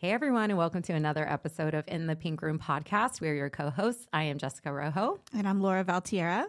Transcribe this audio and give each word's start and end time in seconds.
Hey 0.00 0.12
everyone, 0.12 0.50
and 0.50 0.56
welcome 0.56 0.80
to 0.82 0.92
another 0.92 1.28
episode 1.28 1.74
of 1.74 1.82
In 1.88 2.06
the 2.06 2.14
Pink 2.14 2.40
Room 2.40 2.60
podcast. 2.60 3.20
We're 3.20 3.34
your 3.34 3.50
co-hosts. 3.50 4.06
I 4.12 4.22
am 4.22 4.38
Jessica 4.38 4.72
Rojo. 4.72 5.18
And 5.36 5.48
I'm 5.48 5.60
Laura 5.60 5.82
Valtiera. 5.82 6.46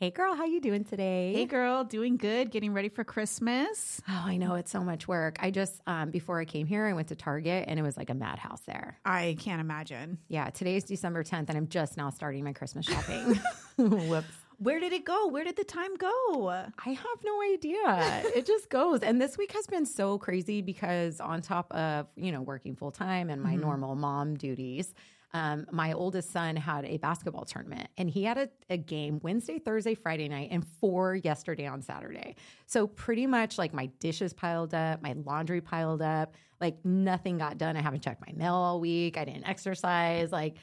Hey 0.00 0.10
girl, 0.10 0.34
how 0.34 0.46
you 0.46 0.60
doing 0.60 0.82
today? 0.82 1.32
Hey 1.32 1.44
girl, 1.44 1.84
doing 1.84 2.16
good, 2.16 2.50
getting 2.50 2.74
ready 2.74 2.88
for 2.88 3.04
Christmas. 3.04 4.02
Oh, 4.08 4.24
I 4.26 4.36
know 4.36 4.56
it's 4.56 4.72
so 4.72 4.80
much 4.80 5.06
work. 5.06 5.36
I 5.38 5.52
just 5.52 5.80
um, 5.86 6.10
before 6.10 6.40
I 6.40 6.44
came 6.44 6.66
here, 6.66 6.86
I 6.86 6.92
went 6.92 7.06
to 7.08 7.14
Target 7.14 7.66
and 7.68 7.78
it 7.78 7.84
was 7.84 7.96
like 7.96 8.10
a 8.10 8.14
madhouse 8.14 8.62
there. 8.62 8.98
I 9.04 9.36
can't 9.38 9.60
imagine. 9.60 10.18
Yeah, 10.26 10.50
today's 10.50 10.82
December 10.82 11.22
10th 11.22 11.50
and 11.50 11.56
I'm 11.56 11.68
just 11.68 11.96
now 11.96 12.10
starting 12.10 12.42
my 12.42 12.52
Christmas 12.52 12.84
shopping. 12.84 13.40
Whoops. 13.78 14.26
Where 14.58 14.80
did 14.80 14.92
it 14.92 15.04
go? 15.04 15.28
Where 15.28 15.44
did 15.44 15.56
the 15.56 15.62
time 15.64 15.94
go? 15.96 16.48
I 16.50 16.88
have 16.90 17.18
no 17.24 17.42
idea. 17.54 18.22
it 18.34 18.44
just 18.44 18.68
goes. 18.70 19.00
And 19.00 19.20
this 19.20 19.38
week 19.38 19.52
has 19.52 19.66
been 19.68 19.86
so 19.86 20.18
crazy 20.18 20.62
because 20.62 21.20
on 21.20 21.42
top 21.42 21.70
of, 21.72 22.06
you 22.16 22.32
know, 22.32 22.42
working 22.42 22.74
full 22.74 22.90
time 22.90 23.30
and 23.30 23.40
my 23.40 23.52
Mm-hmm. 23.52 23.60
normal 23.60 23.94
mom 23.94 24.34
duties, 24.34 24.94
um, 25.32 25.66
my 25.70 25.92
oldest 25.92 26.32
son 26.32 26.56
had 26.56 26.84
a 26.86 26.96
basketball 26.96 27.44
tournament 27.44 27.88
and 27.98 28.08
he 28.10 28.24
had 28.24 28.36
a, 28.38 28.48
a 28.70 28.76
game 28.76 29.20
Wednesday, 29.22 29.58
Thursday, 29.58 29.94
Friday 29.94 30.26
night, 30.28 30.48
and 30.50 30.66
four 30.80 31.14
yesterday 31.14 31.66
on 31.66 31.80
Saturday. 31.82 32.34
So 32.66 32.86
pretty 32.88 33.26
much 33.26 33.58
like 33.58 33.72
my 33.72 33.86
dishes 34.00 34.32
piled 34.32 34.74
up, 34.74 35.02
my 35.02 35.12
laundry 35.24 35.60
piled 35.60 36.02
up, 36.02 36.34
like 36.60 36.82
nothing 36.84 37.38
got 37.38 37.58
done. 37.58 37.76
I 37.76 37.82
haven't 37.82 38.00
checked 38.02 38.22
my 38.26 38.32
mail 38.34 38.54
all 38.54 38.80
week. 38.80 39.16
I 39.18 39.24
didn't 39.24 39.46
exercise. 39.46 40.32
Like 40.32 40.56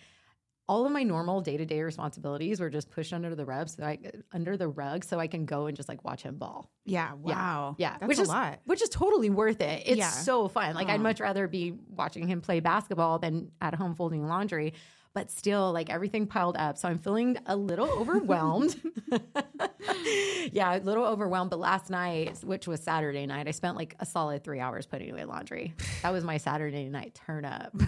all 0.67 0.85
of 0.85 0.91
my 0.91 1.03
normal 1.03 1.41
day 1.41 1.57
to 1.57 1.65
day 1.65 1.81
responsibilities 1.83 2.59
were 2.59 2.69
just 2.69 2.89
pushed 2.89 3.13
under 3.13 3.35
the 3.35 3.45
rug, 3.45 3.69
so 3.69 3.83
I 3.83 3.99
under 4.33 4.57
the 4.57 4.67
rug, 4.67 5.03
so 5.03 5.19
I 5.19 5.27
can 5.27 5.45
go 5.45 5.67
and 5.67 5.77
just 5.77 5.87
like 5.87 6.03
watch 6.03 6.23
him 6.23 6.37
ball. 6.37 6.71
Yeah, 6.85 7.13
wow. 7.13 7.75
Yeah, 7.77 7.97
That's 7.99 8.07
which 8.07 8.17
a 8.19 8.21
is 8.23 8.27
lot. 8.27 8.59
which 8.65 8.81
is 8.81 8.89
totally 8.89 9.29
worth 9.29 9.61
it. 9.61 9.83
It's 9.85 9.97
Yeah. 9.97 10.09
so 10.09 10.47
fun. 10.47 10.73
Like 10.75 10.89
I'd 10.89 11.01
much 11.01 11.20
rather 11.20 11.47
be 11.47 11.73
watching 11.89 12.27
him 12.27 12.41
play 12.41 12.59
basketball 12.61 13.20
than 13.20 13.51
at 13.61 13.75
home 13.75 13.93
folding 13.95 14.25
laundry. 14.27 14.73
But 15.13 15.31
still, 15.31 15.71
like 15.71 15.90
everything 15.90 16.27
piled 16.27 16.57
up, 16.57 16.77
so 16.77 16.90
I'm 16.90 16.99
feeling 16.99 17.37
a 17.45 17.55
little 17.55 17.87
overwhelmed. 18.01 18.75
yeah, 20.51 20.75
a 20.75 20.79
little 20.79 21.05
overwhelmed. 21.05 21.49
But 21.51 21.59
last 21.59 21.90
night, 21.90 22.37
which 22.43 22.68
was 22.68 22.81
Saturday 22.81 23.25
night, 23.25 23.47
I 23.47 23.51
spent 23.51 23.77
like 23.77 23.95
a 23.99 24.05
solid 24.05 24.43
three 24.43 24.59
hours 24.59 24.85
putting 24.85 25.12
away 25.12 25.23
laundry. 25.25 25.73
That 26.01 26.12
was 26.12 26.23
my 26.23 26.37
Saturday 26.37 26.90
night 26.90 27.15
turn 27.25 27.45
up. 27.45 27.73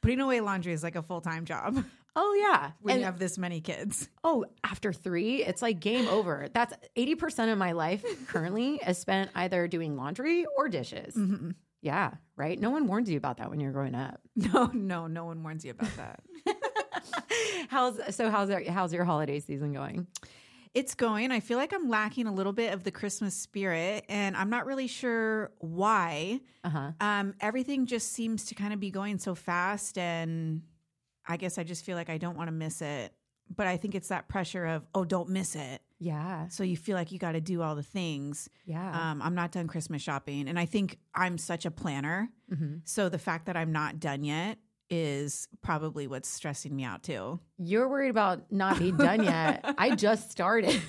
Putting 0.00 0.20
away 0.20 0.40
laundry 0.40 0.72
is 0.72 0.82
like 0.82 0.96
a 0.96 1.02
full 1.02 1.20
time 1.20 1.44
job 1.44 1.84
Oh 2.16 2.34
yeah, 2.40 2.72
when 2.80 2.94
And- 2.94 3.00
you 3.00 3.04
have 3.06 3.18
this 3.20 3.38
many 3.38 3.60
kids. 3.60 4.08
Oh, 4.24 4.44
after 4.64 4.92
three, 4.92 5.44
it's 5.44 5.62
like 5.62 5.78
game 5.80 6.08
over. 6.08 6.48
That's 6.52 6.74
80% 6.96 7.52
of 7.52 7.58
my 7.58 7.72
life 7.72 8.04
currently 8.26 8.80
is 8.86 8.98
spent 8.98 9.30
either 9.34 9.68
doing 9.68 9.96
laundry 9.96 10.44
or 10.58 10.68
dishes. 10.68 11.14
Mm-hmm. 11.14 11.50
Yeah, 11.82 12.10
right? 12.36 12.58
No 12.60 12.70
one 12.70 12.88
warns 12.88 13.08
you 13.08 13.16
about 13.16 13.36
that 13.38 13.48
when 13.48 13.60
you're 13.60 13.72
growing 13.72 13.94
up. 13.94 14.20
No, 14.36 14.66
no, 14.74 15.06
no 15.06 15.24
one 15.24 15.42
warns 15.42 15.64
you 15.64 15.70
about 15.70 15.96
that. 15.96 16.20
How's 17.68 18.14
so 18.16 18.30
how's 18.30 18.50
how's 18.68 18.92
your 18.92 19.04
holiday 19.04 19.38
season 19.40 19.72
going? 19.72 20.06
It's 20.74 20.94
going. 20.94 21.30
I 21.30 21.40
feel 21.40 21.58
like 21.58 21.72
I'm 21.72 21.88
lacking 21.88 22.26
a 22.26 22.32
little 22.32 22.52
bit 22.52 22.72
of 22.72 22.84
the 22.84 22.90
Christmas 22.90 23.34
spirit, 23.34 24.04
and 24.08 24.36
I'm 24.36 24.50
not 24.50 24.66
really 24.66 24.86
sure 24.86 25.50
why. 25.58 26.40
Uh-huh. 26.62 26.92
Um, 27.00 27.34
everything 27.40 27.86
just 27.86 28.12
seems 28.12 28.44
to 28.46 28.54
kind 28.54 28.72
of 28.72 28.80
be 28.80 28.90
going 28.90 29.18
so 29.18 29.34
fast, 29.34 29.98
and 29.98 30.62
I 31.26 31.36
guess 31.36 31.58
I 31.58 31.64
just 31.64 31.84
feel 31.84 31.96
like 31.96 32.08
I 32.10 32.18
don't 32.18 32.36
want 32.36 32.48
to 32.48 32.52
miss 32.52 32.82
it. 32.82 33.12
But 33.54 33.66
I 33.66 33.76
think 33.76 33.96
it's 33.96 34.08
that 34.08 34.28
pressure 34.28 34.64
of, 34.64 34.86
oh, 34.94 35.04
don't 35.04 35.28
miss 35.30 35.56
it. 35.56 35.82
Yeah. 35.98 36.46
So 36.48 36.62
you 36.62 36.76
feel 36.76 36.96
like 36.96 37.10
you 37.10 37.18
got 37.18 37.32
to 37.32 37.40
do 37.40 37.62
all 37.62 37.74
the 37.74 37.82
things. 37.82 38.48
Yeah. 38.64 39.10
Um, 39.10 39.20
I'm 39.20 39.34
not 39.34 39.50
done 39.50 39.66
Christmas 39.66 40.00
shopping. 40.00 40.48
And 40.48 40.56
I 40.56 40.66
think 40.66 40.98
I'm 41.16 41.36
such 41.36 41.66
a 41.66 41.70
planner. 41.70 42.30
hmm 42.48 42.76
So 42.84 43.08
the 43.08 43.18
fact 43.18 43.46
that 43.46 43.56
I'm 43.56 43.72
not 43.72 43.98
done 43.98 44.22
yet 44.22 44.58
is 44.90 45.48
probably 45.62 46.06
what's 46.06 46.28
stressing 46.28 46.74
me 46.74 46.84
out 46.84 47.02
too. 47.02 47.38
You're 47.58 47.88
worried 47.88 48.10
about 48.10 48.50
not 48.50 48.78
being 48.78 48.96
done 48.96 49.22
yet. 49.22 49.64
I 49.78 49.94
just 49.94 50.30
started. 50.30 50.80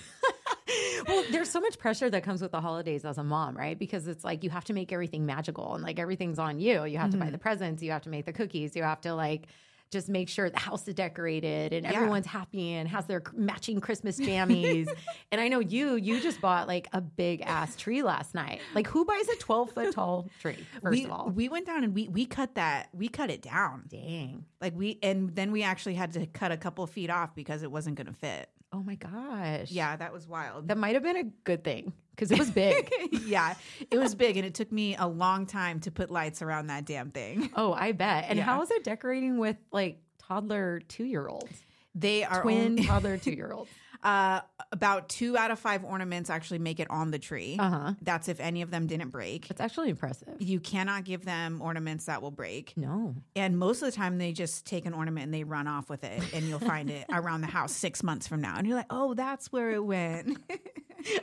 well, 1.08 1.24
there's 1.32 1.50
so 1.50 1.60
much 1.62 1.78
pressure 1.78 2.10
that 2.10 2.24
comes 2.24 2.42
with 2.42 2.52
the 2.52 2.62
holidays 2.62 3.06
as 3.06 3.18
a 3.18 3.24
mom, 3.24 3.56
right? 3.56 3.78
Because 3.78 4.08
it's 4.08 4.24
like 4.24 4.44
you 4.44 4.50
have 4.50 4.66
to 4.66 4.74
make 4.74 4.92
everything 4.92 5.26
magical 5.26 5.76
and 5.76 5.84
like 5.84 6.00
everything's 6.00 6.40
on 6.40 6.60
you. 6.60 6.84
You 6.86 6.98
have 6.98 7.12
to 7.12 7.18
buy 7.18 7.26
mm-hmm. 7.26 7.34
the 7.34 7.38
presents, 7.38 7.84
you 7.84 7.92
have 7.92 8.04
to 8.04 8.10
make 8.10 8.26
the 8.26 8.34
cookies, 8.34 8.76
you 8.76 8.84
have 8.84 9.02
to 9.02 9.14
like 9.14 9.48
just 9.92 10.10
make 10.10 10.30
sure 10.30 10.50
the 10.50 10.58
house 10.58 10.88
is 10.88 10.96
decorated 10.96 11.74
and 11.74 11.86
Yeah. 11.86 11.92
everyone's 11.94 12.26
happy 12.26 12.72
and 12.74 12.88
has 12.88 13.06
their 13.06 13.22
matching 13.34 13.82
Christmas 13.82 14.18
jammies. 14.20 14.88
and 15.32 15.42
I 15.42 15.50
know 15.50 15.60
you, 15.60 15.96
you 15.96 16.22
just 16.22 16.40
bought 16.42 16.68
like 16.68 16.88
a 16.94 17.02
big 17.02 17.42
ass 17.42 17.76
tree 17.76 18.02
last 18.02 18.34
night. 18.34 18.62
Like 18.74 18.88
who 18.88 19.04
buys 19.06 19.28
a 19.30 19.36
12 19.36 19.72
foot 19.72 19.94
tall 19.94 20.30
tree, 20.40 20.58
first 20.82 20.92
we, 20.92 21.06
of 21.06 21.12
all? 21.12 21.30
we 21.30 21.50
went 21.50 21.66
down 21.66 21.84
and 21.84 21.94
we 21.94 22.08
we 22.08 22.26
cut 22.26 22.56
that 22.56 22.90
we 22.94 23.10
cut 23.10 23.30
it 23.30 23.42
down 23.42 23.84
Dang. 23.90 24.46
like 24.62 24.74
we 24.76 24.98
and 25.04 25.36
then 25.36 25.52
we 25.52 25.64
actually 25.64 25.96
had 25.96 26.14
to 26.14 26.26
cut 26.26 26.52
a 26.52 26.58
couple 26.58 26.88
feet 26.88 27.10
off 27.10 27.36
because 27.36 27.62
it 27.62 27.72
wasn't 27.72 27.96
going 27.98 28.08
to 28.08 28.14
fit. 28.14 28.50
Oh 28.74 28.82
my 28.82 28.96
gosh. 28.96 29.70
Yeah, 29.70 29.98
that 29.98 30.14
was 30.14 30.26
wild. 30.26 30.70
That 30.70 30.78
might 30.78 30.94
have 30.94 31.04
been 31.04 31.18
a 31.18 31.26
good 31.44 31.64
thing 31.66 31.92
because 32.22 32.32
it 32.32 32.38
was 32.38 32.52
big. 32.52 32.88
yeah, 33.26 33.56
it 33.90 33.98
was 33.98 34.14
big 34.14 34.38
and 34.38 34.46
it 34.46 34.54
took 34.54 34.72
me 34.72 34.96
a 34.96 35.08
long 35.08 35.48
time 35.48 35.80
to 35.80 35.90
put 35.90 36.12
lights 36.12 36.44
around 36.44 36.68
that 36.68 36.86
damn 36.86 37.10
thing. 37.10 37.50
Oh, 37.56 37.74
I 37.74 37.92
bet. 37.94 38.26
And 38.30 38.38
Yeah. 38.38 38.44
how 38.46 38.62
is 38.62 38.70
it 38.70 38.84
decorating 38.84 39.40
with 39.40 39.58
like 39.72 39.98
toddler 40.20 40.82
two 40.88 41.04
year 41.04 41.28
olds? 41.28 41.66
They 41.96 42.24
are 42.24 42.44
Twin 42.44 42.66
only- 42.74 42.84
toddler 42.86 43.18
two 43.26 43.32
year 43.32 43.52
olds. 43.52 43.72
Uh, 44.04 44.42
about 44.72 45.10
two 45.10 45.38
out 45.38 45.52
of 45.52 45.60
five 45.60 45.84
ornaments 45.84 46.30
actually 46.30 46.60
make 46.60 46.80
it 46.80 46.90
on 46.90 47.12
the 47.12 47.20
tree. 47.20 47.58
Uh 47.60 47.70
huh. 47.70 47.94
That's 48.02 48.28
if 48.28 48.40
any 48.40 48.62
of 48.62 48.72
them 48.72 48.88
didn't 48.88 49.10
break. 49.10 49.48
That's 49.48 49.62
actually 49.62 49.90
impressive. 49.90 50.36
You 50.40 50.60
cannot 50.60 51.04
give 51.04 51.26
them 51.26 51.62
ornaments 51.62 52.06
that 52.06 52.22
will 52.22 52.32
break. 52.32 52.74
No. 52.76 53.16
And 53.36 53.58
most 53.58 53.82
of 53.82 53.86
the 53.86 53.96
time, 53.96 54.18
they 54.18 54.32
just 54.32 54.66
take 54.66 54.86
an 54.86 54.94
ornament 54.94 55.26
and 55.26 55.34
they 55.34 55.44
run 55.44 55.68
off 55.68 55.90
with 55.90 56.04
it, 56.04 56.24
and 56.34 56.46
you'll 56.46 56.60
find 56.60 56.90
it 56.90 57.06
around 57.14 57.42
the 57.42 57.48
house 57.48 57.74
six 57.74 58.04
months 58.04 58.28
from 58.28 58.42
now. 58.42 58.56
And 58.58 58.68
you're 58.68 58.78
like, 58.78 58.88
oh, 58.90 59.14
that's 59.14 59.52
where 59.52 59.72
it 59.72 59.84
went. 59.84 60.38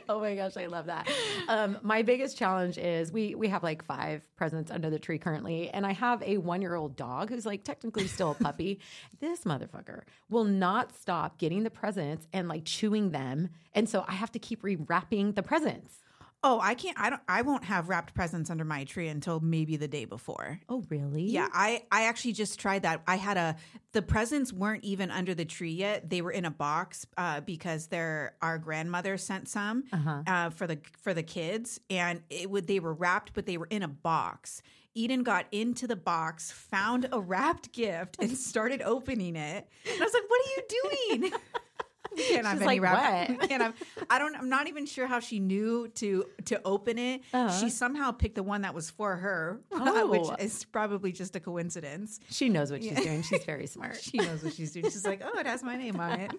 Oh 0.07 0.19
my 0.19 0.35
gosh, 0.35 0.57
I 0.57 0.65
love 0.65 0.87
that. 0.87 1.09
Um, 1.47 1.77
my 1.81 2.01
biggest 2.01 2.37
challenge 2.37 2.77
is 2.77 3.11
we 3.11 3.35
we 3.35 3.47
have 3.47 3.63
like 3.63 3.83
five 3.85 4.27
presents 4.35 4.71
under 4.71 4.89
the 4.89 4.99
tree 4.99 5.17
currently, 5.17 5.69
and 5.69 5.85
I 5.85 5.93
have 5.93 6.21
a 6.23 6.37
one 6.37 6.61
year 6.61 6.75
old 6.75 6.95
dog 6.95 7.29
who's 7.29 7.45
like 7.45 7.63
technically 7.63 8.07
still 8.07 8.31
a 8.31 8.35
puppy. 8.35 8.79
this 9.19 9.43
motherfucker 9.43 10.01
will 10.29 10.43
not 10.43 10.95
stop 10.95 11.37
getting 11.37 11.63
the 11.63 11.69
presents 11.69 12.27
and 12.33 12.47
like 12.47 12.65
chewing 12.69 13.11
them, 13.11 13.49
and 13.73 13.89
so 13.89 14.05
I 14.07 14.13
have 14.13 14.31
to 14.33 14.39
keep 14.39 14.61
rewrapping 14.63 15.35
the 15.35 15.43
presents. 15.43 15.95
oh, 16.41 16.57
I 16.61 16.73
can't. 16.73 16.97
I 16.97 17.09
don't. 17.09 17.21
I 17.27 17.41
won't 17.41 17.65
have 17.65 17.89
wrapped 17.89 18.13
presents 18.13 18.49
under 18.49 18.63
my 18.63 18.85
tree 18.85 19.09
until 19.09 19.41
maybe 19.41 19.75
the 19.75 19.89
day 19.89 20.05
before. 20.05 20.61
Oh 20.69 20.83
really? 20.89 21.23
Yeah, 21.23 21.49
I 21.53 21.83
I 21.91 22.03
actually 22.05 22.31
just 22.33 22.57
tried 22.59 22.83
that. 22.83 23.01
I 23.07 23.17
had 23.17 23.35
a 23.35 23.55
the 23.91 24.01
presents 24.01 24.53
weren't 24.53 24.85
even 24.85 25.11
under 25.11 25.33
the 25.35 25.43
tree 25.45 25.71
yet. 25.73 26.09
They 26.09 26.21
were 26.21 26.31
in 26.31 26.45
a 26.45 26.51
box 26.51 27.05
uh, 27.17 27.41
because 27.41 27.87
their 27.87 28.35
our 28.41 28.57
grandmother 28.57 29.17
sent 29.17 29.49
some 29.49 29.83
Uh-huh. 29.91 30.23
uh, 30.27 30.49
for 30.51 30.65
the 30.65 30.79
for 31.01 31.13
the 31.13 31.23
kids, 31.23 31.81
and 31.89 32.21
it 32.29 32.49
would 32.49 32.67
they 32.67 32.79
were 32.79 32.93
wrapped, 32.93 33.33
but 33.33 33.45
they 33.45 33.57
were 33.57 33.67
in 33.69 33.83
a 33.83 33.89
box. 33.89 34.61
Eden 34.95 35.23
got 35.23 35.45
into 35.51 35.87
the 35.87 35.95
box, 35.95 36.51
found 36.51 37.07
a 37.11 37.19
wrapped 37.19 37.71
gift, 37.73 38.15
and 38.19 38.31
started 38.37 38.81
opening 38.81 39.35
it. 39.35 39.67
And 39.91 40.01
I 40.01 40.05
was 40.05 40.13
like, 40.13 40.23
"What 40.29 40.41
are 40.41 40.51
you 40.55 41.19
doing?" 41.19 41.33
Can't 42.17 42.45
have 42.45 42.57
She's 42.57 42.61
any 42.61 42.79
like, 42.79 42.81
wrap- 42.81 43.29
"What?" 43.29 43.39
can't 43.49 43.61
have- 43.61 43.73
I 44.09 44.19
don't. 44.19 44.35
I'm 44.35 44.49
not 44.49 44.67
even 44.67 44.85
sure 44.85 45.07
how 45.07 45.19
she 45.19 45.39
knew 45.39 45.87
to 45.95 46.25
to 46.45 46.61
open 46.65 46.97
it. 46.97 47.21
Uh-huh. 47.33 47.49
She 47.59 47.69
somehow 47.69 48.11
picked 48.11 48.35
the 48.35 48.43
one 48.43 48.61
that 48.63 48.73
was 48.73 48.89
for 48.89 49.15
her, 49.15 49.61
Oh. 49.71 50.07
which 50.07 50.27
is 50.39 50.63
probably 50.65 51.11
just 51.11 51.35
a 51.35 51.39
coincidence. 51.39 52.19
She 52.29 52.49
knows 52.49 52.71
what 52.71 52.81
she's 52.83 52.91
Yeah. 52.93 53.01
doing. 53.01 53.21
She's 53.23 53.43
very 53.43 53.67
smart. 53.67 53.97
She 54.01 54.17
knows 54.17 54.43
what 54.43 54.53
she's 54.53 54.71
doing. 54.71 54.85
She's 54.85 55.05
like, 55.05 55.21
oh, 55.23 55.39
it 55.39 55.45
has 55.45 55.63
my 55.63 55.75
name 55.77 55.99
on 55.99 56.19
it. 56.19 56.31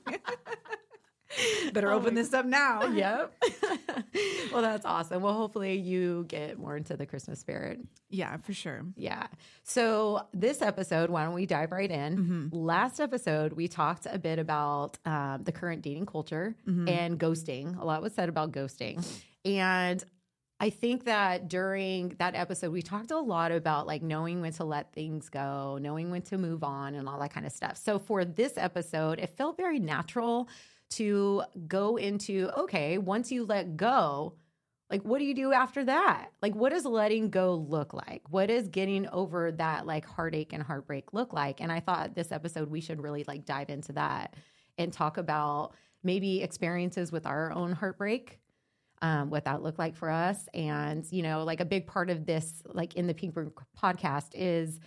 Better 1.72 1.90
Oh 1.90 1.96
open 1.96 2.14
this 2.14 2.32
up 2.32 2.44
now. 2.46 2.84
yep. 2.92 3.32
well, 4.52 4.62
that's 4.62 4.84
awesome. 4.84 5.22
Well, 5.22 5.34
hopefully 5.34 5.76
you 5.76 6.24
get 6.28 6.58
more 6.58 6.76
into 6.76 6.96
the 6.96 7.06
Christmas 7.06 7.38
spirit. 7.40 7.80
Yeah, 8.08 8.36
for 8.38 8.52
sure. 8.52 8.84
Yeah. 8.96 9.26
So, 9.62 10.26
this 10.32 10.62
episode, 10.62 11.10
why 11.10 11.24
don't 11.24 11.34
we 11.34 11.46
dive 11.46 11.70
right 11.72 11.90
in? 11.90 12.16
Mm-hmm. 12.16 12.56
Last 12.56 13.00
episode, 13.00 13.52
we 13.52 13.68
talked 13.68 14.06
a 14.10 14.18
bit 14.18 14.38
about 14.38 14.98
um, 15.04 15.42
the 15.44 15.52
current 15.52 15.82
dating 15.82 16.06
culture 16.06 16.54
Mm-hmm. 16.66 16.88
and 16.88 17.18
ghosting. 17.20 17.80
A 17.80 17.84
lot 17.84 18.02
was 18.02 18.12
said 18.14 18.28
about 18.28 18.52
ghosting. 18.52 19.04
And 19.44 20.02
I 20.58 20.68
think 20.70 21.04
that 21.04 21.48
during 21.48 22.10
that 22.18 22.34
episode, 22.34 22.70
we 22.72 22.82
talked 22.82 23.10
a 23.10 23.18
lot 23.18 23.50
about 23.52 23.86
like 23.86 24.02
knowing 24.02 24.40
when 24.42 24.52
to 24.54 24.64
let 24.64 24.92
things 24.92 25.28
go, 25.30 25.78
knowing 25.80 26.10
when 26.10 26.22
to 26.22 26.36
move 26.38 26.62
on, 26.62 26.94
and 26.94 27.08
all 27.08 27.18
that 27.20 27.32
kind 27.32 27.46
of 27.46 27.52
stuff. 27.52 27.76
So, 27.78 27.98
for 27.98 28.24
this 28.24 28.58
episode, 28.58 29.18
it 29.20 29.30
felt 29.30 29.56
very 29.56 29.78
natural 29.78 30.48
to 30.90 31.42
go 31.66 31.96
into 31.96 32.50
okay, 32.56 32.98
once 32.98 33.30
you 33.30 33.44
let 33.44 33.76
go, 33.76 34.34
like 34.90 35.02
what 35.02 35.18
do 35.18 35.24
you 35.24 35.34
do 35.34 35.52
after 35.52 35.84
that? 35.84 36.30
Like 36.42 36.54
what 36.54 36.72
does 36.72 36.84
letting 36.84 37.30
go 37.30 37.54
look 37.54 37.94
like? 37.94 38.22
What 38.28 38.46
does 38.46 38.68
getting 38.68 39.08
over 39.08 39.52
that 39.52 39.86
like 39.86 40.04
heartache 40.04 40.52
and 40.52 40.62
heartbreak 40.62 41.12
look 41.12 41.32
like? 41.32 41.60
And 41.60 41.70
I 41.70 41.80
thought 41.80 42.14
this 42.14 42.32
episode 42.32 42.70
we 42.70 42.80
should 42.80 43.02
really 43.02 43.24
like 43.26 43.44
dive 43.44 43.70
into 43.70 43.92
that 43.92 44.34
and 44.78 44.92
talk 44.92 45.16
about 45.16 45.72
maybe 46.02 46.42
experiences 46.42 47.12
with 47.12 47.26
our 47.26 47.52
own 47.52 47.72
heartbreak 47.72 48.40
um, 49.02 49.30
what 49.30 49.44
that 49.44 49.62
looked 49.62 49.78
like 49.78 49.96
for 49.96 50.10
us. 50.10 50.48
And, 50.52 51.06
you 51.10 51.22
know, 51.22 51.44
like 51.44 51.60
a 51.60 51.64
big 51.64 51.86
part 51.86 52.10
of 52.10 52.26
this, 52.26 52.62
like 52.66 52.94
in 52.94 53.06
the 53.06 53.14
Pink 53.14 53.36
Room 53.36 53.52
podcast 53.80 54.30
is, 54.34 54.78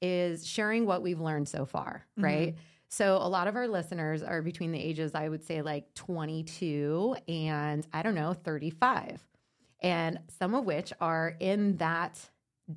is 0.00 0.46
sharing 0.46 0.86
what 0.86 1.02
we've 1.02 1.20
learned 1.20 1.48
so 1.48 1.66
far, 1.66 2.06
right? 2.16 2.54
So 2.88 3.16
a 3.16 3.28
lot 3.28 3.48
of 3.48 3.56
our 3.56 3.68
listeners 3.68 4.22
are 4.22 4.42
between 4.42 4.72
the 4.72 4.80
ages, 4.80 5.14
I 5.14 5.28
would 5.28 5.44
say 5.44 5.62
like 5.62 5.94
22 5.94 7.16
and 7.28 7.86
I 7.92 8.02
don't 8.02 8.14
know, 8.14 8.32
35. 8.32 9.24
And 9.80 10.18
some 10.38 10.54
of 10.54 10.64
which 10.64 10.92
are 11.00 11.36
in 11.38 11.76
that 11.76 12.18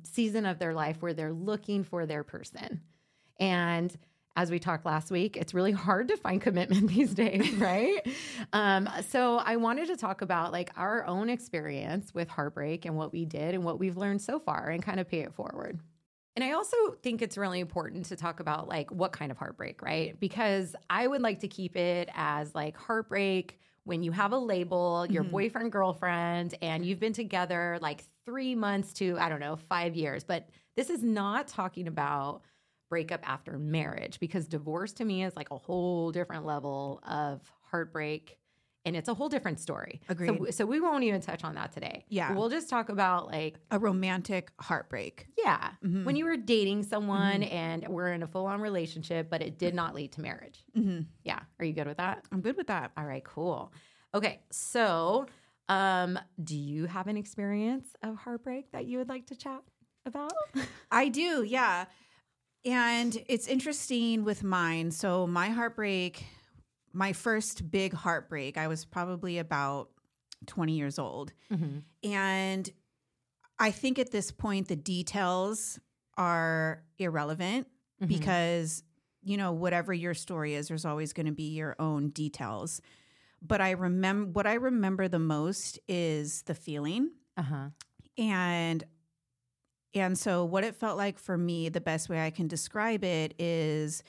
season 0.04 0.46
of 0.46 0.58
their 0.58 0.74
life 0.74 0.98
where 1.00 1.14
they're 1.14 1.32
looking 1.32 1.82
for 1.82 2.06
their 2.06 2.24
person. 2.24 2.82
And 3.40 3.94
as 4.36 4.50
we 4.50 4.58
talked 4.58 4.86
last 4.86 5.10
week, 5.10 5.36
it's 5.36 5.52
really 5.52 5.72
hard 5.72 6.08
to 6.08 6.16
find 6.16 6.40
commitment 6.40 6.88
these 6.90 7.14
days, 7.14 7.50
right? 7.54 8.00
um, 8.52 8.88
so 9.08 9.36
I 9.38 9.56
wanted 9.56 9.88
to 9.88 9.96
talk 9.96 10.22
about 10.22 10.52
like 10.52 10.70
our 10.76 11.06
own 11.06 11.28
experience 11.28 12.14
with 12.14 12.28
heartbreak 12.28 12.84
and 12.84 12.96
what 12.96 13.12
we 13.12 13.24
did 13.24 13.54
and 13.54 13.64
what 13.64 13.78
we've 13.78 13.96
learned 13.96 14.22
so 14.22 14.38
far 14.38 14.68
and 14.68 14.82
kind 14.82 15.00
of 15.00 15.08
pay 15.08 15.20
it 15.20 15.34
forward. 15.34 15.80
And 16.34 16.42
I 16.44 16.52
also 16.52 16.76
think 17.02 17.20
it's 17.20 17.36
really 17.36 17.60
important 17.60 18.06
to 18.06 18.16
talk 18.16 18.40
about 18.40 18.66
like 18.66 18.90
what 18.90 19.12
kind 19.12 19.30
of 19.30 19.36
heartbreak, 19.36 19.82
right? 19.82 20.18
Because 20.18 20.74
I 20.88 21.06
would 21.06 21.20
like 21.20 21.40
to 21.40 21.48
keep 21.48 21.76
it 21.76 22.08
as 22.14 22.54
like 22.54 22.76
heartbreak 22.76 23.58
when 23.84 24.02
you 24.02 24.12
have 24.12 24.32
a 24.32 24.38
label, 24.38 25.06
your 25.06 25.24
Mhm. 25.24 25.24
boyfriend, 25.24 25.72
girlfriend, 25.72 26.54
and 26.62 26.86
you've 26.86 27.00
been 27.00 27.12
together 27.12 27.78
like 27.82 28.04
three 28.24 28.54
months 28.54 28.94
to, 28.94 29.18
I 29.18 29.28
don't 29.28 29.40
know, 29.40 29.56
five 29.56 29.94
years. 29.94 30.24
But 30.24 30.48
this 30.76 30.88
is 30.88 31.02
not 31.02 31.48
talking 31.48 31.86
about 31.86 32.42
breakup 32.88 33.28
after 33.28 33.58
marriage 33.58 34.18
because 34.20 34.46
divorce 34.46 34.92
to 34.94 35.04
me 35.04 35.24
is 35.24 35.36
like 35.36 35.50
a 35.50 35.58
whole 35.58 36.12
different 36.12 36.46
level 36.46 37.00
of 37.06 37.42
heartbreak 37.62 38.38
and 38.84 38.96
it's 38.96 39.08
a 39.08 39.14
whole 39.14 39.28
different 39.28 39.60
story. 39.60 40.00
So, 40.08 40.12
Agreed. 40.12 40.54
so 40.54 40.66
we 40.66 40.80
won't 40.80 41.04
even 41.04 41.20
touch 41.20 41.44
on 41.44 41.54
that 41.54 41.72
today. 41.72 42.04
Yeah. 42.08 42.32
We'll 42.34 42.48
just 42.48 42.68
talk 42.68 42.88
about 42.88 43.28
like 43.28 43.56
A 43.70 43.78
romantic 43.78 44.50
heartbreak. 44.60 45.28
yeah. 45.38 45.70
Mhm. 45.84 46.04
When 46.04 46.16
you 46.16 46.24
were 46.24 46.36
dating 46.36 46.82
someone 46.82 47.42
and 47.44 47.86
we're 47.88 48.12
in 48.12 48.22
a 48.22 48.26
full 48.26 48.46
on 48.46 48.60
relationship, 48.60 49.30
but 49.30 49.40
it 49.42 49.58
did 49.58 49.74
not 49.74 49.94
lead 49.94 50.12
to 50.12 50.20
marriage. 50.20 50.64
hmm 50.74 51.00
Yeah. 51.24 51.40
Are 51.58 51.64
you 51.64 51.72
good 51.72 51.86
with 51.86 51.98
that? 51.98 52.24
I'm 52.32 52.40
good 52.40 52.56
with 52.56 52.66
that. 52.68 52.90
All 52.96 53.04
right, 53.04 53.24
cool. 53.24 53.72
Okay. 54.14 54.40
So, 54.50 55.26
um, 55.68 56.18
do 56.42 56.56
you 56.56 56.86
have 56.86 57.06
an 57.06 57.16
experience 57.16 57.94
of 58.02 58.16
heartbreak 58.16 58.72
that 58.72 58.84
you 58.86 58.98
would 58.98 59.08
like 59.08 59.26
to 59.28 59.36
chat 59.36 59.62
about? 60.04 60.32
I 60.90 61.08
do, 61.08 61.44
yeah. 61.44 61.84
And 62.64 63.16
it's 63.28 63.46
interesting 63.48 64.24
with 64.24 64.44
mine. 64.44 64.90
So 64.90 65.26
my 65.26 65.48
heartbreak, 65.48 66.24
my 66.92 67.12
first 67.12 67.70
big 67.70 67.92
heartbreak, 67.94 68.56
I 68.58 68.68
was 68.68 68.84
probably 68.84 69.38
about 69.38 69.88
20 70.46 70.72
years 70.72 70.98
old. 70.98 71.32
And 72.02 72.70
I 73.58 73.70
think 73.70 73.98
at 73.98 74.10
this 74.10 74.30
point 74.32 74.68
the 74.68 74.76
details 74.76 75.78
are 76.16 76.82
irrelevant 76.98 77.66
Mm-hmm. 78.02 78.08
because 78.18 78.82
you 79.22 79.36
know 79.36 79.52
whatever 79.52 79.92
your 79.94 80.12
story 80.14 80.54
is 80.54 80.66
there's 80.66 80.84
always 80.84 81.12
going 81.12 81.26
to 81.26 81.32
be 81.32 81.50
your 81.54 81.76
own 81.78 82.08
details. 82.08 82.80
But 83.40 83.60
I 83.60 83.70
remember 83.72 84.30
what 84.32 84.44
I 84.44 84.54
remember 84.54 85.06
the 85.06 85.20
most 85.20 85.78
is 85.86 86.42
the 86.42 86.54
feeling 86.56 87.10
uh 87.36 87.42
huh. 87.42 87.68
and 88.18 88.82
and 89.94 90.18
so 90.18 90.44
what 90.44 90.64
it 90.64 90.74
felt 90.74 90.96
like 90.98 91.16
for 91.16 91.38
me 91.38 91.68
the 91.68 91.80
best 91.80 92.08
way 92.08 92.20
i 92.24 92.30
can 92.30 92.48
describe 92.48 93.04
it 93.04 93.34
is 93.38 94.02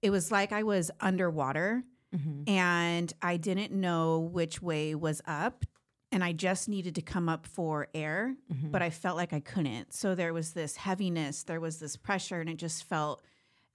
it 0.00 0.10
was 0.10 0.30
like 0.30 0.52
i 0.52 0.62
was 0.62 0.90
underwater 1.00 1.82
Mm-hmm. 2.14 2.48
and 2.48 3.12
i 3.22 3.36
didn't 3.36 3.72
know 3.72 4.20
which 4.20 4.62
way 4.62 4.94
was 4.94 5.20
up 5.26 5.64
and 6.12 6.22
i 6.22 6.32
just 6.32 6.68
needed 6.68 6.94
to 6.94 7.02
come 7.02 7.28
up 7.28 7.46
for 7.46 7.88
air 7.94 8.36
Mm-hmm. 8.52 8.70
but 8.70 8.82
i 8.82 8.90
felt 8.90 9.16
like 9.16 9.32
i 9.32 9.40
couldn't 9.40 9.92
so 9.92 10.14
there 10.14 10.32
was 10.32 10.52
this 10.52 10.76
heaviness 10.76 11.42
there 11.44 11.60
was 11.60 11.78
this 11.78 11.96
pressure 11.96 12.40
and 12.40 12.48
it 12.50 12.56
just 12.56 12.84
felt 12.84 13.22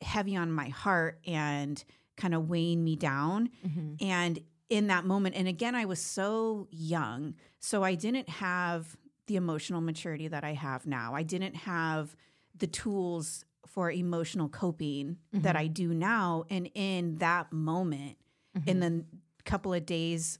heavy 0.02 0.36
on 0.38 0.52
my 0.52 0.70
heart 0.70 1.20
and 1.28 1.84
kind 2.16 2.34
of 2.34 2.50
weighing 2.50 2.84
me 2.84 2.96
down 2.96 3.50
Mm-hmm. 3.68 3.94
and 4.06 4.40
in 4.70 4.86
that 4.86 5.04
moment, 5.04 5.34
and 5.36 5.48
again, 5.48 5.74
I 5.74 5.86
was 5.86 6.00
so 6.00 6.68
young. 6.70 7.34
So 7.60 7.82
I 7.84 7.96
didn't 7.96 8.30
have 8.30 8.96
the 9.26 9.36
emotional 9.36 9.82
maturity 9.82 10.28
that 10.28 10.44
I 10.44 10.54
have 10.54 10.86
now. 10.86 11.16
I 11.16 11.24
didn't 11.24 11.56
have 11.56 12.16
the 12.56 12.68
tools 12.68 13.46
for 13.66 13.90
emotional 13.90 14.48
coping 14.48 15.18
that 15.34 15.56
I 15.56 15.66
do 15.66 15.92
now. 15.92 16.44
And 16.52 16.70
in 16.76 17.16
that 17.16 17.52
moment, 17.52 18.18
in 18.66 18.80
the 18.80 19.06
couple 19.46 19.74
of 19.74 19.86
days 19.86 20.40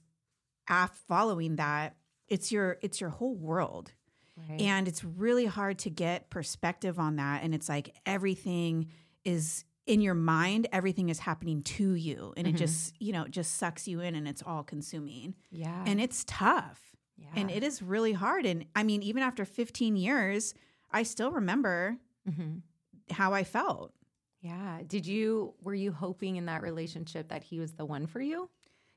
after 0.68 0.96
following 1.08 1.56
that, 1.56 1.96
it's 2.28 2.52
your 2.52 2.78
it's 2.82 3.00
your 3.00 3.10
whole 3.10 3.34
world. 3.34 3.92
Right. 4.48 4.60
And 4.60 4.88
it's 4.88 5.04
really 5.04 5.46
hard 5.46 5.78
to 5.80 5.90
get 5.90 6.30
perspective 6.30 6.98
on 6.98 7.16
that. 7.16 7.42
And 7.42 7.54
it's 7.54 7.68
like 7.68 7.94
everything 8.06 8.88
is 9.24 9.64
in 9.86 10.00
your 10.00 10.14
mind, 10.14 10.68
everything 10.72 11.08
is 11.08 11.18
happening 11.18 11.62
to 11.62 11.94
you. 11.94 12.32
And 12.36 12.46
it 12.46 12.52
just, 12.56 12.94
you 13.00 13.12
know, 13.12 13.26
just 13.26 13.56
sucks 13.56 13.86
you 13.88 14.00
in 14.00 14.14
and 14.14 14.26
it's 14.28 14.42
all 14.46 14.62
consuming. 14.62 15.34
yeah. 15.50 15.84
And 15.86 16.00
it's 16.00 16.24
tough. 16.26 16.80
yeah. 17.18 17.26
And 17.34 17.50
it 17.50 17.62
is 17.64 17.82
really 17.82 18.12
hard. 18.12 18.46
And 18.46 18.64
I 18.74 18.82
mean, 18.82 19.02
even 19.02 19.22
after 19.22 19.44
15 19.44 19.96
years, 19.96 20.54
I 20.90 21.02
still 21.02 21.32
remember 21.32 21.96
hmm 22.28 22.58
how 23.10 23.32
I 23.34 23.42
felt. 23.42 23.92
Yeah. 24.40 24.80
Did 24.86 25.06
you 25.06 25.54
were 25.62 25.74
you 25.74 25.92
hoping 25.92 26.36
in 26.36 26.46
that 26.46 26.62
relationship 26.62 27.28
that 27.28 27.42
he 27.44 27.58
was 27.60 27.72
the 27.72 27.84
one 27.84 28.06
for 28.06 28.20
you? 28.20 28.48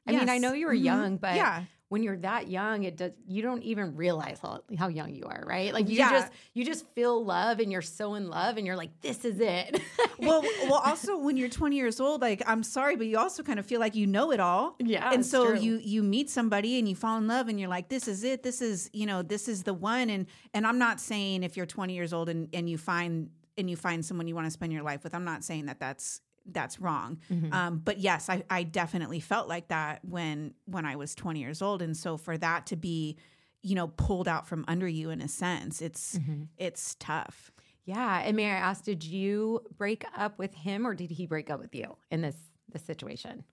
I 0.06 0.12
mean, 0.12 0.28
I 0.30 0.38
know 0.38 0.52
you 0.54 0.68
were 0.68 0.76
Mhm. 0.76 0.84
young, 0.84 1.18
but 1.18 1.36
yeah. 1.38 1.64
when 1.88 2.04
you're 2.04 2.18
that 2.18 2.50
young, 2.50 2.84
it 2.84 2.98
does 2.98 3.12
you 3.26 3.42
don't 3.42 3.64
even 3.64 3.96
realize 3.96 4.38
how, 4.42 4.60
how 4.78 4.90
young 4.90 5.14
you 5.16 5.24
are, 5.26 5.44
right? 5.48 5.74
Like 5.74 5.88
you 5.88 5.96
Yeah. 5.98 6.12
just 6.12 6.32
you 6.54 6.66
just 6.66 6.86
feel 6.94 7.24
love 7.24 7.60
and 7.62 7.72
you're 7.72 7.82
so 7.82 8.16
in 8.16 8.28
love 8.30 8.58
and 8.58 8.68
you're 8.68 8.76
like, 8.76 9.00
this 9.02 9.24
is 9.26 9.40
it. 9.40 9.80
Well, 10.20 10.42
well, 10.70 10.76
also 10.86 11.18
when 11.18 11.36
you're 11.36 11.50
20 11.50 11.76
years 11.76 12.00
old, 12.00 12.22
like 12.22 12.42
I'm 12.48 12.64
sorry, 12.64 12.96
but 12.96 13.08
you 13.08 13.18
also 13.18 13.44
kind 13.44 13.60
of 13.60 13.66
feel 13.66 13.82
like 13.82 13.94
you 13.96 14.08
know 14.08 14.32
it 14.32 14.40
all. 14.40 14.76
yeah. 14.80 15.12
and 15.12 15.26
so 15.26 15.52
true. 15.52 15.60
you 15.60 15.78
you 15.84 16.02
meet 16.04 16.30
somebody 16.30 16.80
and 16.80 16.88
you 16.88 16.96
fall 16.96 17.18
in 17.18 17.28
love 17.28 17.50
and 17.50 17.60
you're 17.60 17.68
like 17.68 17.90
this 17.90 18.08
is 18.08 18.24
it 18.24 18.42
this 18.44 18.62
is 18.62 18.90
you 18.94 19.06
know 19.06 19.22
this 19.22 19.50
is 19.50 19.64
the 19.64 19.74
one 19.74 20.10
and 20.10 20.28
and 20.54 20.66
i'm 20.66 20.78
not 20.80 21.02
saying 21.02 21.44
if 21.44 21.58
you're 21.58 21.66
20 21.66 21.94
years 21.94 22.14
old 22.14 22.30
and 22.30 22.48
and 22.54 22.70
you 22.70 22.78
find 22.78 23.32
and 23.58 23.70
you 23.70 23.76
find 23.76 24.04
someone 24.06 24.28
you 24.28 24.36
want 24.36 24.46
to 24.48 24.52
spend 24.52 24.72
your 24.74 24.84
life 24.84 25.04
with 25.04 25.14
i'm 25.14 25.24
not 25.26 25.44
saying 25.44 25.66
that 25.68 25.80
that's 25.80 26.22
that's 26.48 26.80
wrong 26.80 27.20
Mhm. 27.32 27.54
um, 27.54 27.78
but 27.84 28.00
yes 28.00 28.30
I, 28.30 28.44
I 28.50 28.64
definitely 28.64 29.20
felt 29.22 29.48
like 29.48 29.70
that 29.70 30.04
when 30.04 30.54
when 30.66 30.86
i 30.86 30.96
was 30.96 31.16
20 31.16 31.40
years 31.40 31.62
old 31.62 31.82
and 31.82 31.96
so 31.96 32.18
for 32.18 32.38
that 32.38 32.66
to 32.68 32.76
be 32.76 33.18
you 33.62 33.76
know 33.76 33.88
pulled 33.88 34.28
out 34.28 34.46
from 34.48 34.66
under 34.68 34.88
you 34.88 35.10
in 35.10 35.22
a 35.22 35.28
sense 35.28 35.82
it's 35.82 36.18
Mhm. 36.20 36.48
it's 36.58 36.96
tough 37.00 37.52
Yeah, 37.86 38.22
and 38.24 38.38
may 38.38 38.46
I 38.46 38.56
ask, 38.56 38.86
did 38.86 39.04
you 39.04 39.60
break 39.78 40.06
up 40.16 40.40
with 40.40 40.54
him 40.54 40.88
or 40.88 40.96
did 40.96 41.12
he 41.12 41.26
break 41.28 41.50
up 41.50 41.60
with 41.60 41.76
you 41.76 41.98
in 42.12 42.22
this 42.22 42.38
this 42.72 42.82
situation? 42.84 43.44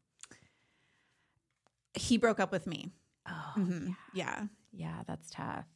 he 1.95 2.17
broke 2.17 2.41
up 2.41 2.53
with 2.53 2.67
me 2.67 2.93
Oh, 3.29 3.53
Mhm. 3.57 3.97
yeah 4.15 4.47
yeah, 4.73 5.03
that's 5.07 5.31
tough. 5.31 5.67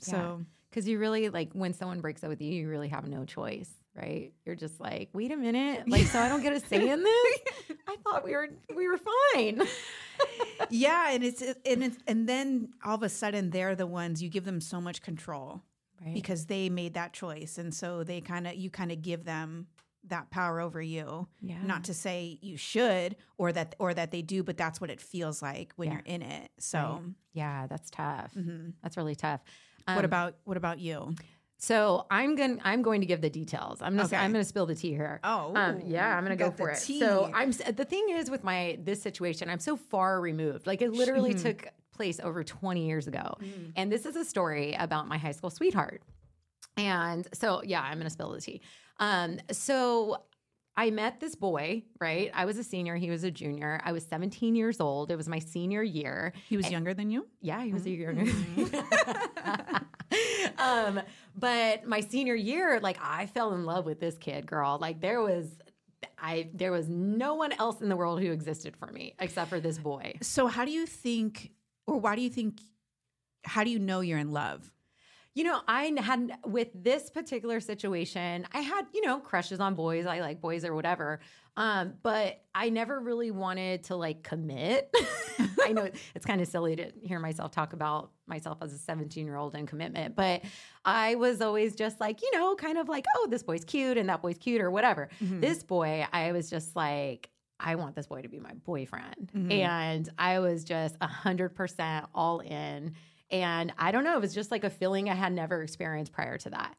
so 0.00 0.44
Because 0.70 0.86
you 0.88 0.98
really 0.98 1.28
like 1.30 1.52
when 1.52 1.72
someone 1.74 2.00
breaks 2.00 2.22
up 2.22 2.30
with 2.30 2.40
you, 2.40 2.52
you 2.52 2.68
really 2.68 2.88
have 2.88 3.06
no 3.08 3.24
choice, 3.24 3.68
right? 3.94 4.32
You're 4.46 4.54
just 4.54 4.78
like, 4.80 5.10
wait 5.12 5.32
a 5.32 5.36
minute, 5.36 5.88
like, 5.88 6.06
so 6.06 6.20
I 6.20 6.28
don't 6.28 6.42
get 6.42 6.52
a 6.52 6.60
say 6.60 6.88
in 6.88 7.02
this. 7.04 7.40
I 7.88 7.96
thought 8.04 8.24
we 8.24 8.32
were 8.32 8.48
we 8.76 8.86
were 8.88 8.98
fine. 9.34 9.62
yeah 10.70 11.10
and 11.12 11.24
it's 11.24 11.40
and 11.42 11.82
it's 11.82 11.96
and 12.06 12.28
then 12.28 12.68
all 12.84 12.94
of 12.94 13.02
a 13.02 13.08
sudden 13.08 13.50
they're 13.50 13.74
the 13.74 13.86
ones 13.86 14.22
you 14.22 14.28
give 14.28 14.44
them 14.44 14.60
so 14.60 14.80
much 14.80 15.02
control 15.02 15.62
Right. 16.04 16.14
because 16.14 16.46
they 16.46 16.70
made 16.70 16.94
that 16.94 17.12
choice 17.12 17.58
and 17.58 17.74
so 17.74 18.04
they 18.04 18.20
kind 18.22 18.46
of 18.46 18.54
you 18.54 18.70
kind 18.70 18.90
of 18.92 19.02
give 19.02 19.24
them 19.24 19.66
that 20.04 20.30
power 20.30 20.58
over 20.60 20.80
you 20.80 21.28
yeah, 21.42 21.58
not 21.62 21.84
to 21.84 21.94
say 21.94 22.38
you 22.40 22.56
should 22.56 23.16
or 23.36 23.52
that 23.52 23.74
or 23.78 23.92
that 23.92 24.10
they 24.10 24.22
do 24.22 24.42
but 24.42 24.56
that's 24.56 24.80
what 24.80 24.88
it 24.90 24.98
feels 25.00 25.42
like 25.42 25.72
when 25.76 25.88
Yeah. 25.88 25.94
you're 25.94 26.02
in 26.06 26.22
it 26.22 26.50
so 26.58 27.02
yeah, 27.32 27.66
that's 27.66 27.90
tough. 27.90 28.32
mhm. 28.34 28.72
That's 28.82 28.96
really 28.96 29.14
tough. 29.14 29.40
What 29.94 30.04
Um, 30.04 30.04
about 30.04 30.34
what 30.44 30.56
about 30.56 30.78
you 30.78 31.14
So 31.58 32.06
I'm 32.10 32.36
going 32.36 32.56
to 32.58 32.66
I'm 32.66 32.80
going 32.82 33.00
to 33.02 33.06
give 33.06 33.20
the 33.20 33.28
details. 33.30 33.82
I'm 33.82 33.92
gonna 33.94 34.06
Okay. 34.08 34.16
I'm 34.16 34.32
gonna 34.32 34.44
spill 34.44 34.64
the 34.66 34.74
tea 34.74 34.90
here. 34.90 35.20
oh 35.24 35.52
Um, 35.54 35.80
yeah, 35.84 36.16
I'm 36.16 36.24
gonna 36.24 36.36
go 36.36 36.50
for 36.50 36.70
it. 36.70 36.78
So 36.78 37.30
I'm 37.34 37.50
the 37.52 37.84
thing 37.84 38.06
is 38.10 38.30
with 38.30 38.42
my 38.44 38.78
this 38.82 39.02
situation, 39.02 39.50
I'm 39.50 39.58
so 39.60 39.76
far 39.76 40.20
removed. 40.20 40.66
Like 40.66 40.80
it 40.80 40.92
literally 40.92 41.34
Mhm. 41.34 41.42
took 41.42 41.66
place 41.92 42.18
over 42.18 42.42
20 42.42 42.86
years 42.86 43.06
ago, 43.06 43.34
Mm. 43.42 43.72
and 43.76 43.92
this 43.92 44.06
is 44.06 44.16
a 44.16 44.24
story 44.24 44.72
about 44.78 45.06
my 45.06 45.18
high 45.18 45.32
school 45.32 45.50
sweetheart. 45.50 46.00
And 46.78 47.28
so 47.34 47.62
yeah, 47.62 47.82
I'm 47.82 47.98
gonna 47.98 48.08
spill 48.08 48.30
the 48.32 48.40
tea. 48.40 48.62
Um, 48.98 49.38
so 49.50 50.22
I 50.78 50.90
met 50.90 51.20
this 51.20 51.34
boy, 51.34 51.82
right? 52.00 52.30
I 52.32 52.46
was 52.46 52.56
a 52.56 52.64
senior, 52.64 52.96
he 52.96 53.10
was 53.10 53.22
a 53.22 53.30
junior. 53.30 53.80
I 53.84 53.92
was 53.92 54.02
17 54.06 54.54
years 54.56 54.80
old. 54.80 55.10
It 55.10 55.16
was 55.16 55.28
my 55.28 55.40
senior 55.40 55.82
year. 55.82 56.32
he 56.48 56.56
was 56.56 56.70
younger 56.70 56.94
than 56.94 57.10
you 57.10 57.26
Yeah, 57.42 57.62
he 57.62 57.72
was 57.74 57.84
a 57.84 57.90
year. 57.90 58.14
Um, 60.60 61.00
but 61.36 61.86
my 61.86 62.00
senior 62.00 62.34
year, 62.34 62.80
like 62.80 62.98
I 63.02 63.26
fell 63.26 63.54
in 63.54 63.64
love 63.64 63.86
with 63.86 64.00
this 64.00 64.16
kid, 64.18 64.46
girl. 64.46 64.78
Like 64.80 65.00
there 65.00 65.22
was, 65.22 65.46
I 66.18 66.50
there 66.54 66.72
was 66.72 66.88
no 66.88 67.34
one 67.34 67.52
else 67.52 67.80
in 67.80 67.88
the 67.88 67.96
world 67.96 68.20
who 68.20 68.30
existed 68.30 68.76
for 68.76 68.86
me 68.86 69.14
except 69.18 69.48
for 69.48 69.60
this 69.60 69.78
boy. 69.78 70.14
so 70.22 70.46
how 70.46 70.64
do 70.64 70.70
you 70.70 70.86
think 70.86 71.50
or 71.86 71.98
why 71.98 72.16
do 72.16 72.22
you 72.22 72.30
think 72.30 72.60
how 73.44 73.64
do 73.64 73.70
you 73.70 73.78
know 73.78 74.00
you're 74.00 74.18
in 74.18 74.32
love? 74.32 74.70
You 75.34 75.44
know, 75.44 75.60
I 75.68 75.92
had 75.98 76.38
with 76.44 76.68
this 76.74 77.08
particular 77.08 77.60
situation, 77.60 78.46
I 78.52 78.60
had, 78.60 78.86
you 78.92 79.04
know, 79.06 79.20
crushes 79.20 79.60
on 79.60 79.74
boys. 79.74 80.04
I 80.06 80.20
like 80.20 80.40
boys 80.40 80.64
or 80.64 80.74
whatever. 80.74 81.20
Um, 81.56 81.94
but 82.02 82.42
I 82.54 82.70
never 82.70 82.98
really 82.98 83.30
wanted 83.30 83.84
to 83.84 83.96
like 83.96 84.22
commit. 84.22 84.92
I 85.64 85.72
know 85.72 85.88
it's 86.14 86.26
kind 86.26 86.40
of 86.40 86.48
silly 86.48 86.74
to 86.76 86.90
hear 87.02 87.20
myself 87.20 87.52
talk 87.52 87.72
about 87.72 88.10
myself 88.26 88.58
as 88.62 88.72
a 88.72 88.78
17 88.78 89.24
year 89.26 89.36
old 89.36 89.54
and 89.54 89.68
commitment, 89.68 90.16
but 90.16 90.42
I 90.84 91.14
was 91.16 91.40
always 91.40 91.74
just 91.76 92.00
like, 92.00 92.22
you 92.22 92.30
know, 92.32 92.54
kind 92.56 92.78
of 92.78 92.88
like, 92.88 93.04
oh, 93.18 93.28
this 93.30 93.42
boy's 93.42 93.64
cute 93.64 93.98
and 93.98 94.08
that 94.08 94.22
boy's 94.22 94.38
cute 94.38 94.60
or 94.60 94.70
whatever. 94.70 95.10
Mhm. 95.20 95.40
This 95.40 95.62
boy, 95.62 96.06
I 96.12 96.32
was 96.32 96.50
just 96.50 96.74
like, 96.74 97.30
I 97.58 97.74
want 97.74 97.94
this 97.94 98.06
boy 98.06 98.22
to 98.22 98.28
be 98.28 98.38
my 98.40 98.54
boyfriend. 98.54 99.30
Mhm. 99.36 99.52
And 99.52 100.08
I 100.18 100.38
was 100.40 100.64
just 100.64 100.96
a 101.00 101.06
hundred 101.06 101.50
percent 101.54 102.06
all 102.14 102.40
in. 102.40 102.94
And 103.30 103.72
I 103.78 103.92
don't 103.92 104.04
know, 104.04 104.16
it 104.16 104.20
was 104.20 104.34
just 104.34 104.50
like 104.50 104.64
a 104.64 104.70
feeling 104.70 105.08
I 105.08 105.14
had 105.14 105.32
never 105.32 105.62
experienced 105.62 106.12
prior 106.12 106.36
to 106.38 106.50
that. 106.50 106.76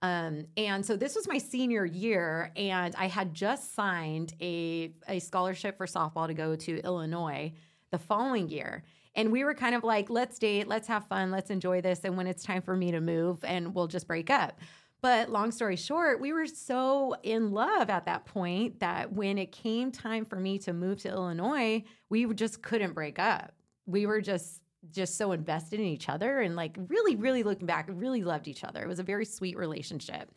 Um, 0.00 0.46
and 0.56 0.86
so 0.86 0.96
this 0.96 1.16
was 1.16 1.26
my 1.26 1.38
senior 1.38 1.84
year, 1.84 2.52
and 2.54 2.94
I 2.96 3.08
had 3.08 3.34
just 3.34 3.74
signed 3.74 4.32
a, 4.40 4.92
a 5.08 5.18
scholarship 5.18 5.76
for 5.76 5.86
softball 5.86 6.28
to 6.28 6.34
go 6.34 6.54
to 6.54 6.78
Illinois 6.84 7.52
the 7.90 7.98
following 7.98 8.48
year. 8.48 8.84
And 9.16 9.32
we 9.32 9.42
were 9.42 9.54
kind 9.54 9.74
of 9.74 9.82
like, 9.82 10.08
let's 10.08 10.38
date, 10.38 10.68
let's 10.68 10.86
have 10.86 11.06
fun, 11.06 11.32
let's 11.32 11.50
enjoy 11.50 11.80
this. 11.80 12.00
And 12.04 12.16
when 12.16 12.28
it's 12.28 12.44
time 12.44 12.62
for 12.62 12.76
me 12.76 12.92
to 12.92 13.00
move, 13.00 13.42
and 13.42 13.74
we'll 13.74 13.88
just 13.88 14.06
break 14.06 14.30
up. 14.30 14.60
But 15.00 15.30
long 15.30 15.50
story 15.50 15.76
short, 15.76 16.20
we 16.20 16.32
were 16.32 16.46
so 16.46 17.14
in 17.22 17.52
love 17.52 17.90
at 17.90 18.06
that 18.06 18.24
point 18.24 18.80
that 18.80 19.12
when 19.12 19.38
it 19.38 19.52
came 19.52 19.90
time 19.90 20.24
for 20.24 20.36
me 20.36 20.58
to 20.60 20.72
move 20.72 20.98
to 21.02 21.08
Illinois, 21.08 21.84
we 22.08 22.32
just 22.34 22.62
couldn't 22.62 22.94
break 22.94 23.18
up. 23.18 23.52
We 23.86 24.06
were 24.06 24.20
just 24.20 24.60
just 24.90 25.16
so 25.16 25.32
invested 25.32 25.80
in 25.80 25.86
each 25.86 26.08
other 26.08 26.40
and 26.40 26.54
like 26.56 26.76
really 26.88 27.16
really 27.16 27.42
looking 27.42 27.66
back 27.66 27.88
really 27.92 28.22
loved 28.22 28.48
each 28.48 28.64
other. 28.64 28.82
It 28.82 28.88
was 28.88 28.98
a 28.98 29.02
very 29.04 29.24
sweet 29.24 29.56
relationship. 29.56 30.30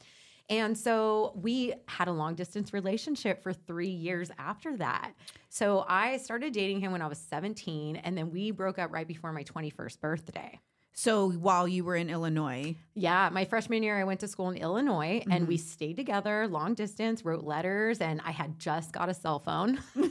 And 0.49 0.77
so 0.77 1.31
we 1.35 1.73
had 1.87 2.07
a 2.09 2.11
long 2.11 2.35
distance 2.35 2.73
relationship 2.73 3.41
for 3.41 3.53
3 3.53 3.87
years 3.87 4.31
after 4.37 4.75
that. 4.77 5.13
So 5.49 5.85
I 5.87 6.17
started 6.17 6.51
dating 6.53 6.81
him 6.81 6.91
when 6.91 7.01
I 7.01 7.07
was 7.07 7.19
17 7.19 7.95
and 7.97 8.17
then 8.17 8.31
we 8.31 8.51
broke 8.51 8.77
up 8.79 8.91
right 8.91 9.07
before 9.07 9.31
my 9.31 9.43
21st 9.43 9.99
birthday. 10.01 10.59
So 10.93 11.29
while 11.31 11.69
you 11.69 11.85
were 11.85 11.95
in 11.95 12.09
Illinois, 12.09 12.75
Yeah, 12.95 13.29
my 13.31 13.45
freshman 13.45 13.81
year, 13.81 13.97
I 13.97 14.03
went 14.03 14.19
to 14.21 14.27
school 14.27 14.49
in 14.49 14.57
Illinois 14.57 15.21
and 15.23 15.31
Mm-hmm. 15.43 15.47
we 15.47 15.57
stayed 15.57 15.95
together 15.95 16.47
long 16.49 16.73
distance, 16.73 17.23
wrote 17.23 17.45
letters, 17.45 18.01
and 18.01 18.19
I 18.25 18.31
had 18.31 18.59
just 18.59 18.91
got 18.91 19.07
a 19.07 19.13
cell 19.13 19.39
phone. 19.39 19.79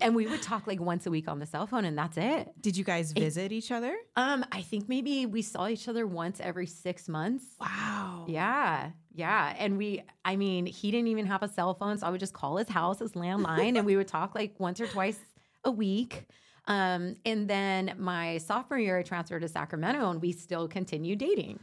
and 0.00 0.14
we 0.14 0.26
would 0.26 0.42
talk 0.42 0.66
like 0.66 0.80
once 0.80 1.06
a 1.06 1.10
week 1.10 1.28
on 1.28 1.38
the 1.38 1.46
cell 1.46 1.66
phone, 1.66 1.84
and 1.84 1.96
that's 1.96 2.16
it. 2.16 2.48
did 2.60 2.76
you 2.76 2.84
guys 2.84 3.12
visit 3.12 3.52
each 3.52 3.70
other? 3.70 3.96
Um, 4.16 4.44
I 4.52 4.62
think 4.62 4.88
maybe 4.88 5.26
we 5.26 5.42
saw 5.42 5.66
each 5.68 5.88
other 5.88 6.06
once 6.06 6.40
every 6.40 6.66
six 6.66 7.08
months. 7.08 7.44
Wow. 7.60 8.26
Yeah, 8.28 8.90
yeah. 9.12 9.54
And 9.58 9.76
we, 9.78 10.02
I 10.24 10.36
mean, 10.36 10.66
he 10.66 10.90
didn't 10.90 11.08
even 11.08 11.26
have 11.26 11.42
a 11.42 11.48
cell 11.48 11.74
phone, 11.74 11.98
so 11.98 12.06
I 12.06 12.10
would 12.10 12.20
just 12.20 12.34
call 12.34 12.56
his 12.56 12.68
house, 12.68 12.98
his 13.00 13.12
landline, 13.12 13.76
and 13.76 13.84
we 13.86 13.96
would 13.96 14.08
talk 14.08 14.34
like 14.34 14.54
once 14.58 14.80
or 14.80 14.86
twice 14.86 15.18
a 15.64 15.70
week. 15.70 16.26
Um, 16.66 17.16
and 17.24 17.48
then 17.48 17.94
my 17.98 18.38
sophomore 18.38 18.78
year, 18.78 18.98
I 18.98 19.02
transferred 19.02 19.40
to 19.40 19.48
Sacramento, 19.48 20.10
and 20.10 20.20
we 20.20 20.32
still 20.32 20.68
continued 20.68 21.18
dating. 21.18 21.60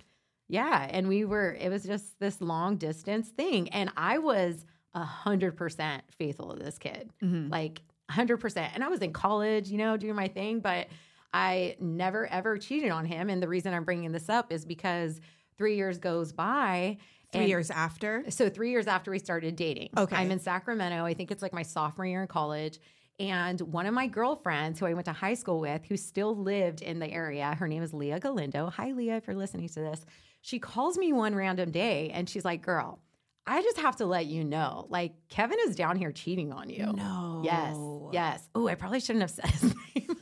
Yeah, 0.49 0.87
and 0.89 1.07
we 1.07 1.25
were. 1.25 1.53
It 1.59 1.69
was 1.69 1.83
just 1.83 2.19
this 2.19 2.41
long 2.41 2.77
distance 2.77 3.29
thing, 3.29 3.69
and 3.69 3.91
I 3.97 4.17
was 4.17 4.65
a 4.93 5.03
hundred 5.03 5.55
percent 5.57 6.03
faithful 6.17 6.55
to 6.55 6.63
this 6.63 6.77
kid, 6.77 7.09
Mhm. 7.21 7.51
like 7.51 7.81
hundred 8.09 8.37
percent. 8.37 8.71
And 8.73 8.83
I 8.83 8.87
was 8.87 9.01
in 9.01 9.13
college, 9.13 9.69
you 9.69 9.77
know, 9.77 9.97
doing 9.97 10.15
my 10.15 10.27
thing, 10.27 10.59
but 10.59 10.87
I 11.33 11.75
never 11.79 12.25
ever 12.27 12.57
cheated 12.57 12.91
on 12.91 13.05
him. 13.05 13.29
And 13.29 13.41
the 13.41 13.47
reason 13.47 13.73
I'm 13.73 13.83
bringing 13.83 14.11
this 14.11 14.29
up 14.29 14.51
is 14.51 14.65
because 14.65 15.19
three 15.57 15.75
years 15.75 15.97
goes 15.97 16.31
by. 16.31 16.97
Three 17.33 17.47
years 17.47 17.69
after. 17.69 18.23
so 18.29 18.49
three 18.49 18.71
years 18.71 18.87
after 18.87 19.11
we 19.11 19.19
started 19.19 19.57
dating. 19.57 19.89
Okay. 19.97 20.15
I'm 20.15 20.31
in 20.31 20.39
Sacramento. 20.39 21.03
I 21.03 21.13
think 21.13 21.29
it's 21.29 21.41
like 21.41 21.51
my 21.51 21.61
sophomore 21.61 22.05
year 22.05 22.21
in 22.21 22.27
college. 22.27 22.79
And 23.19 23.59
one 23.61 23.85
of 23.85 23.93
my 23.93 24.07
girlfriends 24.07 24.79
who 24.79 24.85
I 24.85 24.93
went 24.93 25.05
to 25.05 25.11
high 25.11 25.33
school 25.33 25.59
with, 25.59 25.83
who 25.85 25.97
still 25.97 26.35
lived 26.35 26.81
in 26.81 26.99
the 26.99 27.11
area, 27.11 27.53
her 27.59 27.67
name 27.67 27.83
is 27.83 27.93
Leah 27.93 28.19
Galindo. 28.19 28.69
Hi, 28.69 28.91
Leah, 28.91 29.17
if 29.17 29.27
you're 29.27 29.35
listening 29.35 29.67
to 29.69 29.79
this. 29.81 30.05
She 30.41 30.57
calls 30.59 30.97
me 30.97 31.11
one 31.11 31.35
random 31.35 31.71
day 31.71 32.11
and 32.13 32.29
she's 32.29 32.45
like, 32.45 32.61
girl, 32.61 32.99
I 33.47 33.61
just 33.61 33.77
have 33.77 33.95
to 33.97 34.05
let 34.05 34.25
you 34.25 34.43
know, 34.43 34.85
like, 34.89 35.13
Kevin 35.29 35.57
is 35.67 35.75
down 35.75 35.95
here 35.95 36.11
cheating 36.11 36.51
on 36.51 36.69
you. 36.69 36.91
No. 36.93 37.41
Yes. 37.43 37.77
Yes. 38.11 38.49
Oh, 38.53 38.67
I 38.67 38.75
probably 38.75 38.99
shouldn't 38.99 39.21
have 39.21 39.31
said 39.31 39.45
his 39.49 39.63
name. 39.95 40.17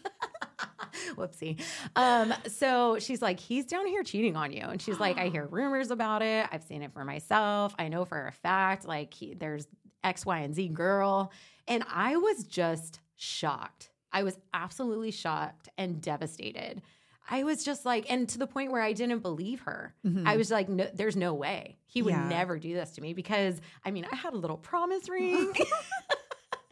Whoopsie. 1.15 1.61
Um, 1.95 2.33
so 2.47 2.99
she's 2.99 3.21
like, 3.21 3.39
he's 3.39 3.65
down 3.65 3.87
here 3.87 4.03
cheating 4.03 4.35
on 4.35 4.51
you. 4.51 4.61
And 4.61 4.81
she's 4.81 4.99
like, 4.99 5.17
I 5.17 5.27
hear 5.29 5.45
rumors 5.47 5.91
about 5.91 6.21
it. 6.21 6.47
I've 6.51 6.63
seen 6.63 6.81
it 6.83 6.93
for 6.93 7.03
myself. 7.05 7.73
I 7.79 7.87
know 7.87 8.05
for 8.05 8.27
a 8.27 8.31
fact, 8.31 8.85
like, 8.85 9.13
he, 9.13 9.33
there's 9.33 9.67
X, 10.03 10.25
Y, 10.25 10.39
and 10.39 10.53
Z 10.53 10.69
girl. 10.69 11.31
And 11.67 11.83
I 11.91 12.17
was 12.17 12.43
just 12.43 12.99
shocked. 13.15 13.89
I 14.11 14.23
was 14.23 14.37
absolutely 14.53 15.11
shocked 15.11 15.69
and 15.77 16.01
devastated. 16.01 16.81
I 17.29 17.43
was 17.43 17.63
just 17.63 17.85
like, 17.85 18.05
and 18.11 18.29
to 18.29 18.37
the 18.37 18.47
point 18.47 18.71
where 18.71 18.81
I 18.81 18.93
didn't 18.93 19.19
believe 19.19 19.61
her. 19.61 19.93
Mhm. 20.05 20.27
I 20.27 20.37
was 20.37 20.51
like, 20.51 20.69
no, 20.69 20.87
there's 20.93 21.15
no 21.15 21.33
way 21.33 21.77
he 21.87 22.01
would 22.01 22.13
Yeah. 22.13 22.27
never 22.27 22.59
do 22.59 22.73
this 22.73 22.91
to 22.91 23.01
me 23.01 23.13
because 23.13 23.59
I 23.83 23.91
mean, 23.91 24.05
I 24.11 24.15
had 24.15 24.33
a 24.33 24.37
little 24.37 24.57
promise 24.57 25.09
ring. 25.09 25.53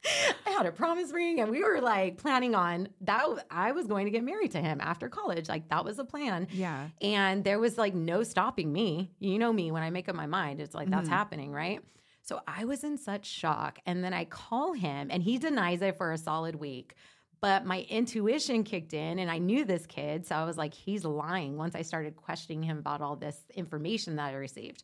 I 0.45 0.49
had 0.49 0.65
a 0.65 0.71
promise 0.71 1.11
ring, 1.13 1.39
and 1.39 1.49
we 1.49 1.63
were 1.63 1.79
like 1.79 2.17
planning 2.17 2.55
on 2.55 2.89
that. 3.01 3.25
I 3.49 3.71
was 3.71 3.87
going 3.87 4.05
to 4.05 4.11
get 4.11 4.23
married 4.23 4.51
to 4.51 4.61
him 4.61 4.79
after 4.81 5.07
college. 5.07 5.47
Like, 5.47 5.69
that 5.69 5.85
was 5.85 5.95
the 5.97 6.03
plan. 6.05 6.47
Yeah. 6.51 6.89
And 7.01 7.43
there 7.43 7.57
was 7.59 7.77
like 7.77 7.93
no 7.95 8.23
stopping 8.23 8.71
me. 8.71 9.11
You 9.19 9.39
know 9.39 9.53
me, 9.53 9.71
when 9.71 9.81
I 9.81 9.89
make 9.91 10.09
up 10.09 10.15
my 10.15 10.25
mind, 10.27 10.59
it's 10.59 10.75
like 10.75 10.89
that's 10.89 11.07
Mhm. 11.07 11.13
happening, 11.13 11.51
right? 11.51 11.79
So 12.21 12.41
I 12.47 12.65
was 12.65 12.83
in 12.83 12.97
such 12.97 13.25
shock. 13.25 13.79
And 13.85 14.03
then 14.03 14.13
I 14.13 14.25
call 14.25 14.73
him, 14.73 15.07
and 15.09 15.23
he 15.23 15.37
denies 15.37 15.81
it 15.81 15.97
for 15.97 16.11
a 16.11 16.17
solid 16.17 16.55
week. 16.55 16.95
But 17.43 17.65
my 17.65 17.81
intuition 17.89 18.63
kicked 18.63 18.93
in, 18.93 19.19
and 19.19 19.29
I 19.29 19.37
knew 19.37 19.65
this 19.65 19.85
kid. 19.85 20.25
So 20.25 20.33
I 20.33 20.45
was 20.45 20.57
like, 20.57 20.73
he's 20.73 21.03
lying 21.03 21.57
once 21.57 21.75
I 21.75 21.81
started 21.81 22.15
questioning 22.15 22.63
him 22.63 22.77
about 22.77 23.01
all 23.01 23.17
this 23.17 23.37
information 23.53 24.15
that 24.15 24.29
I 24.29 24.35
received. 24.35 24.83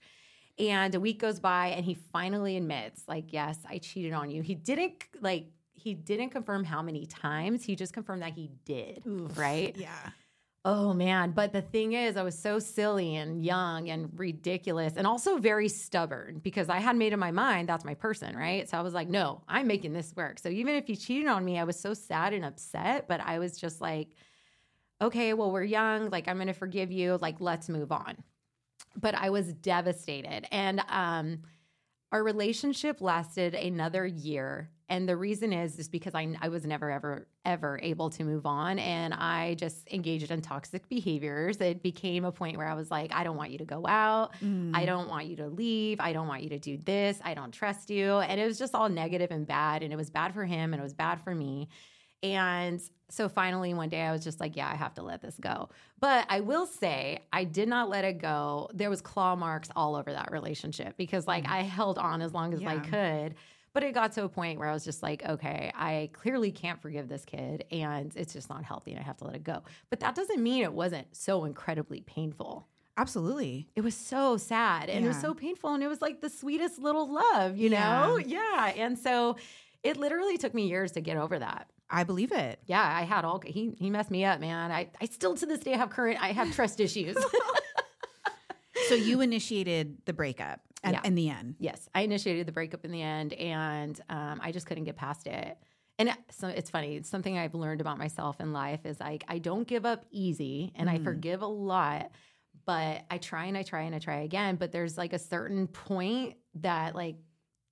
And 0.59 0.93
a 0.93 0.99
week 0.99 1.21
goes 1.21 1.39
by, 1.39 1.67
and 1.67 1.85
he 1.85 1.93
finally 1.93 2.57
admits, 2.57 3.03
like, 3.07 3.31
yes, 3.31 3.59
I 3.65 3.77
cheated 3.77 4.11
on 4.11 4.29
you. 4.29 4.41
He 4.41 4.55
didn't, 4.55 5.05
like, 5.21 5.45
he 5.73 5.93
didn't 5.93 6.31
confirm 6.31 6.65
how 6.65 6.81
many 6.81 7.05
times. 7.05 7.63
He 7.63 7.77
just 7.77 7.93
confirmed 7.93 8.23
that 8.23 8.33
he 8.33 8.51
did, 8.65 9.03
Oof. 9.07 9.37
right? 9.37 9.73
Yeah. 9.77 10.09
Oh 10.71 10.93
man, 10.93 11.31
but 11.31 11.51
the 11.51 11.63
thing 11.63 11.93
is 11.93 12.15
I 12.15 12.21
was 12.21 12.37
so 12.37 12.59
silly 12.59 13.15
and 13.15 13.43
young 13.43 13.89
and 13.89 14.11
ridiculous 14.13 14.97
and 14.97 15.07
also 15.07 15.37
very 15.37 15.67
stubborn 15.67 16.41
because 16.43 16.69
I 16.69 16.77
had 16.77 16.95
made 16.95 17.11
in 17.11 17.17
my 17.17 17.31
mind 17.31 17.67
that's 17.67 17.83
my 17.83 17.95
person, 17.95 18.37
right? 18.37 18.69
So 18.69 18.77
I 18.77 18.81
was 18.81 18.93
like, 18.93 19.09
"No, 19.09 19.41
I'm 19.47 19.65
making 19.65 19.93
this 19.93 20.13
work." 20.15 20.37
So 20.37 20.47
even 20.47 20.75
if 20.75 20.85
he 20.85 20.95
cheated 20.95 21.27
on 21.27 21.43
me, 21.43 21.57
I 21.57 21.63
was 21.63 21.79
so 21.79 21.95
sad 21.95 22.33
and 22.33 22.45
upset, 22.45 23.07
but 23.07 23.19
I 23.19 23.39
was 23.39 23.57
just 23.57 23.81
like, 23.81 24.09
"Okay, 25.01 25.33
well, 25.33 25.51
we're 25.51 25.63
young, 25.63 26.11
like 26.11 26.27
I'm 26.27 26.37
going 26.37 26.45
to 26.47 26.53
forgive 26.53 26.91
you, 26.91 27.17
like 27.19 27.41
let's 27.41 27.67
move 27.67 27.91
on." 27.91 28.17
But 28.95 29.15
I 29.15 29.31
was 29.31 29.51
devastated 29.53 30.45
and 30.51 30.81
um 30.87 31.39
our 32.11 32.23
relationship 32.23 33.01
lasted 33.01 33.55
another 33.55 34.05
year 34.05 34.69
and 34.89 35.07
the 35.07 35.15
reason 35.15 35.53
is 35.53 35.77
is 35.77 35.87
because 35.87 36.15
I, 36.15 36.35
I 36.41 36.49
was 36.49 36.65
never 36.65 36.89
ever 36.91 37.27
ever 37.45 37.79
able 37.81 38.09
to 38.11 38.23
move 38.23 38.45
on 38.45 38.79
and 38.79 39.13
i 39.13 39.55
just 39.55 39.87
engaged 39.91 40.31
in 40.31 40.41
toxic 40.41 40.87
behaviors. 40.89 41.57
It 41.57 41.81
became 41.81 42.25
a 42.25 42.31
point 42.31 42.57
where 42.57 42.67
i 42.67 42.73
was 42.73 42.91
like 42.91 43.13
i 43.13 43.23
don't 43.23 43.37
want 43.37 43.51
you 43.51 43.59
to 43.59 43.65
go 43.65 43.85
out. 43.87 44.33
Mm. 44.43 44.75
i 44.75 44.85
don't 44.85 45.07
want 45.07 45.27
you 45.27 45.37
to 45.37 45.47
leave. 45.47 45.99
I 45.99 46.13
don't 46.13 46.27
want 46.27 46.43
you 46.43 46.49
to 46.49 46.59
do 46.59 46.77
this. 46.77 47.19
I 47.23 47.33
don't 47.33 47.51
trust 47.51 47.89
you. 47.89 48.19
And 48.19 48.39
it 48.39 48.45
was 48.45 48.57
just 48.57 48.75
all 48.75 48.89
negative 48.89 49.31
and 49.31 49.47
bad 49.47 49.83
and 49.83 49.93
it 49.93 49.95
was 49.95 50.09
bad 50.09 50.33
for 50.33 50.45
him 50.45 50.73
and 50.73 50.79
it 50.79 50.83
was 50.83 50.93
bad 50.93 51.21
for 51.21 51.33
me. 51.33 51.69
And 52.21 52.81
so 53.11 53.27
finally 53.29 53.73
one 53.73 53.89
day 53.89 54.01
i 54.01 54.11
was 54.11 54.23
just 54.23 54.39
like 54.39 54.55
yeah 54.55 54.69
i 54.69 54.75
have 54.75 54.93
to 54.95 55.01
let 55.01 55.21
this 55.21 55.35
go. 55.39 55.69
But 55.99 56.25
i 56.29 56.39
will 56.41 56.65
say 56.65 57.19
i 57.31 57.43
did 57.43 57.69
not 57.69 57.89
let 57.89 58.05
it 58.05 58.19
go. 58.19 58.69
There 58.73 58.89
was 58.89 59.01
claw 59.01 59.35
marks 59.35 59.69
all 59.75 59.95
over 59.95 60.11
that 60.11 60.31
relationship 60.31 60.97
because 60.97 61.27
like 61.27 61.47
i 61.47 61.61
held 61.61 61.97
on 61.97 62.21
as 62.21 62.33
long 62.33 62.53
as 62.53 62.63
i 62.63 62.79
could 62.79 63.35
but 63.73 63.83
it 63.83 63.93
got 63.93 64.11
to 64.11 64.23
a 64.23 64.29
point 64.29 64.59
where 64.59 64.67
i 64.67 64.73
was 64.73 64.83
just 64.83 65.01
like 65.03 65.23
okay 65.25 65.71
i 65.75 66.09
clearly 66.13 66.51
can't 66.51 66.81
forgive 66.81 67.07
this 67.07 67.25
kid 67.25 67.63
and 67.71 68.11
it's 68.15 68.33
just 68.33 68.49
not 68.49 68.63
healthy 68.63 68.91
and 68.91 68.99
i 68.99 69.03
have 69.03 69.17
to 69.17 69.23
let 69.25 69.35
it 69.35 69.43
go 69.43 69.61
but 69.89 69.99
that 69.99 70.15
doesn't 70.15 70.41
mean 70.41 70.63
it 70.63 70.73
wasn't 70.73 71.07
so 71.15 71.45
incredibly 71.45 72.01
painful 72.01 72.67
Absolutely. 72.97 73.69
it 73.75 73.81
was 73.81 73.95
so 73.95 74.35
sad 74.35 74.89
and 74.89 75.05
it 75.05 75.07
was 75.07 75.19
so 75.21 75.33
painful 75.33 75.73
and 75.73 75.81
it 75.81 75.87
was 75.87 76.01
like 76.01 76.19
the 76.19 76.29
sweetest 76.29 76.79
little 76.79 77.11
love 77.11 77.55
you 77.55 77.69
know 77.69 78.17
yeah 78.25 78.73
and 78.75 78.99
so 78.99 79.37
it 79.83 79.95
literally 79.95 80.37
took 80.37 80.53
me 80.53 80.67
years 80.67 80.91
to 80.91 81.01
get 81.01 81.17
over 81.17 81.39
that 81.39 81.67
I 81.91 82.03
believe 82.03 82.31
it. 82.31 82.59
yeah, 82.67 82.83
I 82.83 83.01
had 83.01 83.25
all 83.25 83.41
he 83.43 83.73
he 83.79 83.89
messed 83.89 84.11
me 84.11 84.23
up, 84.23 84.39
man. 84.39 84.71
I 84.71 84.91
I 85.01 85.05
still 85.05 85.33
to 85.33 85.47
this 85.47 85.61
day 85.61 85.71
have 85.71 85.89
current 85.89 86.21
I 86.21 86.33
have 86.33 86.53
trust 86.53 86.79
issues. 86.79 87.17
So 88.89 88.95
you 88.95 89.21
initiated 89.21 89.97
the 90.05 90.13
breakup 90.13 90.61
and 90.83 90.93
Yeah. 90.93 91.01
in 91.03 91.15
the 91.15 91.29
end. 91.29 91.55
yes, 91.59 91.89
I 91.93 92.01
initiated 92.01 92.45
the 92.47 92.51
breakup 92.51 92.85
in 92.85 92.91
the 92.91 93.01
end, 93.01 93.33
and 93.33 93.99
um, 94.09 94.39
I 94.43 94.51
just 94.51 94.65
couldn't 94.65 94.85
get 94.85 94.95
past 94.95 95.27
it. 95.27 95.57
and 95.97 96.15
so 96.31 96.47
it's 96.47 96.69
funny. 96.69 96.95
It's 96.95 97.09
something 97.09 97.37
I've 97.37 97.53
learned 97.55 97.81
about 97.81 97.97
myself 97.97 98.39
in 98.39 98.53
life 98.53 98.85
is 98.85 98.99
like 99.01 99.25
I 99.27 99.37
don't 99.39 99.67
give 99.67 99.85
up 99.85 100.05
easy 100.11 100.71
and 100.75 100.89
I 100.89 100.97
Mhm. 100.97 101.03
forgive 101.03 101.41
a 101.41 101.45
lot, 101.47 102.11
but 102.65 103.03
I 103.11 103.17
try 103.17 103.45
and 103.45 103.57
I 103.57 103.63
try 103.63 103.81
and 103.81 103.93
I 103.93 103.99
try 103.99 104.21
again. 104.21 104.55
But 104.55 104.71
there's 104.71 104.97
like 104.97 105.11
a 105.11 105.19
certain 105.19 105.67
point 105.67 106.37
that 106.55 106.95
like 106.95 107.17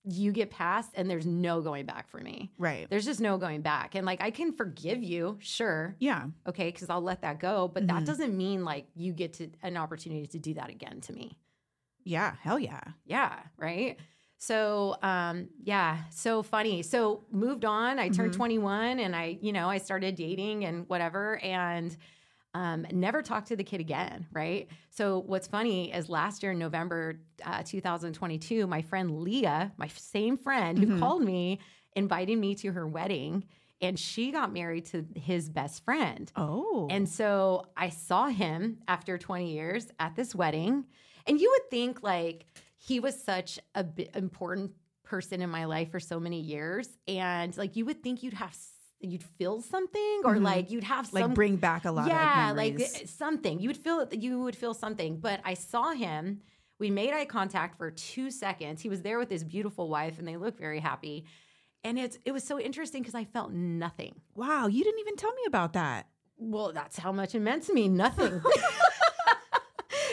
you 0.03 0.31
get 0.33 0.49
past 0.51 0.91
and 0.95 1.09
there's 1.09 1.25
no 1.25 1.61
going 1.61 1.85
back 1.85 2.09
for 2.09 2.17
me. 2.19 2.51
Right. 2.57 2.89
There's 2.89 3.05
just 3.05 3.19
no 3.21 3.37
going 3.37 3.61
back. 3.61 3.95
And 3.95 4.05
like 4.05 4.21
I 4.21 4.31
can 4.31 4.51
forgive 4.51 5.01
you, 5.03 5.37
sure. 5.39 5.95
Yeah. 5.99 6.27
Okay, 6.47 6.69
because 6.71 6.89
I'll 6.89 7.01
let 7.01 7.21
that 7.21 7.39
go. 7.39 7.69
But 7.73 7.87
that 7.87 8.03
Mhm. 8.03 8.05
doesn't 8.05 8.35
mean 8.35 8.65
like 8.65 8.87
you 8.93 9.13
get 9.13 9.33
to 9.35 9.49
an 9.63 9.77
opportunity 9.77 10.27
to 10.27 10.39
do 10.39 10.53
that 10.55 10.69
again 10.69 10.99
to 11.01 11.13
me. 11.13 11.37
Yeah. 12.07 12.35
Hell 12.41 12.57
yeah. 12.59 12.81
Yeah, 13.05 13.37
right. 13.57 13.97
So, 14.37 14.97
um, 15.01 15.49
yeah, 15.63 16.03
so 16.11 16.43
funny. 16.43 16.83
So 16.83 17.23
moved 17.31 17.65
on. 17.65 17.97
I 17.99 18.09
turned 18.09 18.31
Mhm. 18.33 18.37
21 18.37 18.99
and 18.99 19.15
I, 19.15 19.37
you 19.41 19.51
know, 19.51 19.67
I 19.69 19.79
started 19.79 20.15
dating 20.15 20.63
and 20.65 20.87
whatever 20.87 21.39
and 21.43 21.95
um, 22.53 22.85
never 22.91 23.21
talked 23.21 23.47
to 23.49 23.55
the 23.55 23.63
kid 23.63 23.79
again, 23.81 24.25
right? 24.31 24.67
So 24.89 25.19
what's 25.19 25.47
funny 25.47 25.91
is 25.93 26.07
last 26.09 26.41
year 26.43 26.53
in 26.53 26.59
November 26.59 27.19
uh, 27.43 27.61
2022, 27.63 28.65
my 28.67 28.81
friend 28.81 29.19
Leah, 29.21 29.73
my 29.77 29.87
same 29.87 30.37
friend 30.37 30.77
who 30.79 30.87
Mhm. 30.87 30.99
called 30.99 31.23
me, 31.23 31.59
invited 31.95 32.37
me 32.37 32.55
to 32.55 32.71
her 32.71 32.87
wedding 32.87 33.43
and 33.81 33.99
she 33.99 34.31
got 34.31 34.51
married 34.53 34.85
to 34.87 35.05
his 35.15 35.49
best 35.49 35.83
friend. 35.83 36.31
Oh. 36.35 36.87
And 36.89 37.07
so 37.07 37.65
I 37.75 37.89
saw 37.89 38.27
him 38.27 38.79
after 38.87 39.17
20 39.19 39.51
years 39.51 39.91
at 39.99 40.15
this 40.15 40.33
wedding. 40.33 40.85
And 41.27 41.39
you 41.39 41.49
would 41.55 41.69
think 41.69 42.03
like 42.03 42.45
he 42.77 42.99
was 42.99 43.21
such 43.21 43.59
a 43.75 43.85
important 44.15 44.71
person 45.03 45.41
in 45.41 45.49
my 45.49 45.65
life 45.65 45.91
for 45.91 45.99
so 45.99 46.19
many 46.19 46.41
years. 46.41 46.87
And 47.07 47.55
like 47.57 47.75
you 47.75 47.85
would 47.85 48.03
think 48.03 48.23
you'd 48.23 48.33
have, 48.33 48.55
you'd 48.99 49.23
feel 49.23 49.61
something 49.61 50.21
or 50.25 50.35
Mhm. 50.35 50.43
like 50.43 50.71
you'd 50.71 50.83
have 50.83 51.11
like 51.13 51.33
bring 51.33 51.55
back 51.55 51.85
a 51.85 51.91
lot 51.91 52.07
yeah, 52.07 52.51
of 52.51 52.57
like 52.57 52.77
th- 52.77 53.07
something. 53.07 53.59
You 53.59 53.69
would 53.69 53.77
feel 53.77 54.07
you 54.11 54.39
would 54.41 54.55
feel 54.55 54.73
something. 54.73 55.19
But 55.19 55.41
I 55.45 55.53
saw 55.53 55.91
him. 55.93 56.41
We 56.79 56.91
made 56.91 57.11
eye 57.13 57.25
contact 57.25 57.77
for 57.77 57.89
two 57.89 58.29
seconds. 58.29 58.81
He 58.81 58.89
was 58.89 59.01
there 59.01 59.17
with 59.17 59.29
his 59.31 59.43
beautiful 59.43 59.89
wife, 59.89 60.19
and 60.19 60.27
they 60.27 60.37
looked 60.37 60.59
very 60.59 60.79
happy. 60.79 61.25
And 61.83 61.97
it's 61.97 62.17
it 62.25 62.31
was 62.33 62.43
so 62.43 62.59
interesting 62.59 63.01
because 63.01 63.15
I 63.15 63.23
felt 63.25 63.51
nothing. 63.51 64.13
wow. 64.35 64.67
You 64.67 64.83
didn't 64.83 64.99
even 64.99 65.15
tell 65.15 65.33
me 65.33 65.41
about 65.47 65.73
that. 65.73 66.07
Well, 66.37 66.71
that's 66.73 66.97
how 66.97 67.11
much 67.11 67.33
it 67.33 67.39
meant 67.39 67.63
to 67.63 67.73
me. 67.73 67.87
Nothing. 67.87 68.41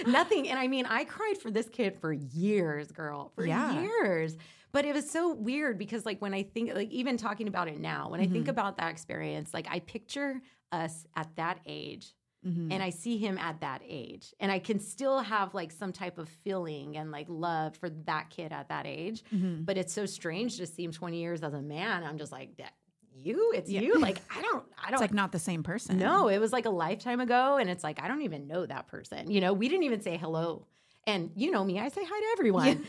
Nothing. 0.18 0.48
And 0.48 0.58
I 0.58 0.68
mean, 0.68 0.86
I 0.86 1.04
cried 1.04 1.38
for 1.40 1.50
this 1.50 1.68
kid 1.68 1.98
for 2.00 2.12
years, 2.12 2.90
girl, 2.92 3.30
for 3.34 3.46
Yeah. 3.46 3.80
years. 3.80 4.36
But 4.72 4.84
it 4.84 4.94
was 4.94 5.08
so 5.08 5.32
weird 5.32 5.78
because, 5.78 6.04
like, 6.04 6.20
when 6.20 6.34
I 6.34 6.42
think, 6.42 6.74
like, 6.74 6.90
even 6.90 7.16
talking 7.16 7.46
about 7.46 7.68
it 7.68 7.78
now, 7.78 8.10
when 8.10 8.20
I 8.20 8.26
think 8.26 8.46
Mhm. 8.46 8.50
about 8.50 8.76
that 8.78 8.90
experience, 8.90 9.54
like, 9.54 9.66
I 9.70 9.78
picture 9.80 10.42
us 10.72 11.06
at 11.14 11.34
that 11.36 11.60
age 11.64 12.12
Mhm. 12.44 12.72
and 12.72 12.82
I 12.82 12.90
see 12.90 13.16
him 13.16 13.38
at 13.38 13.60
that 13.60 13.82
age. 13.84 14.34
And 14.40 14.50
I 14.50 14.58
can 14.58 14.80
still 14.80 15.20
have, 15.20 15.54
like, 15.54 15.70
some 15.70 15.92
type 15.92 16.18
of 16.18 16.28
feeling 16.28 16.96
and, 16.96 17.12
like, 17.12 17.26
love 17.28 17.76
for 17.76 17.88
that 17.88 18.30
kid 18.30 18.52
at 18.52 18.68
that 18.68 18.84
age. 18.84 19.22
Mhm. 19.32 19.64
But 19.64 19.78
it's 19.78 19.92
so 19.92 20.06
strange 20.06 20.56
to 20.56 20.66
see 20.66 20.82
him 20.82 20.90
20 20.90 21.20
years 21.20 21.44
as 21.44 21.54
a 21.54 21.62
man. 21.62 22.02
I'm 22.02 22.18
just 22.18 22.32
like, 22.32 22.56
that, 22.56 22.72
you? 23.14 23.52
It's 23.54 23.70
Yeah. 23.70 23.80
you? 23.80 23.94
Like, 24.00 24.18
I 24.30 24.42
don't, 24.42 24.64
I 24.78 24.90
don't 24.90 24.94
It's 24.94 25.00
like 25.00 25.14
not 25.14 25.32
the 25.32 25.38
same 25.38 25.62
person. 25.62 25.98
no, 25.98 26.28
it 26.28 26.38
was 26.38 26.52
like 26.52 26.66
a 26.66 26.70
lifetime 26.70 27.20
ago. 27.20 27.56
And 27.56 27.70
it's 27.70 27.82
like, 27.84 28.02
I 28.02 28.08
don't 28.08 28.22
even 28.22 28.46
know 28.46 28.66
that 28.66 28.86
person. 28.88 29.30
You 29.30 29.40
know, 29.40 29.52
we 29.52 29.68
didn't 29.68 29.84
even 29.84 30.00
say 30.00 30.16
hello. 30.16 30.66
And 31.06 31.30
you 31.36 31.50
know 31.50 31.64
me, 31.64 31.78
I 31.78 31.88
say 31.88 32.02
hi 32.04 32.20
to 32.20 32.26
everyone. 32.32 32.84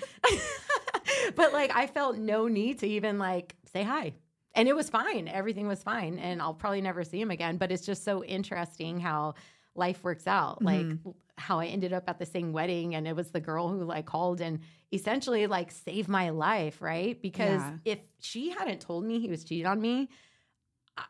but 1.36 1.54
like, 1.54 1.76
I 1.76 1.88
felt 1.88 2.18
no 2.18 2.48
need 2.48 2.80
to 2.80 2.88
even 2.88 3.18
like 3.20 3.56
say 3.72 3.84
hi. 3.84 4.14
And 4.54 4.70
it 4.70 4.76
was 4.76 4.90
fine. 4.90 5.28
Everything 5.28 5.68
was 5.68 5.84
fine. 5.84 6.18
And 6.18 6.42
I'll 6.42 6.54
probably 6.54 6.82
never 6.82 7.04
see 7.04 7.20
him 7.20 7.30
again. 7.32 7.58
But 7.58 7.72
it's 7.72 7.86
just 7.86 8.04
so 8.06 8.24
interesting 8.24 9.00
how 9.02 9.36
life 9.76 10.02
works 10.04 10.28
out. 10.28 10.64
Like, 10.64 10.86
mm-hmm. 10.86 11.10
How 11.46 11.60
I 11.60 11.68
ended 11.68 11.94
up 11.94 12.06
at 12.10 12.18
the 12.20 12.26
same 12.26 12.52
wedding. 12.54 12.96
And 12.96 13.08
it 13.08 13.16
was 13.16 13.30
the 13.32 13.40
girl 13.40 13.70
who 13.70 13.84
like 13.84 14.06
called 14.06 14.42
and 14.42 14.60
essentially 14.92 15.48
like 15.48 15.72
saved 15.72 16.10
my 16.10 16.30
life. 16.32 16.82
Right. 16.82 17.22
Because 17.22 17.62
Yeah. 17.62 17.78
if 17.94 18.00
she 18.20 18.50
hadn't 18.50 18.82
told 18.82 19.06
me 19.06 19.20
he 19.20 19.30
was 19.30 19.44
cheating 19.44 19.68
on 19.68 19.80
me, 19.80 20.10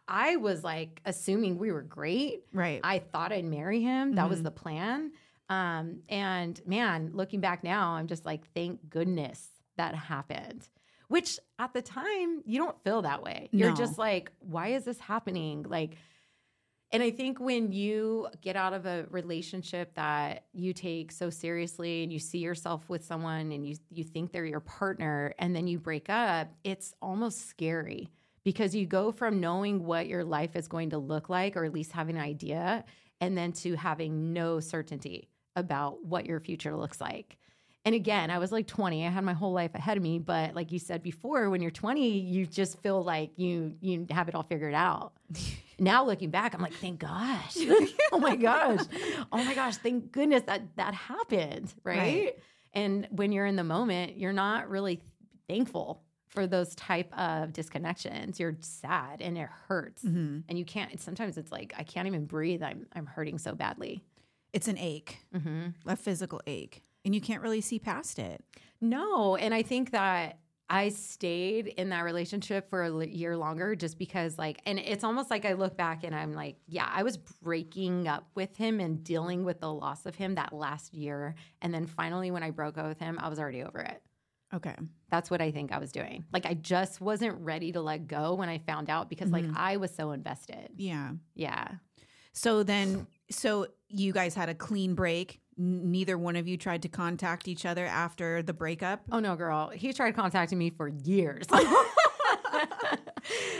I- 0.07 0.35
was 0.37 0.63
like 0.63 1.01
assuming 1.05 1.57
we 1.57 1.71
were 1.71 1.81
great. 1.83 2.43
Right. 2.51 2.81
I 2.83 2.99
thought 2.99 3.31
I'd 3.31 3.45
marry 3.45 3.81
him. 3.81 4.15
That 4.15 4.29
was 4.29 4.39
Mhm. 4.39 4.43
the 4.43 4.51
plan. 4.51 5.11
Um, 5.47 6.01
and 6.09 6.59
man, 6.67 7.11
looking 7.13 7.39
back 7.39 7.63
now, 7.63 7.91
I'm 7.91 8.07
just 8.07 8.25
like, 8.25 8.47
thank 8.53 8.89
goodness 8.89 9.47
that 9.77 9.93
happened. 9.95 10.67
Which 11.07 11.39
at 11.59 11.71
the 11.73 11.83
time, 11.83 12.41
you 12.45 12.57
don't 12.57 12.81
feel 12.83 13.03
that 13.03 13.21
way. 13.21 13.49
You're 13.51 13.69
No. 13.69 13.75
just 13.75 13.99
like, 13.99 14.31
why 14.39 14.69
is 14.69 14.85
this 14.85 14.99
happening? 14.99 15.61
Like, 15.63 15.97
and 16.95 17.03
I 17.03 17.11
think 17.11 17.41
when 17.41 17.73
you 17.73 18.29
get 18.39 18.55
out 18.55 18.71
of 18.71 18.85
a 18.85 19.05
relationship 19.09 19.93
that 19.95 20.45
you 20.53 20.71
take 20.71 21.11
so 21.11 21.29
seriously 21.29 22.03
and 22.03 22.13
you 22.13 22.19
see 22.19 22.37
yourself 22.37 22.87
with 22.87 23.03
someone 23.03 23.51
and 23.51 23.67
you 23.67 23.75
you 23.91 24.05
think 24.05 24.31
they're 24.31 24.45
your 24.45 24.61
partner 24.61 25.33
and 25.37 25.53
then 25.53 25.67
you 25.67 25.77
break 25.77 26.09
up, 26.09 26.53
it's 26.63 26.93
almost 27.01 27.49
scary 27.49 28.13
because 28.45 28.73
you 28.73 28.85
go 28.85 29.11
from 29.11 29.41
knowing 29.41 29.83
what 29.83 30.07
your 30.07 30.23
life 30.23 30.55
is 30.55 30.69
going 30.69 30.91
to 30.91 30.97
look 30.97 31.27
like 31.27 31.57
or 31.57 31.65
at 31.65 31.73
least 31.73 31.91
having 31.91 32.15
an 32.15 32.21
idea 32.21 32.85
and 33.19 33.37
then 33.37 33.51
to 33.51 33.75
having 33.75 34.31
no 34.31 34.61
certainty 34.61 35.27
about 35.57 36.05
what 36.05 36.25
your 36.25 36.39
future 36.39 36.77
looks 36.77 37.01
like. 37.01 37.37
And 37.83 37.93
again, 37.93 38.31
I 38.31 38.37
was 38.37 38.53
like 38.53 38.67
20. 38.67 39.05
I 39.05 39.09
had 39.09 39.25
my 39.25 39.33
whole 39.33 39.51
life 39.51 39.75
ahead 39.75 39.97
of 39.97 40.03
me, 40.03 40.17
but 40.17 40.55
like 40.55 40.71
you 40.71 40.79
said 40.79 41.03
before, 41.03 41.49
when 41.49 41.61
you're 41.61 41.71
20, 41.71 42.19
you 42.19 42.45
just 42.45 42.79
feel 42.79 43.03
like 43.03 43.31
you 43.35 43.75
you 43.81 44.07
have 44.11 44.29
it 44.29 44.33
all 44.33 44.43
figured 44.43 44.73
out. 44.73 45.11
now 45.79 46.05
looking 46.05 46.29
back, 46.29 46.53
I'm 46.53 46.61
like, 46.61 46.73
thank 46.73 46.99
gosh. 46.99 47.55
oh 48.11 48.19
my 48.19 48.35
gosh. 48.35 48.81
Oh 49.31 49.43
my 49.43 49.53
gosh, 49.53 49.77
thank 49.77 50.11
goodness 50.11 50.43
that 50.47 50.75
that 50.77 50.93
happened, 50.93 51.73
right? 51.83 51.97
Right. 51.97 52.39
And 52.73 53.07
when 53.11 53.31
you're 53.31 53.45
in 53.45 53.55
the 53.55 53.63
moment, 53.63 54.17
you're 54.17 54.33
not 54.33 54.69
really 54.69 55.01
thankful 55.47 56.01
for 56.27 56.47
those 56.47 56.75
type 56.75 57.11
of 57.17 57.53
disconnections. 57.53 58.39
You're 58.39 58.57
sad 58.59 59.21
and 59.21 59.37
it 59.37 59.47
hurts. 59.67 60.03
Mhm. 60.03 60.43
And 60.49 60.57
you 60.59 60.65
can't 60.65 60.99
sometimes 60.99 61.37
it's 61.37 61.51
like 61.51 61.73
I 61.77 61.83
can't 61.83 62.07
even 62.07 62.25
breathe. 62.25 62.61
I'm 62.61 62.85
I'm 62.93 63.05
hurting 63.05 63.37
so 63.37 63.53
badly. 63.55 64.03
It's 64.53 64.67
an 64.67 64.77
ache, 64.77 65.19
Mm-hmm. 65.35 65.89
a 65.89 65.95
physical 65.95 66.41
ache, 66.47 66.81
and 67.03 67.13
you 67.15 67.21
can't 67.21 67.41
really 67.41 67.61
see 67.61 67.79
past 67.79 68.19
it. 68.19 68.43
No, 68.81 69.35
and 69.35 69.53
I 69.53 69.61
think 69.63 69.91
that 69.91 70.39
I 70.69 70.89
stayed 70.89 71.67
in 71.67 71.89
that 71.89 72.01
relationship 72.01 72.69
for 72.69 72.83
a 72.83 73.05
year 73.05 73.37
longer 73.37 73.75
just 73.75 73.99
because, 73.99 74.37
like, 74.37 74.61
and 74.65 74.79
it's 74.79 75.03
almost 75.03 75.29
like 75.29 75.45
I 75.45 75.53
look 75.53 75.77
back 75.77 76.03
and 76.03 76.15
I'm 76.15 76.33
like, 76.33 76.57
yeah, 76.67 76.89
I 76.91 77.03
was 77.03 77.17
breaking 77.17 78.07
up 78.07 78.27
with 78.33 78.55
him 78.57 78.79
and 78.79 79.03
dealing 79.03 79.45
with 79.45 79.59
the 79.59 79.71
loss 79.71 80.05
of 80.07 80.15
him 80.15 80.35
that 80.35 80.53
last 80.53 80.93
year. 80.93 81.35
And 81.61 81.73
then 81.73 81.85
finally, 81.85 82.31
when 82.31 82.41
I 82.41 82.49
broke 82.49 82.77
up 82.79 82.87
with 82.87 82.99
him, 82.99 83.19
I 83.21 83.29
was 83.29 83.39
already 83.39 83.61
over 83.61 83.79
it. 83.79 84.01
Okay. 84.53 84.75
That's 85.09 85.29
what 85.29 85.41
I 85.41 85.51
think 85.51 85.71
I 85.71 85.77
was 85.77 85.91
doing. 85.91 86.25
Like, 86.33 86.45
I 86.45 86.55
just 86.55 86.99
wasn't 86.99 87.39
ready 87.41 87.71
to 87.73 87.81
let 87.81 88.07
go 88.07 88.33
when 88.33 88.49
I 88.49 88.57
found 88.57 88.89
out 88.89 89.09
because, 89.09 89.31
like, 89.31 89.45
Mhm. 89.45 89.55
I 89.55 89.77
was 89.77 89.93
so 89.93 90.11
invested. 90.11 90.69
Yeah. 90.77 91.11
Yeah. 91.35 91.75
So 92.35 92.63
then, 92.63 93.07
so 93.31 93.67
you 93.87 94.13
guys 94.13 94.35
had 94.35 94.49
a 94.49 94.53
clean 94.53 94.93
break. 94.93 95.39
N- 95.57 95.89
Neither 95.89 96.17
one 96.17 96.35
of 96.35 96.47
you 96.47 96.57
tried 96.57 96.81
to 96.81 96.89
contact 96.89 97.47
each 97.47 97.65
other 97.65 97.85
after 97.85 98.43
the 98.43 98.53
breakup. 98.53 99.01
Oh 99.11 99.19
no, 99.19 99.35
girl. 99.37 99.69
He 99.69 99.93
tried 99.93 100.15
contacting 100.15 100.57
me 100.57 100.69
for 100.69 100.89
years. 100.89 101.45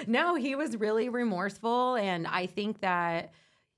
no, 0.07 0.35
he 0.35 0.55
was 0.55 0.75
really 0.77 1.07
remorseful. 1.09 1.95
And 1.95 2.27
I 2.27 2.47
think 2.47 2.81
that, 2.81 3.31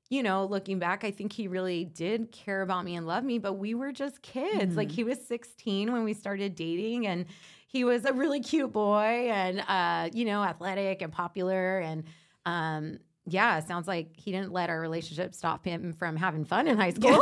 you 0.09 0.23
know, 0.23 0.45
looking 0.45 0.79
back, 0.79 1.03
I 1.03 1.11
think 1.11 1.31
he 1.31 1.47
really 1.47 1.85
did 1.85 2.31
care 2.31 2.63
about 2.63 2.83
me 2.83 2.95
and 2.95 3.05
love 3.05 3.23
me, 3.23 3.37
but 3.37 3.53
we 3.53 3.75
were 3.75 3.91
just 3.91 4.23
kids. 4.23 4.75
Like 4.75 4.91
he 4.91 5.03
was 5.03 5.23
16 5.27 5.91
when 5.91 6.03
we 6.03 6.13
started 6.13 6.55
dating 6.55 7.05
and 7.05 7.25
he 7.67 7.83
was 7.83 8.05
a 8.05 8.13
really 8.13 8.39
cute 8.39 8.73
boy 8.73 9.29
and 9.29 9.59
uh, 9.67 10.09
you 10.11 10.25
know, 10.25 10.43
athletic 10.43 11.03
and 11.03 11.13
popular 11.13 11.79
and 11.79 12.03
um 12.45 12.97
yeah, 13.29 13.59
sounds 13.59 13.87
like 13.87 14.15
he 14.15 14.31
didn't 14.31 14.53
let 14.53 14.69
our 14.69 14.79
relationship 14.79 15.35
stop 15.35 15.65
him 15.65 15.93
from 15.93 16.15
having 16.15 16.45
fun 16.45 16.67
in 16.67 16.77
high 16.77 16.91
school. 16.91 17.21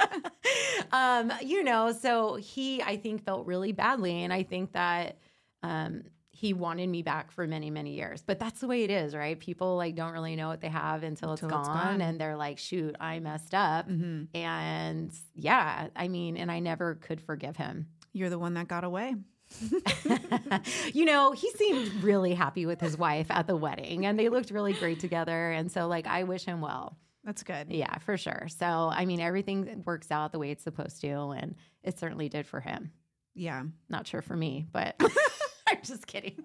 um, 0.92 1.32
you 1.42 1.62
know, 1.62 1.92
so 1.92 2.36
he, 2.36 2.82
I 2.82 2.96
think, 2.96 3.24
felt 3.24 3.46
really 3.46 3.72
badly. 3.72 4.22
And 4.24 4.32
I 4.32 4.42
think 4.42 4.72
that 4.72 5.18
um, 5.62 6.04
he 6.30 6.54
wanted 6.54 6.88
me 6.88 7.02
back 7.02 7.30
for 7.30 7.46
many, 7.46 7.68
many 7.70 7.92
years. 7.94 8.22
But 8.26 8.38
that's 8.38 8.60
the 8.60 8.66
way 8.66 8.84
it 8.84 8.90
is, 8.90 9.14
right? 9.14 9.38
People 9.38 9.76
like 9.76 9.94
don't 9.94 10.12
really 10.12 10.34
know 10.34 10.48
what 10.48 10.62
they 10.62 10.68
have 10.68 11.02
until, 11.02 11.34
it's, 11.34 11.42
Until 11.42 11.58
gone, 11.58 11.66
it's 11.66 11.68
gone. 11.68 12.00
And 12.00 12.18
they're 12.18 12.36
like, 12.36 12.58
shoot, 12.58 12.96
I 12.98 13.20
messed 13.20 13.54
up. 13.54 13.88
Mhm. 13.88 14.28
And 14.34 15.12
yeah, 15.36 15.88
I 15.94 16.08
mean, 16.08 16.38
and 16.38 16.50
I 16.50 16.60
never 16.60 16.94
could 16.94 17.20
forgive 17.20 17.56
him. 17.56 17.86
You're 18.14 18.30
the 18.30 18.38
one 18.38 18.54
that 18.54 18.66
got 18.66 18.84
away. 18.84 19.14
you 20.92 21.04
know, 21.04 21.32
he 21.32 21.50
seemed 21.52 22.02
really 22.02 22.34
happy 22.34 22.66
with 22.66 22.80
his 22.80 22.96
wife 22.96 23.26
at 23.30 23.46
the 23.46 23.56
wedding 23.56 24.06
and 24.06 24.18
they 24.18 24.28
looked 24.28 24.50
really 24.50 24.72
great 24.72 25.00
together. 25.00 25.50
And 25.50 25.70
so, 25.70 25.86
like, 25.88 26.06
I 26.06 26.24
wish 26.24 26.44
him 26.44 26.60
well. 26.60 26.96
That's 27.24 27.42
good. 27.42 27.68
Yeah, 27.70 27.98
for 27.98 28.16
sure. 28.16 28.48
So, 28.48 28.66
I 28.66 29.04
mean, 29.04 29.20
everything 29.20 29.82
works 29.86 30.10
out 30.10 30.32
the 30.32 30.38
way 30.38 30.50
it's 30.50 30.64
supposed 30.64 31.00
to. 31.02 31.30
And 31.30 31.54
it 31.82 31.98
certainly 31.98 32.28
did 32.28 32.46
for 32.46 32.60
him. 32.60 32.90
Yeah. 33.34 33.62
Not 33.88 34.06
sure 34.06 34.22
for 34.22 34.36
me, 34.36 34.66
but 34.72 34.96
I'm 35.68 35.78
just 35.84 36.06
kidding. 36.06 36.44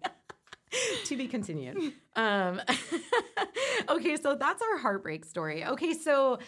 to 1.06 1.15
be 1.15 1.28
continued. 1.28 1.93
Um, 2.15 2.62
okay, 3.89 4.17
so 4.17 4.36
that's 4.36 4.62
our 4.62 4.78
heartbreak 4.78 5.26
story. 5.26 5.65
Okay, 5.65 5.93
so 5.93 6.39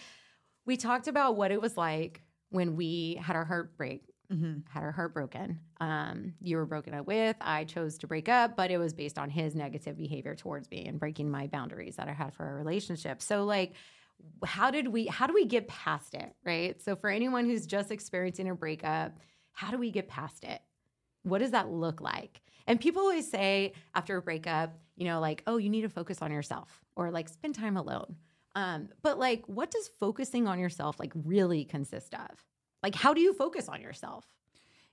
we 0.66 0.78
talked 0.78 1.08
about 1.08 1.36
what 1.36 1.52
it 1.52 1.62
was 1.62 1.78
like 1.78 2.22
when 2.50 2.76
we 2.76 3.20
had 3.22 3.36
our 3.36 3.46
heartbreak, 3.46 4.09
Mm-hmm. 4.32 4.60
had 4.70 4.84
our 4.84 4.92
heart 4.92 5.14
broken. 5.14 5.60
Um, 5.80 6.34
you 6.40 6.58
were 6.58 6.66
broken 6.66 6.94
up 6.94 7.08
with. 7.08 7.36
I 7.42 7.64
chose 7.64 7.98
to 8.00 8.08
break 8.08 8.30
up, 8.30 8.56
but 8.56 8.70
it 8.70 8.78
was 8.78 8.94
based 8.94 9.18
on 9.18 9.30
his 9.32 9.56
negative 9.56 9.98
behavior 9.98 10.36
towards 10.36 10.70
me 10.70 10.86
and 10.86 11.00
breaking 11.00 11.32
my 11.32 11.48
boundaries 11.48 11.96
that 11.96 12.08
I 12.08 12.14
had 12.14 12.36
for 12.36 12.46
our 12.46 12.56
relationship. 12.56 13.24
So, 13.24 13.44
like, 13.46 13.74
how 14.46 14.70
did 14.70 14.90
we? 14.90 15.08
How 15.08 15.26
do 15.26 15.34
we 15.34 15.46
get 15.46 15.68
past 15.68 16.14
it? 16.14 16.32
Right. 16.46 16.80
So, 16.80 16.96
for 16.96 17.10
anyone 17.10 17.46
who's 17.46 17.66
just 17.66 17.90
experiencing 17.90 18.48
a 18.48 18.54
breakup, 18.54 19.18
how 19.52 19.72
do 19.72 19.80
we 19.80 19.90
get 19.90 20.08
past 20.08 20.44
it? 20.44 20.62
What 21.24 21.40
does 21.40 21.52
that 21.52 21.72
look 21.72 22.00
like? 22.00 22.42
And 22.68 22.80
people 22.80 23.02
always 23.02 23.30
say 23.30 23.74
after 23.96 24.16
a 24.18 24.22
breakup, 24.22 24.78
you 24.96 25.06
know, 25.06 25.20
like, 25.20 25.42
oh, 25.48 25.58
you 25.58 25.70
need 25.70 25.82
to 25.82 25.90
focus 25.90 26.22
on 26.22 26.32
yourself 26.32 26.84
or 26.96 27.10
like 27.10 27.30
spend 27.30 27.56
time 27.56 27.78
alone. 27.78 28.16
Um, 28.54 28.90
but 29.02 29.18
like, 29.18 29.44
what 29.48 29.72
does 29.72 29.90
focusing 30.00 30.48
on 30.48 30.60
yourself 30.60 31.00
like 31.00 31.12
really 31.16 31.66
consist 31.66 32.14
of? 32.14 32.44
Like, 32.84 32.96
how 32.96 33.14
do 33.14 33.22
you 33.22 33.34
focus 33.34 33.68
on 33.70 33.82
yourself? 33.82 34.26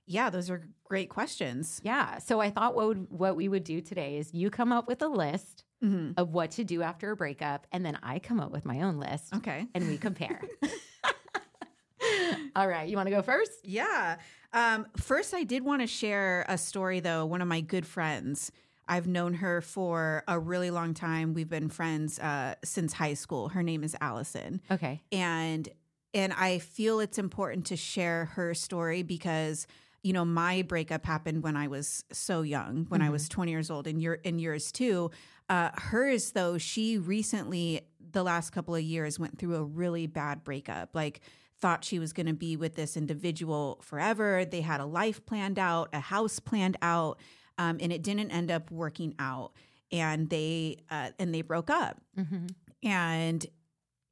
Yeah, 0.05 0.29
those 0.29 0.49
are 0.49 0.67
great 0.85 1.09
questions. 1.09 1.81
Yeah. 1.83 2.17
So 2.19 2.39
I 2.39 2.49
thought 2.49 2.75
what 2.75 2.87
would, 2.87 3.07
what 3.11 3.35
we 3.35 3.49
would 3.49 3.63
do 3.65 3.81
today 3.81 4.17
is 4.17 4.33
you 4.33 4.49
come 4.49 4.71
up 4.71 4.87
with 4.87 5.01
a 5.01 5.07
list 5.07 5.63
Mm-hmm. 5.83 6.13
of 6.17 6.31
what 6.33 6.49
to 6.51 6.63
do 6.63 6.81
after 6.81 7.11
a 7.11 7.15
breakup, 7.15 7.67
and 7.71 7.85
then 7.85 7.99
I 8.01 8.17
come 8.17 8.39
up 8.39 8.49
with 8.51 8.65
my 8.65 8.81
own 8.81 8.97
list, 8.97 9.31
Okay. 9.35 9.67
and 9.75 9.87
we 9.87 9.99
compare. 9.99 10.41
All 12.55 12.67
right, 12.67 12.89
you 12.89 12.95
want 12.97 13.05
to 13.07 13.11
go 13.15 13.21
first? 13.21 13.51
Yeah. 13.63 14.17
Um, 14.53 14.87
first, 14.97 15.35
I 15.35 15.43
did 15.43 15.63
want 15.63 15.81
to 15.81 15.87
share 15.87 16.45
a 16.49 16.57
story, 16.57 16.99
though. 16.99 17.25
One 17.27 17.41
of 17.43 17.47
my 17.47 17.61
good 17.61 17.85
friends, 17.85 18.51
I've 18.87 19.05
known 19.05 19.35
her 19.35 19.61
for 19.61 20.23
a 20.27 20.39
really 20.39 20.71
long 20.71 20.95
time. 20.95 21.35
We've 21.35 21.49
been 21.49 21.69
friends 21.69 22.17
uh, 22.17 22.55
since 22.63 22.93
high 22.93 23.13
school. 23.13 23.49
Her 23.49 23.61
name 23.61 23.83
is 23.83 23.95
Allison. 24.01 24.61
Okay. 24.71 25.03
and 25.11 25.69
and 26.13 26.33
I 26.33 26.59
feel 26.59 26.99
it's 26.99 27.17
important 27.17 27.65
to 27.67 27.75
share 27.75 28.25
her 28.35 28.53
story 28.53 29.03
because 29.03 29.67
you 30.03 30.13
know 30.13 30.23
my 30.25 30.61
breakup 30.61 31.05
happened 31.05 31.43
when 31.43 31.55
I 31.57 31.67
was 31.67 32.03
so 32.11 32.41
young, 32.41 32.85
when 32.89 33.01
I 33.01 33.09
was 33.09 33.27
20 33.27 33.51
years 33.51 33.69
old, 33.69 33.87
and 33.87 34.01
your 34.01 34.19
and 34.23 34.39
yours 34.39 34.71
too. 34.71 35.11
Uh, 35.49 35.69
hers 35.75 36.31
though, 36.31 36.57
she 36.57 36.97
recently 36.97 37.81
the 38.11 38.23
last 38.23 38.51
couple 38.51 38.75
of 38.75 38.81
years 38.81 39.19
went 39.19 39.37
through 39.37 39.55
a 39.55 39.63
really 39.63 40.07
bad 40.07 40.43
breakup. 40.43 40.89
Like 40.93 41.21
thought 41.59 41.83
she 41.83 41.97
was 41.99 42.13
going 42.13 42.27
to 42.27 42.33
be 42.33 42.55
with 42.55 42.75
this 42.75 42.95
individual 42.95 43.79
forever. 43.81 44.45
They 44.45 44.61
had 44.61 44.79
a 44.79 44.85
life 44.85 45.25
planned 45.25 45.57
out, 45.57 45.89
a 45.91 45.99
house 45.99 46.39
planned 46.39 46.77
out, 46.83 47.19
um, 47.57 47.77
and 47.81 47.91
it 47.91 48.03
didn't 48.03 48.29
end 48.31 48.51
up 48.51 48.69
working 48.69 49.15
out. 49.17 49.53
And 49.91 50.29
they 50.29 50.77
uh, 50.91 51.09
and 51.17 51.33
they 51.33 51.41
broke 51.41 51.69
up 51.69 51.99
Mm-hmm. 52.17 52.47
and 52.83 53.45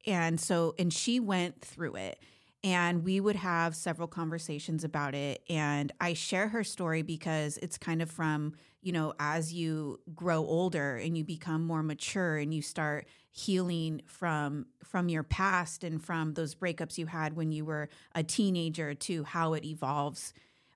and 0.06 0.40
so 0.40 0.74
and 0.78 0.92
she 0.92 1.20
went 1.20 1.60
through 1.60 1.96
it 1.96 2.18
and 2.64 3.04
we 3.04 3.20
would 3.20 3.36
have 3.36 3.74
several 3.76 4.08
conversations 4.08 4.84
about 4.84 5.14
it 5.14 5.42
and 5.50 5.92
i 6.00 6.12
share 6.14 6.48
her 6.48 6.64
story 6.64 7.02
because 7.02 7.58
it's 7.58 7.78
kind 7.78 8.00
of 8.02 8.10
from 8.10 8.52
you 8.82 8.92
know 8.92 9.12
as 9.18 9.52
you 9.52 9.98
grow 10.14 10.38
older 10.38 10.96
and 10.96 11.16
you 11.18 11.24
become 11.24 11.64
more 11.66 11.82
mature 11.82 12.36
and 12.38 12.52
you 12.54 12.62
start 12.62 13.06
healing 13.30 14.00
from 14.06 14.66
from 14.84 15.08
your 15.08 15.22
past 15.22 15.84
and 15.84 16.02
from 16.02 16.32
those 16.34 16.54
breakups 16.54 16.96
you 16.98 17.06
had 17.06 17.34
when 17.36 17.50
you 17.52 17.64
were 17.64 17.88
a 18.14 18.22
teenager 18.22 18.94
to 18.94 19.24
how 19.24 19.52
it 19.54 19.64
evolves 19.64 20.32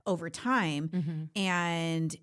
over 0.07 0.29
time 0.31 0.89
Mm-hmm. 0.93 1.23
and 1.41 2.17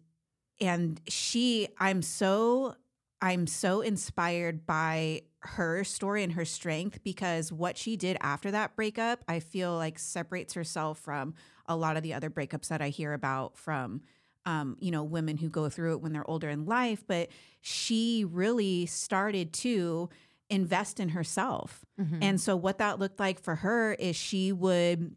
and 0.60 1.00
she 1.08 1.68
i'm 1.80 2.02
so 2.02 2.76
i'm 3.22 3.48
so 3.48 3.82
inspired 3.82 4.66
by 4.66 5.22
her 5.48 5.84
story 5.84 6.24
and 6.24 6.34
her 6.34 6.46
strength 6.46 7.04
because 7.04 7.52
what 7.52 7.78
she 7.78 7.96
did 7.98 8.18
after 8.22 8.52
that 8.52 8.76
breakup 8.76 9.24
i 9.28 9.40
feel 9.40 9.76
like 9.76 9.98
separates 10.00 10.54
herself 10.54 10.98
from 11.00 11.34
a 11.68 11.76
lot 11.76 11.98
of 11.98 12.04
the 12.04 12.14
other 12.14 12.30
breakups 12.30 12.68
that 12.68 12.82
i 12.82 12.90
hear 12.90 13.14
about 13.14 13.58
from 13.58 14.02
um, 14.46 14.78
you 14.80 14.92
know 14.92 15.04
women 15.04 15.38
who 15.38 15.50
go 15.50 15.68
through 15.70 15.94
it 15.94 16.02
when 16.02 16.14
they're 16.14 16.30
older 16.30 16.50
in 16.50 16.66
life 16.66 17.04
but 17.08 17.30
she 17.62 18.24
really 18.30 18.86
started 18.86 19.52
to 19.54 20.10
invest 20.50 21.00
in 21.00 21.10
herself 21.10 21.84
Mm-hmm. 22.00 22.20
and 22.22 22.40
so 22.40 22.56
what 22.56 22.78
that 22.78 23.00
looked 23.00 23.20
like 23.20 23.40
for 23.42 23.56
her 23.56 23.94
is 23.94 24.16
she 24.16 24.52
would 24.52 25.16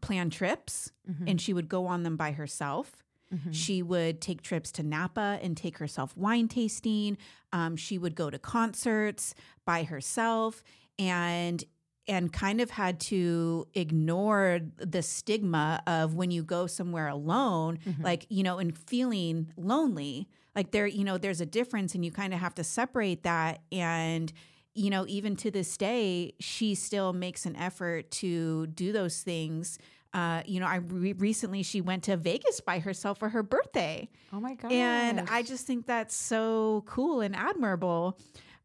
plan 0.00 0.30
trips 0.30 0.90
Mm-hmm. 1.10 1.28
and 1.28 1.40
she 1.40 1.52
would 1.54 1.68
go 1.68 1.86
on 1.86 2.02
them 2.02 2.16
by 2.16 2.32
herself 2.32 2.92
Mhm. 3.32 3.52
she 3.54 3.82
would 3.82 4.20
take 4.20 4.42
trips 4.42 4.72
to 4.72 4.82
Napa 4.82 5.38
and 5.42 5.56
take 5.56 5.78
herself 5.78 6.16
wine 6.16 6.48
tasting. 6.48 7.18
Um, 7.52 7.76
she 7.76 7.98
would 7.98 8.14
go 8.14 8.30
to 8.30 8.38
concerts 8.38 9.34
by 9.64 9.82
herself 9.84 10.62
and 10.98 11.64
and 12.10 12.32
kind 12.32 12.62
of 12.62 12.70
had 12.70 12.98
to 12.98 13.66
ignore 13.74 14.60
the 14.78 15.02
stigma 15.02 15.82
of 15.86 16.14
when 16.14 16.30
you 16.30 16.42
go 16.42 16.66
somewhere 16.66 17.06
alone, 17.08 17.78
Mhm. 17.84 18.02
like, 18.02 18.24
you 18.30 18.42
know, 18.42 18.56
and 18.56 18.78
feeling 18.78 19.52
lonely. 19.58 20.26
Like 20.56 20.70
there, 20.70 20.86
you 20.86 21.04
know, 21.04 21.18
there's 21.18 21.42
a 21.42 21.46
difference 21.46 21.94
and 21.94 22.02
you 22.02 22.10
kind 22.10 22.32
of 22.32 22.40
have 22.40 22.54
to 22.54 22.64
separate 22.64 23.24
that. 23.24 23.60
And, 23.70 24.32
you 24.74 24.88
know, 24.88 25.04
even 25.06 25.36
to 25.36 25.50
this 25.50 25.76
day, 25.76 26.32
she 26.40 26.74
still 26.74 27.12
makes 27.12 27.44
an 27.44 27.56
effort 27.56 28.10
to 28.12 28.68
do 28.68 28.90
those 28.90 29.20
things. 29.22 29.78
Uh, 30.18 30.42
you 30.46 30.58
know, 30.60 30.66
I 30.66 30.76
re- 30.76 31.12
recently 31.12 31.62
she 31.62 31.80
went 31.80 32.04
to 32.04 32.16
Vegas 32.16 32.60
by 32.60 32.78
herself 32.80 33.18
for 33.18 33.28
her 33.28 33.42
birthday. 33.42 34.08
Oh 34.32 34.40
my 34.40 34.54
god! 34.54 34.72
And 34.72 35.28
I 35.30 35.42
just 35.42 35.66
think 35.66 35.86
that's 35.86 36.14
so 36.14 36.82
cool 36.86 37.20
and 37.20 37.36
admirable, 37.36 38.18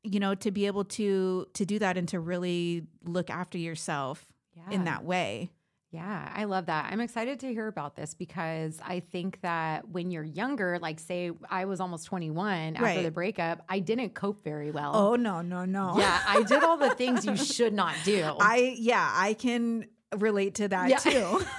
you 0.03 0.19
know, 0.19 0.33
to 0.35 0.49
be 0.51 0.65
able 0.67 0.85
to 0.85 1.45
to 1.53 1.65
do 1.65 1.79
that 1.79 1.97
and 1.97 2.07
to 2.09 2.19
really 2.19 2.87
look 3.03 3.29
after 3.29 3.57
yourself 3.57 4.25
in 4.71 4.85
that 4.85 5.03
way. 5.03 5.51
Yeah, 5.91 6.31
I 6.33 6.45
love 6.45 6.65
that. 6.65 6.91
I'm 6.91 6.99
excited 7.01 7.39
to 7.41 7.47
hear 7.53 7.67
about 7.67 7.95
this 7.95 8.15
because 8.15 8.79
I 8.83 9.01
think 9.01 9.39
that 9.41 9.87
when 9.89 10.09
you're 10.09 10.23
younger, 10.23 10.79
like 10.79 10.99
say 10.99 11.29
I 11.51 11.65
was 11.65 11.79
almost 11.79 12.07
21 12.07 12.75
after 12.77 12.83
Right. 12.83 13.03
the 13.03 13.11
breakup, 13.11 13.63
I 13.69 13.77
didn't 13.77 14.15
cope 14.15 14.43
very 14.43 14.71
well. 14.71 14.91
Oh 14.95 15.15
no, 15.15 15.41
no, 15.43 15.65
no. 15.65 15.93
yeah, 15.99 16.19
I 16.27 16.41
did 16.41 16.63
all 16.63 16.77
the 16.77 16.95
things 17.01 17.25
you 17.25 17.37
should 17.37 17.73
not 17.73 17.93
do. 18.03 18.23
I 18.39 18.75
yeah, 18.79 19.07
I 19.13 19.35
can 19.35 19.85
relate 20.17 20.55
to 20.55 20.67
that 20.67 20.89
Yeah. 20.89 20.97
too. 20.97 21.41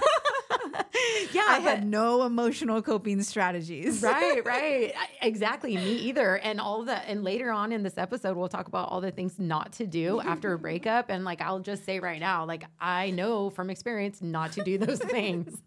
yeah, 1.33 1.45
I 1.49 1.59
had 1.61 1.87
no 1.87 2.25
emotional 2.25 2.81
coping 2.83 3.23
strategies. 3.23 4.03
right, 4.03 4.43
right. 4.45 4.93
Exactly. 5.21 5.77
Me 5.77 5.95
either. 5.97 6.37
And 6.37 6.61
all 6.61 6.85
the 6.85 6.97
and 7.09 7.23
later 7.25 7.51
on 7.51 7.73
in 7.73 7.83
this 7.83 7.99
episode, 7.99 8.37
we'll 8.37 8.49
talk 8.49 8.69
about 8.69 8.89
all 8.91 9.01
the 9.01 9.11
things 9.11 9.39
not 9.39 9.73
to 9.75 9.87
do 9.87 10.21
after 10.21 10.53
a 10.53 10.59
breakup. 10.59 11.11
And 11.11 11.25
like 11.25 11.41
I'll 11.41 11.61
just 11.61 11.85
say 11.85 11.99
right 12.01 12.21
now, 12.21 12.45
like 12.45 12.65
I 12.81 13.11
know 13.11 13.51
from 13.51 13.71
experience 13.71 14.23
not 14.23 14.53
to 14.53 14.63
do 14.65 14.79
those 14.79 14.99
things. 14.99 15.61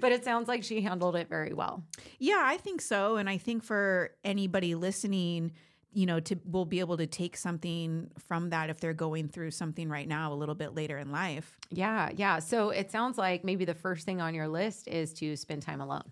but 0.00 0.12
it 0.12 0.24
sounds 0.24 0.48
like 0.48 0.64
she 0.64 0.80
handled 0.80 1.16
it 1.16 1.28
very 1.28 1.52
well. 1.52 1.82
Yeah, 2.18 2.40
I 2.42 2.56
think 2.56 2.80
so. 2.80 3.16
And 3.16 3.28
I 3.28 3.38
think 3.38 3.62
for 3.64 4.10
anybody 4.24 4.74
listening, 4.74 5.52
you 5.92 6.06
know, 6.06 6.20
to 6.20 6.36
will 6.44 6.64
be 6.64 6.80
able 6.80 6.96
to 6.96 7.06
take 7.06 7.36
something 7.36 8.10
from 8.18 8.50
that 8.50 8.70
if 8.70 8.80
they're 8.80 8.92
going 8.94 9.28
through 9.28 9.50
something 9.50 9.88
right 9.88 10.06
now 10.06 10.32
a 10.32 10.34
little 10.34 10.54
bit 10.54 10.74
later 10.74 10.98
in 10.98 11.10
life. 11.10 11.58
Yeah, 11.70 12.10
yeah. 12.14 12.38
So 12.38 12.70
it 12.70 12.90
sounds 12.90 13.18
like 13.18 13.44
maybe 13.44 13.64
the 13.64 13.74
first 13.74 14.06
thing 14.06 14.20
on 14.20 14.34
your 14.34 14.48
list 14.48 14.88
is 14.88 15.12
to 15.14 15.36
spend 15.36 15.62
time 15.62 15.80
alone. 15.80 16.04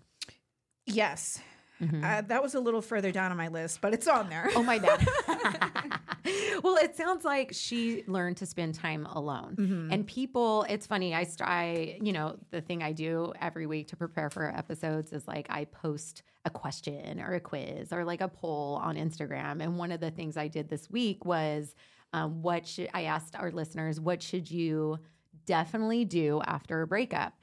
Yes. 0.85 1.39
Mhm. 1.81 2.03
Uh, 2.03 2.21
that 2.27 2.41
was 2.43 2.55
a 2.55 2.59
little 2.59 2.81
further 2.81 3.11
down 3.11 3.31
on 3.31 3.37
my 3.37 3.47
list, 3.47 3.79
but 3.81 3.93
it's 3.93 4.07
on 4.07 4.29
there. 4.29 4.49
Oh 4.55 4.63
my 4.63 4.79
bad. 4.79 5.05
well, 6.63 6.75
it 6.77 6.95
sounds 6.95 7.23
like 7.23 7.51
she 7.53 8.03
learned 8.07 8.37
to 8.37 8.45
spend 8.45 8.75
time 8.75 9.05
alone. 9.05 9.55
Mhm. 9.57 9.93
And 9.93 10.05
people, 10.07 10.65
it's 10.69 10.85
funny. 10.85 11.13
I, 11.15 11.25
I, 11.41 11.97
you 12.01 12.11
know, 12.11 12.37
the 12.51 12.61
thing 12.61 12.83
I 12.83 12.91
do 12.91 13.33
every 13.39 13.65
week 13.65 13.87
to 13.89 13.95
prepare 13.95 14.29
for 14.29 14.45
episodes 14.47 15.13
is 15.13 15.27
like 15.27 15.47
I 15.49 15.65
post 15.65 16.23
a 16.45 16.49
question 16.49 17.19
or 17.19 17.33
a 17.33 17.39
quiz 17.39 17.91
or 17.93 18.03
like 18.05 18.21
a 18.21 18.27
poll 18.27 18.75
on 18.81 18.95
Instagram. 18.95 19.61
And 19.61 19.77
one 19.77 19.91
of 19.91 19.99
the 19.99 20.11
things 20.11 20.37
I 20.37 20.47
did 20.47 20.69
this 20.69 20.89
week 20.89 21.25
was, 21.25 21.75
um, 22.13 22.41
what 22.41 22.65
should 22.67 22.89
I 22.93 23.03
asked 23.03 23.35
our 23.35 23.51
listeners, 23.51 23.99
what 23.99 24.21
should 24.21 24.49
you 24.49 24.99
definitely 25.45 26.05
do 26.05 26.41
after 26.45 26.81
a 26.81 26.87
breakup? 26.87 27.33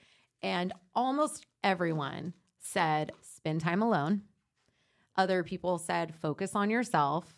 And 0.43 0.73
almost 0.95 1.47
everyone 1.65 2.35
said 2.59 3.13
spend 3.47 3.61
time 3.61 3.81
alone. 3.81 4.23
Other 5.15 5.45
people 5.45 5.79
said 5.79 6.13
focus 6.17 6.57
on 6.57 6.69
yourself. 6.69 7.37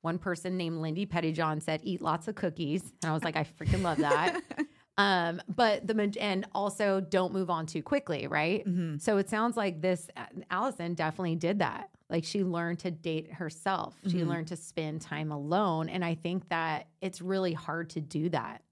One 0.00 0.16
person 0.16 0.56
named 0.56 0.78
Lindy 0.78 1.04
Pettyjohn 1.04 1.62
said 1.62 1.80
eat 1.84 2.00
lots 2.00 2.28
of 2.28 2.34
cookies. 2.34 2.82
And 3.02 3.10
I 3.10 3.12
was 3.12 3.22
like, 3.22 3.36
I 3.36 3.44
freaking 3.44 3.82
love 3.82 3.98
that. 3.98 4.40
um, 4.96 5.42
but 5.54 5.86
the 5.86 6.14
and 6.18 6.46
also 6.54 7.02
don't 7.02 7.34
move 7.34 7.50
on 7.50 7.66
too 7.66 7.82
quickly, 7.82 8.26
right? 8.26 8.66
Mhm. 8.66 9.02
So 9.02 9.18
it 9.18 9.28
sounds 9.28 9.54
like 9.58 9.82
this 9.82 10.08
Allison 10.50 10.94
definitely 10.94 11.36
did 11.36 11.58
that. 11.58 11.90
Like 12.08 12.24
she 12.24 12.42
learned 12.42 12.78
to 12.80 12.90
date 12.90 13.30
herself. 13.30 13.94
She 14.06 14.16
Mhm. 14.22 14.28
learned 14.28 14.48
to 14.48 14.56
spend 14.56 15.02
time 15.02 15.30
alone. 15.30 15.90
And 15.90 16.02
I 16.02 16.14
think 16.14 16.48
that 16.48 16.88
it's 17.02 17.20
really 17.20 17.52
hard 17.52 17.90
to 17.90 18.00
do 18.00 18.30
that. 18.30 18.62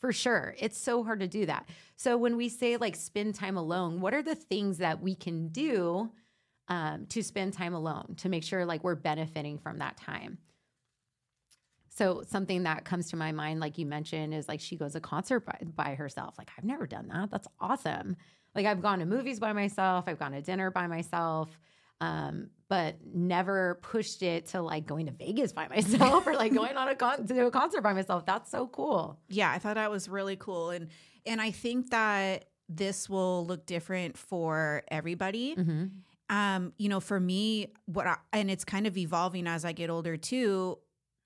For 0.00 0.12
sure. 0.12 0.54
It's 0.58 0.78
so 0.78 1.02
hard 1.02 1.20
to 1.20 1.28
do 1.28 1.46
that. 1.46 1.68
So 1.96 2.16
when 2.16 2.36
we 2.36 2.48
say 2.48 2.76
like 2.76 2.94
spend 2.94 3.34
time 3.34 3.56
alone, 3.56 4.00
what 4.00 4.14
are 4.14 4.22
the 4.22 4.36
things 4.36 4.78
that 4.78 5.00
we 5.02 5.14
can 5.14 5.48
do 5.48 6.10
um, 6.68 7.06
to 7.06 7.22
spend 7.22 7.54
time 7.54 7.74
alone 7.74 8.14
to 8.18 8.28
make 8.28 8.44
sure 8.44 8.64
like 8.64 8.84
we're 8.84 8.94
benefiting 8.94 9.58
from 9.58 9.78
that 9.78 9.96
time. 9.96 10.38
So 11.88 12.22
something 12.28 12.62
that 12.62 12.84
comes 12.84 13.10
to 13.10 13.16
my 13.16 13.32
mind, 13.32 13.58
like 13.58 13.78
you 13.78 13.86
mentioned, 13.86 14.32
is 14.32 14.46
like 14.46 14.60
she 14.60 14.76
goes 14.76 14.94
a 14.94 15.00
concert 15.00 15.40
by, 15.40 15.58
by 15.74 15.94
herself. 15.94 16.36
Like 16.38 16.50
I've 16.56 16.64
never 16.64 16.86
done 16.86 17.08
that. 17.08 17.30
That's 17.30 17.48
awesome. 17.58 18.16
Like 18.54 18.66
I've 18.66 18.82
gone 18.82 19.00
to 19.00 19.06
movies 19.06 19.40
by 19.40 19.52
myself. 19.52 20.04
I've 20.06 20.18
gone 20.18 20.32
to 20.32 20.42
dinner 20.42 20.70
by 20.70 20.86
myself. 20.86 21.58
Um, 22.00 22.50
but 22.68 22.96
never 23.14 23.78
pushed 23.82 24.22
it 24.22 24.46
to 24.46 24.60
like 24.62 24.86
going 24.86 25.06
to 25.06 25.12
Vegas 25.12 25.52
by 25.52 25.68
myself 25.74 26.26
or 26.26 26.34
like 26.34 26.52
going 26.54 26.76
on 26.76 26.88
a 26.88 26.94
con- 26.94 27.26
to 27.26 27.46
a 27.46 27.50
concert 27.50 27.82
by 27.82 27.92
myself. 27.92 28.26
That's 28.26 28.50
so 28.50 28.66
cool. 28.66 29.18
Yeah, 29.28 29.50
I 29.50 29.58
thought 29.58 29.74
that 29.76 29.90
was 29.90 30.08
really 30.08 30.36
cool, 30.36 30.70
and 30.70 30.88
and 31.26 31.40
I 31.40 31.50
think 31.50 31.90
that 31.90 32.46
this 32.68 33.08
will 33.08 33.46
look 33.46 33.64
different 33.66 34.18
for 34.18 34.82
everybody. 34.88 35.56
Mm-hmm. 35.56 35.84
Um, 36.30 36.74
you 36.76 36.90
know, 36.90 37.00
for 37.00 37.18
me, 37.18 37.72
what 37.86 38.06
I, 38.06 38.16
and 38.34 38.50
it's 38.50 38.64
kind 38.64 38.86
of 38.86 38.98
evolving 38.98 39.46
as 39.46 39.64
I 39.64 39.72
get 39.72 39.88
older 39.88 40.16
too. 40.18 40.78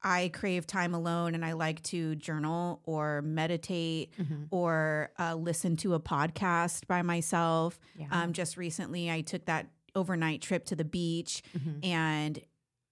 I 0.05 0.31
crave 0.33 0.67
time 0.67 0.95
alone, 0.95 1.35
and 1.37 1.45
I 1.45 1.53
like 1.53 1.83
to 1.85 2.15
journal 2.17 2.81
or 2.85 3.23
meditate 3.23 4.13
Mm-hmm. 4.21 4.45
or 4.53 5.11
uh, 5.19 5.35
listen 5.35 5.77
to 5.79 5.95
a 5.95 6.01
podcast 6.01 6.87
by 6.89 7.03
myself. 7.03 7.79
Yeah. 7.97 8.07
Um, 8.11 8.33
just 8.33 8.57
recently, 8.57 9.11
I 9.11 9.21
took 9.23 9.45
that 9.47 9.67
overnight 9.95 10.41
trip 10.43 10.65
to 10.67 10.77
the 10.77 10.85
beach, 10.85 11.43
Mhm. 11.57 11.85
and 11.85 12.41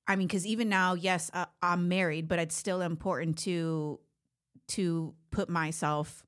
I 0.06 0.16
mean, 0.16 0.26
because 0.26 0.44
even 0.46 0.68
now, 0.68 0.94
yes, 0.94 1.30
uh, 1.32 1.46
I'm 1.62 1.88
married, 1.88 2.26
but 2.26 2.38
it's 2.40 2.56
still 2.56 2.80
important 2.82 3.38
to 3.38 4.00
to 4.68 5.14
put 5.30 5.48
myself 5.48 6.24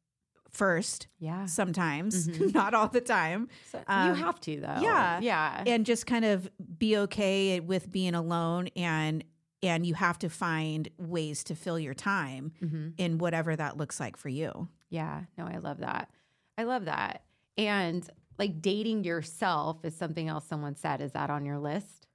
first 0.50 1.06
Yeah. 1.18 1.46
sometimes, 1.46 2.28
Mhm. 2.28 2.52
not 2.54 2.74
all 2.74 2.88
the 2.88 3.00
time, 3.00 3.48
So 3.70 3.78
you 3.78 3.84
Um, 4.12 4.14
have 4.16 4.38
to 4.40 4.60
though. 4.60 4.80
yeah. 4.82 5.20
Yeah. 5.20 5.64
and 5.66 5.86
just 5.86 6.06
kind 6.06 6.24
of 6.24 6.50
be 6.78 6.96
okay 6.98 7.58
with 7.60 7.90
being 7.90 8.14
alone 8.14 8.68
and 8.76 9.24
and 9.64 9.86
you 9.86 9.94
have 9.94 10.18
to 10.18 10.28
find 10.28 10.88
ways 10.98 11.44
to 11.44 11.54
fill 11.54 11.78
your 11.78 11.94
time 11.94 12.52
hmm 12.58 12.88
in 12.98 13.18
whatever 13.18 13.54
that 13.54 13.76
looks 13.76 14.00
like 14.00 14.16
for 14.16 14.28
you. 14.28 14.68
Yeah. 14.90 15.24
No, 15.38 15.46
I 15.46 15.58
love 15.58 15.78
that. 15.78 16.10
I 16.58 16.64
love 16.64 16.84
that. 16.86 17.24
And 17.56 18.08
like 18.38 18.60
dating 18.62 19.04
yourself 19.04 19.84
is 19.84 19.94
something 19.96 20.28
else 20.28 20.46
someone 20.46 20.76
said. 20.76 21.00
Is 21.00 21.12
that 21.12 21.30
on 21.30 21.44
your 21.44 21.58
list? 21.58 22.06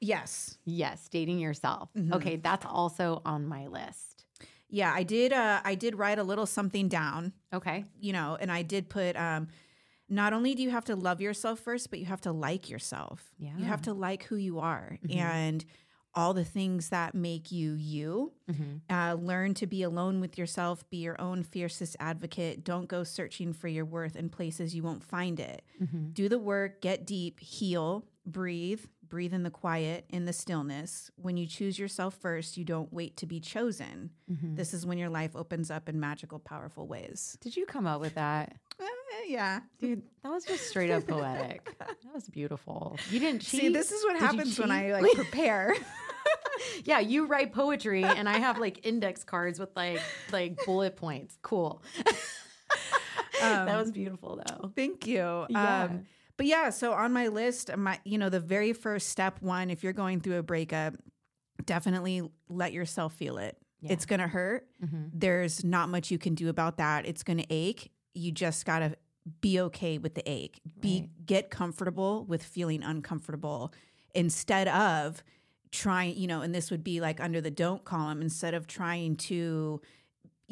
Yes. 0.00 0.56
Yes, 0.64 1.08
dating 1.08 1.38
yourself. 1.38 1.90
Mhm. 1.94 2.14
Okay, 2.14 2.36
that's 2.36 2.64
also 2.64 3.20
on 3.24 3.46
my 3.46 3.66
list. 3.66 4.24
Yeah, 4.68 4.92
I 4.94 5.02
did 5.02 5.32
uh 5.32 5.60
I 5.64 5.74
did 5.74 5.96
write 5.96 6.18
a 6.18 6.22
little 6.22 6.46
something 6.46 6.88
down, 6.88 7.32
Okay. 7.52 7.84
you 7.98 8.12
know, 8.12 8.36
and 8.40 8.50
I 8.50 8.62
did 8.62 8.88
put 8.88 9.16
um 9.16 9.48
not 10.08 10.32
only 10.32 10.54
do 10.54 10.62
you 10.62 10.70
have 10.70 10.84
to 10.86 10.96
love 10.96 11.20
yourself 11.20 11.60
first, 11.60 11.90
but 11.90 11.98
you 11.98 12.06
have 12.06 12.20
to 12.22 12.32
like 12.32 12.68
yourself. 12.70 13.32
Yeah. 13.38 13.56
You 13.58 13.64
have 13.64 13.82
to 13.82 13.92
like 13.92 14.24
who 14.24 14.36
you 14.36 14.58
are 14.60 14.98
Mhm. 15.04 15.16
and 15.16 15.64
all 16.14 16.34
the 16.34 16.44
things 16.44 16.88
that 16.88 17.14
make 17.14 17.52
you 17.52 17.74
you. 17.74 18.32
Mm-hmm. 18.50 18.94
Uh, 18.94 19.14
learn 19.14 19.54
to 19.54 19.66
be 19.66 19.82
alone 19.82 20.20
with 20.20 20.38
yourself. 20.38 20.88
Be 20.90 20.98
your 20.98 21.20
own 21.20 21.42
fiercest 21.42 21.96
advocate. 22.00 22.64
Don't 22.64 22.88
go 22.88 23.04
searching 23.04 23.52
for 23.52 23.68
your 23.68 23.84
worth 23.84 24.16
in 24.16 24.28
places 24.28 24.74
you 24.74 24.82
won't 24.82 25.04
find 25.04 25.38
it. 25.38 25.62
Mm-hmm. 25.80 26.10
Do 26.10 26.28
the 26.28 26.38
work, 26.38 26.80
get 26.80 27.06
deep, 27.06 27.40
heal, 27.40 28.04
breathe, 28.26 28.84
breathe 29.08 29.34
in 29.34 29.42
the 29.42 29.50
quiet, 29.50 30.04
in 30.08 30.24
the 30.24 30.32
stillness. 30.32 31.10
When 31.16 31.36
you 31.36 31.46
choose 31.46 31.78
yourself 31.78 32.14
first, 32.14 32.56
you 32.56 32.64
don't 32.64 32.92
wait 32.92 33.16
to 33.18 33.26
be 33.26 33.40
chosen. 33.40 34.10
Mm-hmm. 34.30 34.54
This 34.54 34.74
is 34.74 34.86
when 34.86 34.98
your 34.98 35.10
life 35.10 35.36
opens 35.36 35.70
up 35.70 35.88
in 35.88 36.00
magical, 36.00 36.38
powerful 36.38 36.86
ways. 36.86 37.36
Did 37.40 37.56
you 37.56 37.66
come 37.66 37.86
up 37.86 38.00
with 38.00 38.14
that? 38.14 38.56
Eh, 39.12 39.24
yeah. 39.28 39.60
Dude, 39.78 40.02
that 40.22 40.30
was 40.30 40.44
just 40.44 40.68
straight 40.68 40.90
up 40.90 41.06
poetic. 41.06 41.74
That 41.78 42.14
was 42.14 42.28
beautiful. 42.28 42.96
You 43.10 43.20
didn't 43.20 43.42
cheat. 43.42 43.60
See, 43.60 43.68
this 43.68 43.92
is 43.92 44.04
what 44.04 44.14
Did 44.14 44.22
happens 44.22 44.58
when? 44.58 44.70
I 44.70 44.92
like 45.00 45.12
prepare. 45.14 45.74
yeah, 46.84 46.98
you 46.98 47.26
write 47.26 47.52
poetry 47.52 48.02
and 48.04 48.28
I 48.28 48.38
have 48.38 48.58
like 48.58 48.84
index 48.86 49.22
cards 49.24 49.58
with 49.60 49.70
like 49.76 50.00
like 50.32 50.58
bullet 50.66 50.96
points. 50.96 51.38
Cool. 51.42 51.82
that 53.40 53.68
Um, 53.68 53.78
was 53.78 53.90
beautiful 53.92 54.42
though. 54.44 54.70
Thank 54.74 55.06
you. 55.06 55.46
Yeah. 55.48 55.84
Um, 55.84 56.04
but 56.36 56.46
yeah, 56.46 56.70
so 56.70 56.92
on 56.92 57.12
my 57.12 57.28
list, 57.28 57.74
my 57.76 57.98
you 58.04 58.18
know, 58.18 58.28
the 58.28 58.40
very 58.40 58.72
first 58.72 59.08
step 59.08 59.40
one, 59.40 59.70
if 59.70 59.82
you're 59.84 59.92
going 59.92 60.20
through 60.20 60.38
a 60.38 60.42
breakup, 60.42 60.94
definitely 61.64 62.22
let 62.48 62.72
yourself 62.72 63.14
feel 63.14 63.38
it. 63.38 63.56
Yeah. 63.80 63.92
It's 63.92 64.04
gonna 64.06 64.28
hurt. 64.28 64.66
Mm-hmm. 64.84 65.04
There's 65.14 65.64
not 65.64 65.88
much 65.88 66.10
you 66.10 66.18
can 66.18 66.34
do 66.34 66.48
about 66.48 66.78
that. 66.78 67.06
It's 67.06 67.22
gonna 67.22 67.46
ache. 67.50 67.90
You 68.14 68.32
just 68.32 68.64
gotta 68.64 68.96
be 69.40 69.60
okay 69.60 69.98
with 69.98 70.14
the 70.14 70.28
ache. 70.30 70.60
Be 70.80 71.00
Right. 71.00 71.26
get 71.26 71.50
comfortable 71.50 72.24
with 72.24 72.42
feeling 72.42 72.82
uncomfortable 72.82 73.72
instead 74.14 74.66
of 74.68 75.22
trying, 75.70 76.16
you 76.16 76.26
know, 76.26 76.40
and 76.40 76.54
this 76.54 76.70
would 76.70 76.82
be 76.82 77.00
like 77.00 77.20
under 77.20 77.40
the 77.40 77.50
don't 77.50 77.84
column, 77.84 78.22
instead 78.22 78.54
of 78.54 78.66
trying 78.66 79.16
to 79.16 79.80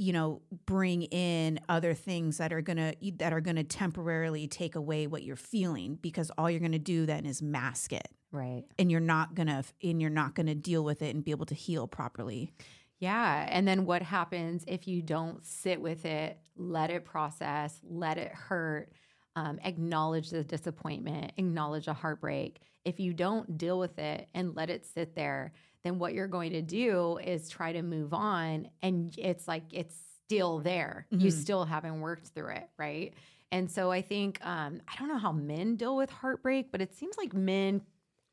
you 0.01 0.13
know 0.13 0.41
bring 0.65 1.03
in 1.03 1.59
other 1.69 1.93
things 1.93 2.39
that 2.39 2.53
are 2.53 2.61
going 2.61 2.77
to 2.77 2.95
that 3.17 3.33
are 3.33 3.41
going 3.41 3.57
to 3.57 3.65
temporarily 3.65 4.47
take 4.47 4.77
away 4.77 5.09
what 5.09 5.25
you're 5.25 5.35
feeling 5.35 5.99
because 6.01 6.31
all 6.39 6.49
you're 6.49 6.61
going 6.61 6.71
to 6.71 6.79
do 6.79 7.05
then 7.05 7.27
is 7.27 7.43
mask 7.43 7.93
it 7.93 8.07
Right. 8.31 8.63
and 8.79 8.93
you're 8.93 9.01
not 9.01 9.35
going 9.35 9.49
to 9.49 9.65
and 9.83 10.01
you're 10.01 10.09
not 10.09 10.37
going 10.37 10.47
to 10.47 10.55
deal 10.55 10.85
with 10.85 11.03
it 11.03 11.17
and 11.17 11.25
be 11.25 11.33
able 11.33 11.47
to 11.47 11.55
heal 11.57 11.89
properly 11.89 12.53
Yeah. 13.01 13.47
And 13.51 13.67
then 13.67 13.85
what 13.85 14.03
happens 14.03 14.65
if 14.67 14.89
you 14.89 15.03
don't 15.03 15.45
sit 15.45 15.81
with 15.81 16.05
it, 16.05 16.41
let 16.57 16.91
it 16.91 17.05
process, 17.05 17.81
let 17.85 18.19
it 18.19 18.33
hurt, 18.33 18.93
um, 19.37 19.61
acknowledge 19.63 20.31
the 20.31 20.43
disappointment, 20.43 21.33
acknowledge 21.37 21.87
a 21.87 21.93
heartbreak? 21.95 22.61
If 22.85 22.99
you 22.99 23.13
don't 23.15 23.57
deal 23.57 23.79
with 23.79 23.99
it 23.99 24.29
and 24.35 24.55
let 24.57 24.71
it 24.71 24.85
sit 24.85 25.15
there, 25.15 25.53
then 25.85 25.99
what 26.01 26.13
you're 26.15 26.27
going 26.27 26.53
to 26.53 26.63
do 26.63 27.19
is 27.19 27.49
try 27.49 27.73
to 27.73 27.83
move 27.83 28.13
on. 28.13 28.69
And 28.83 29.15
it's 29.17 29.47
like 29.47 29.65
it's 29.73 29.97
still 30.25 30.59
there. 30.59 31.07
You 31.17 31.31
Mhm. 31.31 31.33
still 31.33 31.65
haven't 31.65 32.01
worked 32.01 32.29
through 32.29 32.51
it. 32.57 32.69
Right. 32.79 33.15
And 33.53 33.71
so 33.71 33.91
I 33.91 34.03
think, 34.03 34.45
um, 34.45 34.81
I 34.89 34.97
don't 34.99 35.09
know 35.09 35.19
how 35.19 35.33
men 35.33 35.77
deal 35.77 35.97
with 35.97 36.11
heartbreak, 36.11 36.71
but 36.73 36.83
it 36.83 36.95
seems 36.95 37.17
like 37.17 37.33
men 37.33 37.83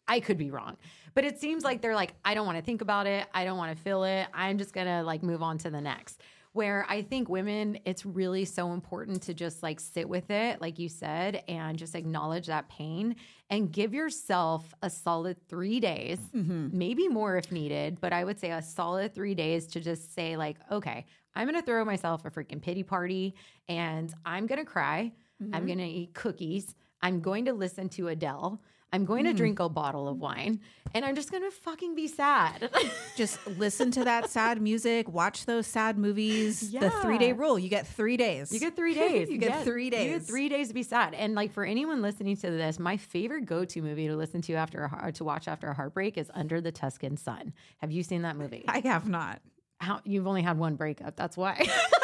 I 0.08 0.20
could 0.20 0.38
be 0.38 0.52
wrong, 0.52 0.78
but 1.14 1.24
it 1.24 1.40
seems 1.40 1.64
like 1.64 1.82
they're 1.82 1.96
like, 1.96 2.14
I 2.24 2.34
don't 2.34 2.46
want 2.46 2.58
to 2.58 2.64
think 2.64 2.82
about 2.82 3.08
it. 3.08 3.28
I 3.34 3.44
don't 3.44 3.58
want 3.58 3.76
to 3.76 3.84
feel 3.84 4.04
it. 4.04 4.28
I'm 4.34 4.58
just 4.58 4.74
going 4.74 4.88
to 4.88 5.04
like 5.04 5.24
move 5.24 5.42
on 5.42 5.58
to 5.60 5.70
the 5.70 5.82
next. 5.82 6.22
Where 6.54 6.86
I 6.88 7.02
think 7.02 7.28
women, 7.28 7.80
it's 7.84 8.06
really 8.06 8.46
so 8.46 8.72
important 8.72 9.24
to 9.24 9.34
just 9.34 9.62
like 9.62 9.78
sit 9.82 10.08
with 10.08 10.30
it, 10.30 10.62
like 10.62 10.80
you 10.80 10.88
said, 10.88 11.44
and 11.50 11.78
just 11.78 11.96
acknowledge 11.96 12.48
that 12.48 12.70
pain 12.70 13.18
and 13.50 13.74
give 13.74 13.94
yourself 13.94 14.74
a 14.82 14.90
solid 14.90 15.36
three 15.50 15.82
days, 15.82 16.18
mm-hmm. 16.34 16.70
maybe 16.72 17.10
more 17.10 17.36
if 17.36 17.52
needed, 17.52 18.00
but 18.00 18.14
I 18.14 18.24
would 18.24 18.40
say 18.40 18.52
a 18.52 18.62
solid 18.62 19.14
three 19.14 19.36
days 19.36 19.68
to 19.68 19.82
just 19.82 20.16
say, 20.16 20.38
like, 20.38 20.56
okay, 20.72 21.06
I'm 21.36 21.46
going 21.46 21.60
to 21.60 21.66
throw 21.66 21.84
myself 21.84 22.24
a 22.24 22.32
freaking 22.32 22.62
pity 22.62 22.84
party 22.84 23.36
and 23.68 24.14
I'm 24.26 24.48
going 24.48 24.60
to 24.60 24.66
cry. 24.66 25.12
I'm 25.42 25.48
mm-hmm. 25.48 25.66
going 25.66 25.80
to 25.80 25.86
eat 25.86 26.14
cookies. 26.14 26.74
I'm 27.02 27.20
going 27.20 27.46
to 27.46 27.54
listen 27.54 27.90
to 27.90 28.08
Adele. 28.08 28.62
I'm 28.94 29.06
going 29.06 29.26
to 29.26 29.32
hmm. 29.32 29.38
drink 29.38 29.60
a 29.60 29.68
bottle 29.70 30.08
of 30.08 30.18
wine 30.20 30.62
and 30.94 31.04
I'm 31.04 31.16
just 31.16 31.30
going 31.30 31.44
to 31.44 31.52
fucking 31.52 31.96
be 31.96 32.08
sad. 32.08 32.70
just 33.18 33.46
listen 33.46 33.92
to 33.92 34.06
that 34.06 34.30
sad 34.30 34.62
music 34.62 35.10
watch 35.10 35.46
those 35.46 35.68
sad 35.68 35.98
movies 35.98 36.72
the 36.72 36.90
three 37.02 37.18
day 37.18 37.34
rule 37.34 37.60
you 37.60 37.70
get 37.70 37.86
three 37.86 38.16
days 38.18 38.52
You 38.52 38.60
get 38.60 38.76
three 38.76 38.94
days. 39.06 39.30
You 39.30 39.38
get 39.38 39.50
Yes. 39.50 39.64
three 39.66 39.86
You 39.86 39.92
get 39.92 40.24
three 40.24 40.50
days 40.50 40.70
to 40.70 40.74
be 40.74 40.84
sad. 40.84 41.14
And 41.14 41.36
like 41.36 41.52
for 41.52 41.66
anyone 41.66 42.02
listening 42.02 42.38
to 42.38 42.52
this, 42.52 42.80
my 42.80 42.98
favorite 42.98 43.46
go-to 43.46 43.82
movie 43.82 44.08
to 44.08 44.16
listen 44.16 44.42
to 44.44 44.54
after 44.54 44.84
a, 44.84 44.88
heart- 44.88 45.16
to 45.16 45.24
watch 45.24 45.48
after 45.48 45.68
a 45.68 45.74
heartbreak 45.74 46.18
is 46.18 46.32
Under 46.34 46.62
the 46.62 46.72
Tuscan 46.72 47.18
Sun. 47.18 47.54
Have 47.80 47.92
you 47.92 48.04
seen 48.04 48.22
that 48.24 48.38
movie? 48.38 48.64
i 48.68 48.80
have 48.80 49.08
not 49.10 49.42
How, 49.80 50.00
you've 50.06 50.28
only 50.28 50.42
had 50.42 50.58
one 50.58 50.76
breakup. 50.76 51.16
That's 51.16 51.36
why. 51.36 51.68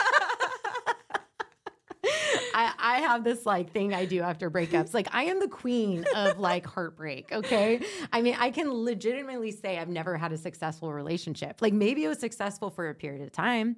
I, 2.96 3.00
have 3.00 3.24
this 3.24 3.46
like 3.46 3.72
thing 3.72 3.94
I 3.94 4.06
do 4.06 4.22
after 4.22 4.50
breakups. 4.52 4.94
Like 4.94 5.08
I 5.12 5.24
am 5.24 5.40
the 5.40 5.48
queen 5.48 6.06
of 6.16 6.40
like 6.40 6.66
heartbreak. 6.66 7.32
Okay. 7.32 7.82
I 8.12 8.22
mean, 8.22 8.36
I 8.40 8.52
can 8.52 8.72
legitimately 8.72 9.52
say 9.52 9.78
I've 9.80 9.90
never 9.90 10.18
had 10.18 10.32
a 10.32 10.38
successful 10.38 10.94
relationship. 10.94 11.62
Like 11.62 11.74
maybe 11.74 12.04
it 12.04 12.08
was 12.08 12.20
successful 12.20 12.70
for 12.70 12.90
a 12.90 12.96
period 12.96 13.22
of 13.22 13.32
time, 13.32 13.78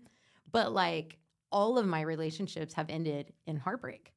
but 0.51 0.73
like 0.73 1.17
all 1.51 1.77
of 1.77 1.85
my 1.85 2.01
relationships 2.01 2.73
have 2.73 2.89
ended 2.89 3.31
in 3.45 3.57
heartbreak. 3.57 4.11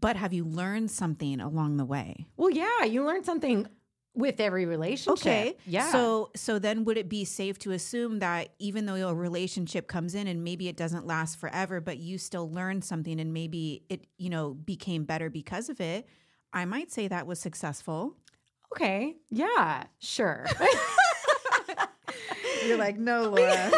but 0.00 0.16
have 0.16 0.32
you 0.32 0.44
learned 0.44 0.90
something 0.90 1.40
along 1.40 1.76
the 1.76 1.84
way 1.84 2.26
Well, 2.36 2.50
yeah, 2.50 2.82
you 2.84 3.04
learn 3.04 3.22
something 3.22 3.68
with 4.16 4.40
every 4.40 4.64
relationship. 4.64 5.26
Okay. 5.26 5.56
Yeah. 5.66 5.92
So 5.92 6.30
so 6.34 6.58
then 6.58 6.84
would 6.84 6.96
it 6.96 7.08
be 7.08 7.24
safe 7.24 7.58
to 7.60 7.72
assume 7.72 8.18
that 8.20 8.54
even 8.58 8.86
though 8.86 8.94
a 9.08 9.14
relationship 9.14 9.86
comes 9.86 10.14
in 10.14 10.26
and 10.26 10.42
maybe 10.42 10.68
it 10.68 10.76
doesn't 10.76 11.06
last 11.06 11.38
forever, 11.38 11.80
but 11.80 11.98
you 11.98 12.18
still 12.18 12.50
learned 12.50 12.82
something 12.84 13.20
and 13.20 13.32
maybe 13.32 13.84
it, 13.88 14.06
you 14.16 14.30
know, 14.30 14.54
became 14.54 15.04
better 15.04 15.28
because 15.30 15.68
of 15.68 15.80
it, 15.80 16.08
I 16.52 16.64
might 16.64 16.90
say 16.90 17.08
that 17.08 17.26
was 17.26 17.38
successful. 17.38 18.16
okay. 18.74 19.16
Yeah, 19.30 19.84
sure. 19.98 20.46
You're 22.66 22.78
like, 22.78 22.96
no, 22.98 23.28
Laura. 23.30 23.70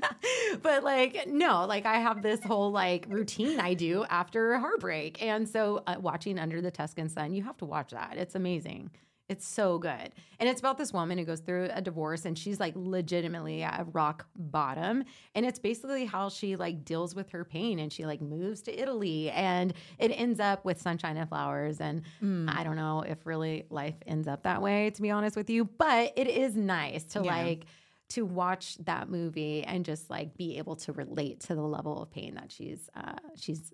but 0.62 0.82
like 0.84 1.26
no 1.26 1.66
like 1.66 1.84
i 1.86 1.98
have 1.98 2.22
this 2.22 2.42
whole 2.42 2.70
like 2.70 3.04
routine 3.08 3.60
i 3.60 3.74
do 3.74 4.04
after 4.08 4.52
a 4.52 4.60
heartbreak 4.60 5.22
and 5.22 5.48
so 5.48 5.82
uh, 5.86 5.96
watching 6.00 6.38
under 6.38 6.60
the 6.60 6.70
tuscan 6.70 7.08
sun 7.08 7.32
you 7.34 7.42
have 7.42 7.56
to 7.58 7.64
watch 7.64 7.90
that 7.90 8.14
it's 8.16 8.34
amazing 8.34 8.90
it's 9.28 9.46
so 9.48 9.76
good 9.78 10.12
and 10.38 10.48
it's 10.48 10.60
about 10.60 10.78
this 10.78 10.92
woman 10.92 11.18
who 11.18 11.24
goes 11.24 11.40
through 11.40 11.68
a 11.72 11.80
divorce 11.82 12.24
and 12.24 12.38
she's 12.38 12.60
like 12.60 12.72
legitimately 12.76 13.62
at 13.62 13.84
rock 13.92 14.26
bottom 14.36 15.02
and 15.34 15.44
it's 15.44 15.58
basically 15.58 16.04
how 16.04 16.28
she 16.28 16.54
like 16.54 16.84
deals 16.84 17.14
with 17.14 17.30
her 17.30 17.44
pain 17.44 17.78
and 17.80 17.92
she 17.92 18.06
like 18.06 18.20
moves 18.20 18.62
to 18.62 18.80
italy 18.80 19.28
and 19.30 19.74
it 19.98 20.08
ends 20.12 20.38
up 20.38 20.64
with 20.64 20.80
sunshine 20.80 21.16
and 21.16 21.28
flowers 21.28 21.80
and 21.80 22.02
i 22.48 22.62
don't 22.62 22.76
know 22.76 23.02
if 23.02 23.18
really 23.26 23.64
life 23.70 23.96
ends 24.06 24.28
up 24.28 24.44
that 24.44 24.62
way 24.62 24.90
to 24.90 25.02
be 25.02 25.10
honest 25.10 25.34
with 25.36 25.50
you 25.50 25.64
but 25.64 26.12
it 26.16 26.28
is 26.28 26.54
nice 26.54 27.02
to 27.04 27.20
Yeah. 27.24 27.36
like 27.36 27.64
to 28.10 28.24
watch 28.24 28.76
that 28.84 29.08
movie 29.10 29.64
and 29.64 29.84
just 29.84 30.08
like 30.08 30.36
be 30.36 30.58
able 30.58 30.76
to 30.76 30.92
relate 30.92 31.40
to 31.40 31.56
the 31.56 31.62
level 31.62 32.00
of 32.00 32.10
pain 32.12 32.34
that 32.36 32.52
she's 32.52 32.88
uh, 32.94 33.14
she's 33.34 33.72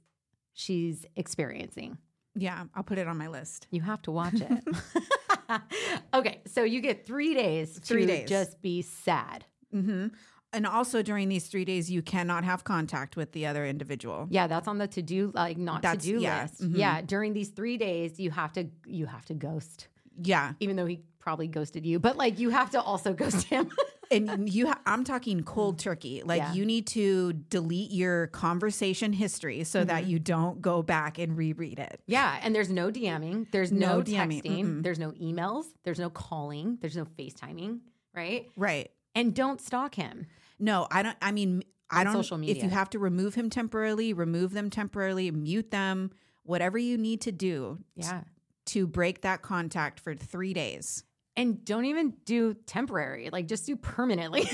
she's 0.54 1.04
experiencing. 1.16 1.98
yeah, 2.34 2.64
I'll 2.74 2.82
put 2.82 2.96
it 2.96 3.06
on 3.06 3.18
my 3.18 3.28
list. 3.28 3.66
You 3.70 3.82
have 3.82 4.00
to 4.02 4.10
watch 4.10 4.40
it. 4.40 4.64
okay, 6.14 6.40
so 6.46 6.62
you 6.64 6.80
get 6.80 7.06
three 7.06 7.34
days 7.34 7.78
Three 7.78 8.02
to 8.02 8.06
days. 8.06 8.28
just 8.28 8.60
be 8.62 8.82
sad. 8.82 9.44
hmm 9.70 10.08
And 10.52 10.66
also 10.66 11.02
during 11.02 11.28
these 11.28 11.46
three 11.48 11.64
days, 11.64 11.90
you 11.90 12.02
cannot 12.02 12.44
have 12.44 12.62
contact 12.64 13.16
with 13.16 13.32
the 13.32 13.46
other 13.46 13.64
individual. 13.66 14.26
Yeah, 14.30 14.46
that's 14.46 14.68
on 14.68 14.78
the 14.78 14.86
to 14.88 15.02
do 15.02 15.32
like 15.34 15.56
not 15.58 15.76
to 15.82 15.88
That's- 15.88 16.04
do 16.04 16.20
yeah, 16.20 16.42
list. 16.42 16.62
mhm. 16.62 16.76
Yeah, 16.76 17.00
during 17.02 17.32
these 17.32 17.48
three 17.50 17.76
days, 17.78 18.20
you 18.20 18.30
have 18.30 18.52
to 18.54 18.66
you 18.86 19.06
have 19.06 19.24
to 19.26 19.34
ghost, 19.34 19.88
Yeah, 20.20 20.52
even 20.60 20.76
though 20.76 20.86
he 20.86 21.00
probably 21.18 21.48
ghosted 21.48 21.86
you. 21.86 21.98
But 21.98 22.16
like 22.16 22.38
you 22.38 22.50
have 22.50 22.70
to 22.72 22.80
also 22.82 23.12
ghost 23.14 23.46
him. 23.46 23.70
and 24.12 24.52
you, 24.52 24.68
ha- 24.68 24.80
I'm 24.86 25.04
talking 25.04 25.42
cold 25.42 25.76
mm. 25.76 25.80
turkey. 25.80 26.22
Like 26.24 26.38
Yeah. 26.38 26.52
you 26.52 26.64
need 26.64 26.86
to 26.88 27.32
delete 27.32 27.90
your 27.90 28.28
conversation 28.28 29.12
history 29.12 29.64
so 29.64 29.84
that 29.84 30.02
mm-hmm. 30.02 30.10
you 30.10 30.18
don't 30.18 30.60
go 30.60 30.82
back 30.82 31.18
and 31.18 31.36
reread 31.36 31.78
it. 31.78 32.00
Yeah, 32.06 32.38
and 32.42 32.54
there's 32.54 32.70
no 32.70 32.90
DMing, 32.90 33.50
there's 33.50 33.72
no, 33.72 33.98
No 33.98 34.02
DMing, 34.02 34.42
texting, 34.42 34.64
mm-mm. 34.64 34.82
there's 34.82 34.98
no 34.98 35.12
emails, 35.12 35.64
there's 35.84 35.98
no 35.98 36.10
calling, 36.10 36.78
there's 36.80 36.96
no 36.96 37.04
FaceTiming, 37.04 37.80
right? 38.14 38.48
Right. 38.56 38.90
And 39.14 39.34
don't 39.34 39.60
stalk 39.60 39.94
him. 39.94 40.26
No, 40.58 40.86
I 40.90 41.02
don't. 41.02 41.16
I 41.20 41.32
mean, 41.32 41.64
I 41.90 42.04
don't. 42.04 42.12
social 42.14 42.38
media. 42.38 42.54
If 42.56 42.62
you 42.62 42.70
have 42.70 42.88
to 42.90 42.98
remove 42.98 43.34
him 43.34 43.50
temporarily, 43.50 44.12
remove 44.12 44.52
them 44.52 44.70
temporarily, 44.70 45.30
mute 45.30 45.70
them, 45.70 46.10
whatever 46.44 46.78
you 46.78 46.96
need 46.96 47.20
to 47.22 47.32
do 47.32 47.78
Yeah. 47.96 48.22
to 48.66 48.86
break 48.86 49.22
that 49.22 49.42
contact 49.42 50.00
for 50.00 50.14
three 50.14 50.54
days. 50.54 51.04
And 51.36 51.64
don't 51.64 51.86
even 51.86 52.14
do 52.24 52.54
temporary, 52.66 53.30
like 53.32 53.48
just 53.48 53.66
do 53.66 53.76
permanently. 53.76 54.48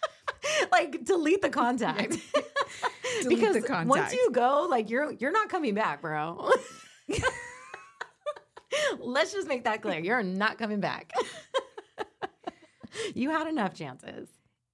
like 0.72 1.04
delete 1.04 1.42
the 1.42 1.50
contact. 1.50 2.16
Delete 3.22 3.38
because 3.40 3.54
the 3.54 3.62
contact. 3.62 3.88
once 3.88 4.12
you 4.14 4.30
go, 4.32 4.66
like 4.70 4.88
you're 4.88 5.12
you're 5.12 5.32
not 5.32 5.48
coming 5.48 5.74
back, 5.74 6.00
bro. 6.00 6.50
Let's 8.98 9.32
just 9.32 9.48
make 9.48 9.64
that 9.64 9.82
clear. 9.82 9.98
You're 10.00 10.22
not 10.22 10.58
coming 10.58 10.80
back. 10.80 11.12
you 13.14 13.30
had 13.30 13.46
enough 13.48 13.74
chances. 13.74 14.28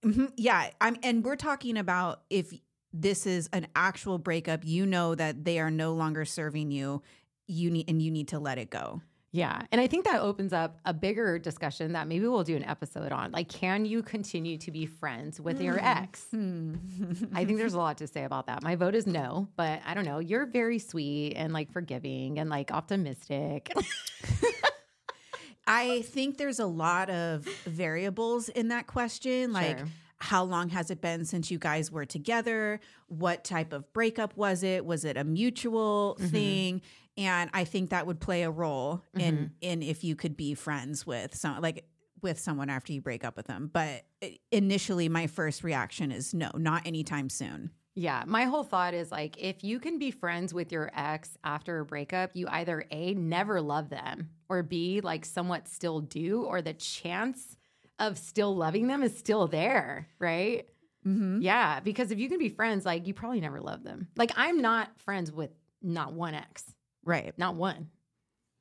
Mhm. 0.05 0.33
Yeah, 0.37 0.71
I'm, 0.81 0.97
and 1.03 1.25
we're 1.25 1.37
talking 1.37 1.77
about 1.79 2.23
if 2.31 2.53
this 2.93 3.27
is 3.27 3.49
an 3.53 3.67
actual 3.75 4.19
breakup, 4.19 4.65
you 4.65 4.87
know 4.87 5.15
that 5.15 5.45
they 5.45 5.59
are 5.59 5.71
no 5.71 5.95
longer 5.95 6.25
serving 6.25 6.71
you. 6.71 7.03
You 7.49 7.71
need 7.71 7.89
and 7.89 8.01
you 8.01 8.11
need 8.11 8.29
to 8.29 8.39
let 8.39 8.59
it 8.59 8.71
go. 8.71 9.03
Yeah. 9.33 9.61
And 9.71 9.81
I 9.81 9.87
think 9.87 10.05
that 10.07 10.23
opens 10.23 10.53
up 10.55 10.79
a 10.87 10.95
bigger 10.95 11.39
discussion 11.39 11.93
that 11.93 12.09
maybe 12.09 12.27
we'll 12.27 12.45
do 12.45 12.57
an 12.57 12.65
episode 12.65 13.13
on. 13.13 13.33
Like, 13.33 13.49
can 13.49 13.85
you 13.85 14.03
continue 14.03 14.57
to 14.59 14.71
be 14.71 14.87
friends 14.87 15.39
with 15.41 15.61
your 15.61 15.79
ex? 15.79 16.27
I 16.33 17.45
think 17.45 17.59
there's 17.59 17.75
a 17.75 17.79
lot 17.79 17.99
to 17.99 18.07
say 18.07 18.25
about 18.25 18.47
that. 18.47 18.63
My 18.63 18.77
vote 18.77 18.95
is 18.95 19.07
no, 19.07 19.49
but 19.57 19.81
I 19.85 19.93
don't 19.93 20.07
know. 20.07 20.21
You're 20.21 20.47
very 20.47 20.79
sweet 20.79 21.35
and 21.35 21.53
like 21.53 21.71
forgiving 21.71 22.39
and 22.39 22.49
like 22.49 22.71
optimistic. 22.73 23.71
I 25.67 26.03
think 26.03 26.39
there's 26.39 26.61
a 26.61 26.67
lot 26.67 27.11
of 27.11 27.45
variables 27.67 28.49
in 28.49 28.69
that 28.69 28.87
question, 28.87 29.53
like 29.53 29.79
Sure. 29.79 29.89
how 30.19 30.45
long 30.45 30.69
has 30.69 30.91
it 30.93 31.01
been 31.01 31.25
since 31.25 31.51
you 31.51 31.59
guys 31.59 31.91
were 31.91 32.07
together? 32.07 32.79
What 33.09 33.43
type 33.45 33.73
of 33.73 33.93
breakup 33.93 34.37
was 34.37 34.63
it? 34.63 34.87
Was 34.87 35.05
it 35.05 35.17
a 35.17 35.25
mutual 35.25 36.17
Mm-hmm. 36.21 36.29
thing? 36.29 36.83
And 37.17 37.51
I 37.55 37.65
think 37.65 37.91
that 37.91 38.07
would 38.07 38.21
play 38.21 38.43
a 38.43 38.51
role 38.51 39.03
Mm-hmm. 39.17 39.21
in 39.21 39.51
in 39.61 39.83
if 39.83 40.05
you 40.05 40.17
could 40.17 40.37
be 40.37 40.55
friends 40.55 41.07
with 41.07 41.35
some 41.35 41.61
like 41.63 41.87
with 42.23 42.39
someone 42.39 42.71
after 42.71 42.93
you 42.93 43.01
break 43.01 43.25
up 43.25 43.37
with 43.37 43.47
them. 43.47 43.71
But 43.73 44.05
initially 44.51 45.09
my 45.09 45.27
first 45.27 45.63
reaction 45.65 46.11
is 46.13 46.33
no, 46.35 46.51
not 46.55 46.87
anytime 46.87 47.29
soon. 47.29 47.71
yeah. 47.95 48.25
My 48.27 48.45
whole 48.45 48.65
thought 48.65 48.95
is 48.95 49.11
like, 49.13 49.37
if 49.39 49.63
you 49.63 49.79
can 49.79 49.99
be 49.99 50.11
friends 50.11 50.53
with 50.55 50.73
your 50.73 50.91
ex 50.95 51.37
after 51.45 51.79
a 51.81 51.85
breakup, 51.85 52.31
you 52.35 52.47
either 52.51 52.85
A, 52.91 53.15
never 53.15 53.61
love 53.61 53.91
them, 53.91 54.31
or 54.49 54.63
B, 54.63 55.01
like 55.03 55.25
somewhat 55.25 55.69
still 55.69 56.01
do, 56.01 56.43
or 56.43 56.63
the 56.63 56.73
chance 56.75 57.57
of 57.99 58.19
still 58.19 58.55
loving 58.57 58.87
them 58.89 59.03
is 59.03 59.17
still 59.17 59.47
there, 59.47 60.09
right? 60.19 60.69
Mm-hmm. 61.07 61.41
Yeah, 61.43 61.81
because 61.81 62.11
if 62.11 62.19
you 62.19 62.29
can 62.29 62.39
be 62.39 62.49
friends, 62.49 62.85
like 62.85 63.07
you 63.07 63.15
probably 63.15 63.41
never 63.41 63.61
love 63.61 63.85
them. 63.85 64.09
Like 64.17 64.33
I'm 64.37 64.61
not 64.61 64.99
friends 65.01 65.31
with 65.31 65.51
not 65.83 66.13
one 66.15 66.35
ex, 66.35 66.65
Right. 67.07 67.33
not 67.39 67.55
one. 67.55 67.89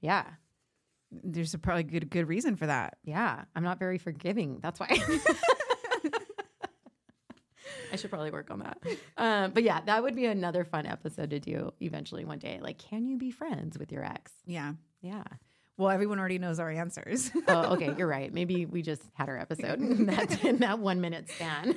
Yeah, 0.02 0.24
There's 1.12 1.54
a 1.54 1.58
probably 1.58 1.84
good 1.84 2.10
good 2.10 2.28
reason 2.30 2.56
for 2.56 2.68
that. 2.68 2.98
yeah. 3.04 3.44
I'm 3.56 3.64
not 3.64 3.80
very 3.80 3.98
forgiving. 3.98 4.60
That's 4.62 4.80
why. 4.80 4.88
I 7.92 7.98
should 7.98 8.10
probably 8.10 8.32
work 8.32 8.52
on 8.52 8.60
that. 8.60 8.78
Um, 9.18 9.52
but 9.52 9.64
yeah, 9.64 9.80
that 9.86 10.04
would 10.04 10.16
be 10.16 10.26
another 10.26 10.64
fun 10.66 10.86
episode 10.86 11.30
to 11.30 11.40
do 11.40 11.72
eventually 11.80 12.26
one 12.26 12.40
day. 12.40 12.60
Like, 12.62 12.78
can 12.78 13.06
you 13.08 13.18
be 13.18 13.32
friends 13.32 13.78
with 13.80 13.92
your 13.92 14.04
ex? 14.04 14.32
Yeah. 14.46 14.74
Yeah. 15.02 15.24
Well, 15.78 15.90
everyone 15.90 16.20
already 16.20 16.38
knows 16.40 16.60
our 16.60 16.70
answers. 16.70 17.32
Oh, 17.48 17.74
okay. 17.76 17.94
You're 17.98 18.08
right. 18.08 18.34
Maybe 18.34 18.66
we 18.66 18.82
just 18.82 19.02
had 19.14 19.30
our 19.30 19.38
episode 19.40 19.80
in 19.80 20.06
that, 20.08 20.44
in 20.44 20.58
that 20.58 20.80
one 20.80 21.00
minute 21.00 21.30
span. 21.30 21.76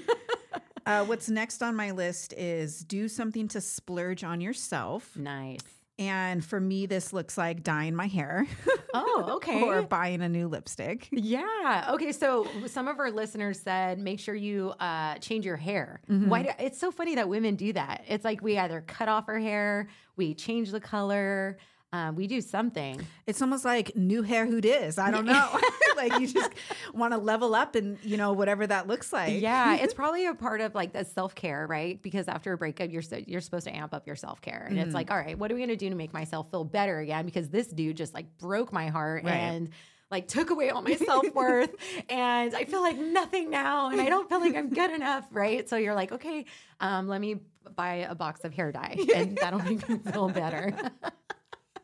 Uh, 0.86 1.04
what's 1.04 1.28
next 1.28 1.62
on 1.62 1.76
my 1.76 1.90
list 1.92 2.32
is 2.36 2.80
do 2.84 3.06
something 3.08 3.46
to 3.48 3.60
splurge 3.60 4.24
on 4.24 4.40
yourself. 4.40 5.16
nice. 5.16 5.60
And 5.98 6.44
for 6.44 6.60
me, 6.60 6.86
this 6.86 7.12
looks 7.12 7.36
like 7.36 7.64
dyeing 7.64 7.94
my 7.96 8.06
hair 8.06 8.46
Oh, 8.94 9.24
okay. 9.36 9.60
or 9.62 9.82
buying 9.82 10.22
a 10.22 10.28
new 10.28 10.46
lipstick. 10.46 11.08
Yeah. 11.10 11.90
Okay. 11.94 12.12
So 12.12 12.46
some 12.66 12.86
of 12.86 13.00
our 13.00 13.10
listeners 13.10 13.58
said 13.58 13.98
make 13.98 14.20
sure 14.20 14.34
you 14.34 14.70
uh, 14.78 15.16
change 15.16 15.44
your 15.44 15.56
hair. 15.56 16.00
Why? 16.06 16.42
Do, 16.44 16.50
it's 16.60 16.78
so 16.78 16.90
funny 16.92 17.16
that 17.16 17.28
women 17.28 17.56
do 17.56 17.72
that. 17.72 18.04
It's 18.06 18.24
like 18.24 18.42
we 18.42 18.56
either 18.58 18.80
cut 18.86 19.08
off 19.08 19.24
our 19.28 19.38
hair, 19.40 19.88
we 20.16 20.34
change 20.34 20.70
the 20.70 20.80
color, 20.80 21.58
um, 21.92 22.16
we 22.16 22.26
do 22.26 22.40
something. 22.40 23.00
It's 23.26 23.40
almost 23.40 23.64
like 23.64 23.96
new 23.96 24.22
hair 24.22 24.44
who 24.46 24.60
dis. 24.60 24.98
I 24.98 25.10
don't 25.10 25.24
know. 25.24 25.58
like 25.96 26.18
you 26.20 26.26
just 26.28 26.50
want 26.92 27.12
to 27.12 27.18
level 27.18 27.54
up 27.54 27.74
and, 27.74 27.98
you 28.02 28.16
know, 28.16 28.32
whatever 28.32 28.66
that 28.66 28.86
looks 28.86 29.12
like. 29.12 29.40
Yeah, 29.40 29.74
it's 29.80 29.94
probably 29.94 30.26
a 30.26 30.34
part 30.34 30.60
of 30.60 30.74
like 30.74 30.92
the 30.92 31.04
self 31.04 31.34
care, 31.34 31.66
right? 31.66 32.00
Because 32.02 32.28
after 32.28 32.52
a 32.52 32.58
breakup, 32.58 32.90
you're 32.90 33.02
so, 33.02 33.16
you're 33.26 33.40
supposed 33.40 33.66
to 33.66 33.74
amp 33.74 33.94
up 33.94 34.06
your 34.06 34.16
self 34.16 34.40
care, 34.40 34.66
and 34.68 34.78
it's 34.78 34.94
like, 34.94 35.10
all 35.10 35.16
right, 35.16 35.38
what 35.38 35.50
are 35.50 35.54
we 35.54 35.60
gonna 35.60 35.76
do 35.76 35.88
to 35.88 35.94
make 35.94 36.12
myself 36.12 36.50
feel 36.50 36.64
better 36.64 36.98
again? 37.00 37.24
Because 37.24 37.48
this 37.48 37.66
dude 37.68 37.96
just 37.96 38.14
like 38.14 38.26
broke 38.38 38.72
my 38.72 38.88
heart 38.88 39.24
Right. 39.24 39.34
and 39.34 39.70
like 40.10 40.28
took 40.28 40.50
away 40.50 40.70
all 40.70 40.82
my 40.82 40.94
self 40.96 41.34
worth, 41.34 41.74
and 42.08 42.54
I 42.54 42.64
feel 42.64 42.82
like 42.82 42.98
nothing 42.98 43.50
now, 43.50 43.90
and 43.90 44.00
I 44.00 44.08
don't 44.08 44.28
feel 44.28 44.40
like 44.40 44.54
I'm 44.54 44.68
good 44.70 44.90
enough, 44.90 45.26
right? 45.30 45.68
So 45.68 45.76
you're 45.76 45.94
like, 45.94 46.12
okay, 46.12 46.44
um, 46.80 47.08
let 47.08 47.20
me 47.20 47.40
buy 47.76 48.06
a 48.08 48.14
box 48.14 48.44
of 48.44 48.52
hair 48.52 48.72
dye, 48.72 48.98
and 49.14 49.36
that'll 49.38 49.60
make 49.60 49.88
me 49.88 49.98
feel 50.12 50.28
better. 50.28 50.74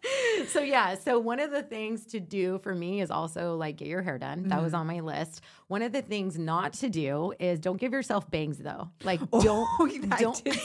so 0.48 0.60
yeah 0.60 0.94
so 0.94 1.18
one 1.18 1.40
of 1.40 1.50
the 1.50 1.62
things 1.62 2.06
to 2.06 2.20
do 2.20 2.58
for 2.58 2.74
me 2.74 3.00
is 3.00 3.10
also 3.10 3.56
like 3.56 3.76
get 3.76 3.88
your 3.88 4.02
hair 4.02 4.18
done 4.18 4.48
that 4.48 4.62
was 4.62 4.72
mm-hmm. 4.72 4.80
on 4.80 4.86
my 4.86 5.00
list 5.00 5.40
one 5.68 5.82
of 5.82 5.92
the 5.92 6.02
things 6.02 6.38
not 6.38 6.72
to 6.72 6.88
do 6.88 7.32
is 7.38 7.58
don't 7.58 7.78
give 7.78 7.92
yourself 7.92 8.30
bangs 8.30 8.58
though 8.58 8.90
like 9.02 9.20
oh, 9.32 9.42
don't 9.42 10.12
I 10.12 10.20
don't 10.20 10.44
did 10.44 10.58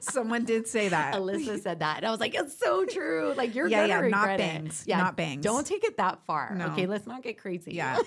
someone 0.00 0.44
did 0.44 0.66
say 0.66 0.88
that. 0.88 1.14
Alyssa 1.14 1.60
said 1.60 1.80
that, 1.80 1.98
and 1.98 2.06
I 2.06 2.10
was 2.10 2.20
like, 2.20 2.34
"It's 2.34 2.56
so 2.58 2.84
true. 2.84 3.34
Like 3.36 3.54
you're 3.54 3.68
Yeah, 3.68 3.86
gonna 3.86 4.04
yeah, 4.04 4.08
not 4.08 4.20
regret 4.28 4.40
it. 4.40 4.42
bangs, 4.42 4.86
not 4.86 5.16
bangs. 5.16 5.42
Don't 5.42 5.66
take 5.66 5.84
it 5.84 5.96
that 5.96 6.24
far. 6.26 6.54
No. 6.54 6.66
Okay, 6.66 6.86
let's 6.86 7.06
not 7.06 7.22
get 7.22 7.38
crazy. 7.38 7.72
Yeah. 7.74 7.98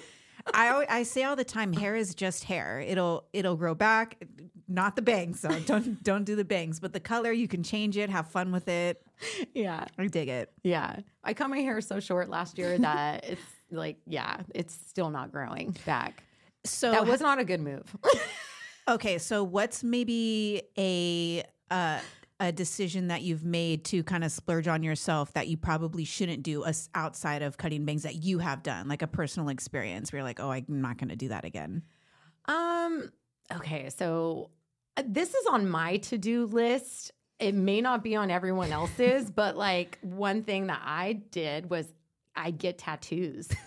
I 0.51 0.69
always, 0.69 0.87
I 0.89 1.03
say 1.03 1.23
all 1.23 1.35
the 1.35 1.43
time, 1.43 1.73
hair 1.73 1.95
is 1.95 2.15
just 2.15 2.43
hair. 2.43 2.79
It'll 2.85 3.25
it'll 3.33 3.55
grow 3.55 3.75
back, 3.75 4.23
not 4.67 4.95
the 4.95 5.01
bangs. 5.01 5.39
So 5.39 5.49
don't 5.65 6.03
don't 6.03 6.23
do 6.23 6.35
the 6.35 6.45
bangs, 6.45 6.79
but 6.79 6.93
the 6.93 6.99
color 6.99 7.31
you 7.31 7.47
can 7.47 7.63
change 7.63 7.97
it, 7.97 8.09
have 8.09 8.27
fun 8.27 8.51
with 8.51 8.67
it. 8.67 9.01
yeah, 9.53 9.85
I 9.97 10.07
dig 10.07 10.27
it. 10.29 10.51
yeah. 10.63 10.97
I 11.23 11.33
cut 11.33 11.49
my 11.49 11.59
hair 11.59 11.79
so 11.81 11.99
short 11.99 12.29
last 12.29 12.57
year 12.57 12.77
that 12.79 13.23
it's 13.25 13.41
like, 13.71 13.97
yeah, 14.05 14.41
it's 14.53 14.73
still 14.87 15.09
not 15.09 15.31
growing 15.31 15.75
back. 15.85 16.23
So 16.65 16.91
That 16.91 17.07
was 17.07 17.21
not 17.21 17.39
a 17.39 17.45
good 17.45 17.61
move. 17.61 17.95
okay. 18.87 19.17
So 19.17 19.43
what's 19.43 19.83
maybe 19.83 20.63
a 20.77 21.43
uh, 21.71 21.99
a 22.43 22.51
decision 22.51 23.07
that 23.07 23.21
you've 23.21 23.45
made 23.45 23.85
to 23.85 24.03
kind 24.03 24.21
of 24.21 24.31
splurge 24.31 24.67
on 24.67 24.83
yourself 24.83 25.31
that 25.31 25.47
you 25.47 25.55
probably 25.55 26.03
shouldn't 26.03 26.43
do 26.43 26.65
as 26.65 26.89
outside 26.93 27.41
of 27.41 27.57
cutting 27.57 27.85
bangs 27.85 28.03
that 28.03 28.15
you 28.15 28.39
have 28.39 28.61
done, 28.61 28.89
like 28.89 29.01
a 29.01 29.07
personal 29.07 29.47
experience 29.47 30.11
where 30.11 30.19
you're 30.19 30.27
like, 30.27 30.41
oh, 30.41 30.51
I'm 30.51 30.65
not 30.67 30.97
going 30.97 31.07
to 31.07 31.15
do 31.15 31.29
that 31.29 31.45
again. 31.45 31.83
Um. 32.45 33.11
Okay. 33.55 33.89
So 33.89 34.49
uh, 34.97 35.03
this 35.07 35.33
is 35.33 35.45
on 35.47 35.69
my 35.69 35.97
to 35.97 36.17
do 36.17 36.45
list. 36.47 37.13
It 37.39 37.55
may 37.55 37.79
not 37.79 38.03
be 38.03 38.17
on 38.17 38.29
everyone 38.29 38.73
else's, 38.73 39.31
but 39.35 39.55
like 39.55 39.97
one 40.01 40.43
thing 40.43 40.67
that 40.67 40.81
I 40.83 41.13
did 41.13 41.69
was 41.69 41.87
I 42.35 42.51
get 42.51 42.77
tattoos. 42.77 43.47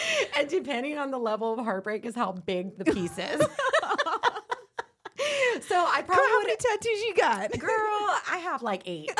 and 0.36 0.48
depending 0.48 0.98
on 0.98 1.12
the 1.12 1.18
level 1.18 1.52
of 1.52 1.64
heartbreak 1.64 2.04
is 2.04 2.16
how 2.16 2.32
big 2.32 2.76
the 2.78 2.84
piece 2.84 3.16
is. 3.16 3.40
So 5.70 5.76
I 5.76 6.02
Girl, 6.02 6.16
probably 6.16 6.30
how 6.30 6.40
many 6.40 6.56
tattoos 6.56 7.02
you 7.02 7.14
got? 7.14 7.50
girl 7.58 7.70
i 8.30 8.38
have 8.42 8.62
like 8.62 8.82
eight. 8.86 9.10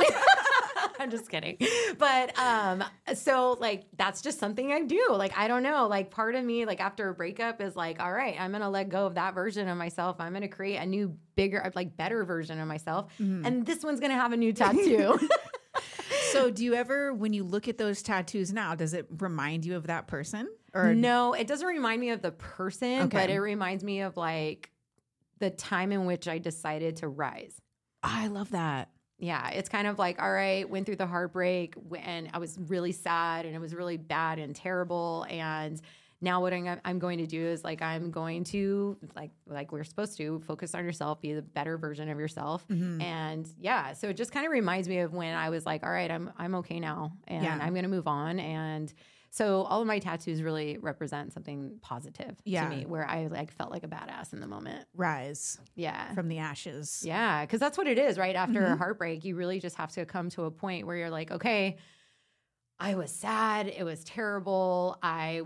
I'm 0.99 1.11
just 1.11 1.31
kidding. 1.31 1.57
But 1.99 2.39
um 2.39 2.85
so 3.15 3.57
like 3.61 3.85
that's 3.97 4.21
just 4.21 4.39
something 4.39 4.73
i 4.73 4.83
do. 4.83 5.07
Like 5.11 5.37
i 5.37 5.49
don't 5.49 5.63
know. 5.63 5.87
Like 5.87 6.11
part 6.11 6.35
of 6.35 6.45
me 6.45 6.67
like 6.67 6.81
after 6.81 7.09
a 7.09 7.15
breakup 7.15 7.61
is 7.61 7.77
like 7.77 8.01
all 8.01 8.13
right 8.13 8.37
i'm 8.39 8.53
gonna 8.53 8.71
let 8.71 8.89
go 8.89 9.07
of 9.07 9.15
that 9.15 9.35
version 9.35 9.69
of 9.69 9.79
myself. 9.79 10.17
I'm 10.19 10.33
gonna 10.33 10.49
create 10.49 10.77
a 10.77 10.87
new 10.87 11.17
bigger 11.37 11.71
like 11.75 11.97
better 11.97 12.25
version 12.25 12.61
of 12.61 12.69
myself. 12.69 13.13
Mm-hmm. 13.21 13.47
and 13.47 13.67
this 13.67 13.85
one's 13.85 14.01
gonna 14.01 14.15
have 14.15 14.33
a 14.33 14.37
new 14.37 14.53
tattoo. 14.53 15.19
So, 16.33 16.49
do 16.49 16.65
you 16.65 16.75
ever, 16.75 17.13
when 17.13 17.33
you 17.33 17.43
look 17.43 17.67
at 17.67 17.77
those 17.77 18.03
tattoos 18.03 18.53
now, 18.53 18.77
does 18.77 18.95
it 18.95 19.07
remind 19.19 19.65
you 19.65 19.75
of 19.75 19.89
that 19.89 20.07
person? 20.07 20.49
Or 20.73 20.95
no 20.95 21.33
it 21.33 21.49
doesn't 21.49 21.67
remind 21.67 22.01
me 22.01 22.11
of 22.11 22.23
the 22.23 22.31
person 22.31 23.09
but 23.09 23.29
it 23.29 23.41
reminds 23.41 23.83
me 23.83 24.03
of 24.03 24.17
like 24.17 24.71
the 25.41 25.51
time 25.51 25.91
in 25.93 26.05
which 26.07 26.29
i 26.29 26.39
decided 26.39 26.97
to 26.97 27.09
rise 27.09 27.61
I 28.03 28.29
love 28.29 28.51
that. 28.53 28.89
yeah, 29.19 29.51
it's 29.51 29.69
kind 29.69 29.87
of 29.87 29.99
like, 29.99 30.23
all 30.23 30.33
right, 30.33 30.67
went 30.69 30.87
through 30.87 30.97
the 30.97 31.07
heartbreak 31.07 31.75
and 32.03 32.31
I 32.33 32.39
was 32.39 32.57
really 32.59 32.93
sad 32.93 33.45
and 33.45 33.55
it 33.55 33.59
was 33.61 33.75
really 33.75 33.99
bad 33.99 34.39
and 34.39 34.57
terrible. 34.57 35.27
And 35.29 35.79
now 36.23 36.41
what 36.41 36.55
I'm, 36.55 36.81
I'm 36.83 36.99
going 36.99 37.19
to 37.19 37.27
do 37.27 37.47
is 37.47 37.63
like, 37.63 37.83
I'm 37.83 38.11
going 38.11 38.45
to 38.45 38.97
like, 39.15 39.33
like 39.47 39.71
we're 39.73 39.85
supposed 39.85 40.17
to 40.17 40.41
focus 40.47 40.75
on 40.75 40.83
yourself, 40.85 41.21
be 41.21 41.35
the 41.35 41.43
better 41.43 41.77
version 41.77 42.09
of 42.09 42.19
yourself. 42.19 42.67
Mm-hmm. 42.69 43.03
And 43.03 43.47
yeah, 43.59 43.93
so 43.93 44.09
it 44.09 44.17
just 44.17 44.33
kind 44.33 44.47
of 44.47 44.53
reminds 44.53 44.89
me 44.89 45.01
of 45.01 45.13
when 45.13 45.35
I 45.35 45.51
was 45.51 45.67
like, 45.67 45.83
all 45.83 45.93
right, 45.93 46.11
I'm, 46.11 46.33
I'm 46.39 46.55
okay 46.57 46.81
now 46.81 47.13
and 47.29 47.45
Yeah. 47.45 47.59
I'm 47.61 47.75
going 47.75 47.83
to 47.83 47.91
move 47.91 48.09
on. 48.09 48.41
And 48.41 48.91
so 49.31 49.63
all 49.63 49.81
of 49.81 49.87
my 49.87 49.99
tattoos 50.01 50.43
really 50.43 50.77
represent 50.79 51.33
something 51.33 51.79
positive 51.83 52.37
Yeah. 52.45 52.65
to 52.65 52.69
me 52.77 52.85
where 52.87 53.07
I 53.09 53.29
like 53.29 53.53
felt 53.53 53.71
like 53.71 53.85
a 53.85 53.89
badass 53.89 54.33
in 54.33 54.41
the 54.41 54.47
moment. 54.49 54.87
Rise 54.95 55.59
Yeah. 55.77 56.13
from 56.15 56.29
the 56.29 56.39
ashes. 56.39 57.03
Yeah, 57.07 57.45
because 57.47 57.61
that's 57.61 57.79
what 57.79 57.87
it 57.87 57.99
is, 57.99 58.19
right? 58.19 58.35
After 58.35 58.61
Mm-hmm. 58.61 58.73
a 58.73 58.77
heartbreak, 58.77 59.25
you 59.25 59.37
really 59.37 59.61
just 59.61 59.77
have 59.77 59.93
to 59.93 60.05
come 60.05 60.31
to 60.31 60.45
a 60.45 60.51
point 60.51 60.87
where 60.87 60.97
you're 60.97 61.11
like, 61.11 61.31
okay, 61.31 61.77
I 62.83 62.95
was 62.95 63.11
sad, 63.13 63.69
it 63.69 63.85
was 63.85 64.03
terrible. 64.05 64.99
I 65.03 65.43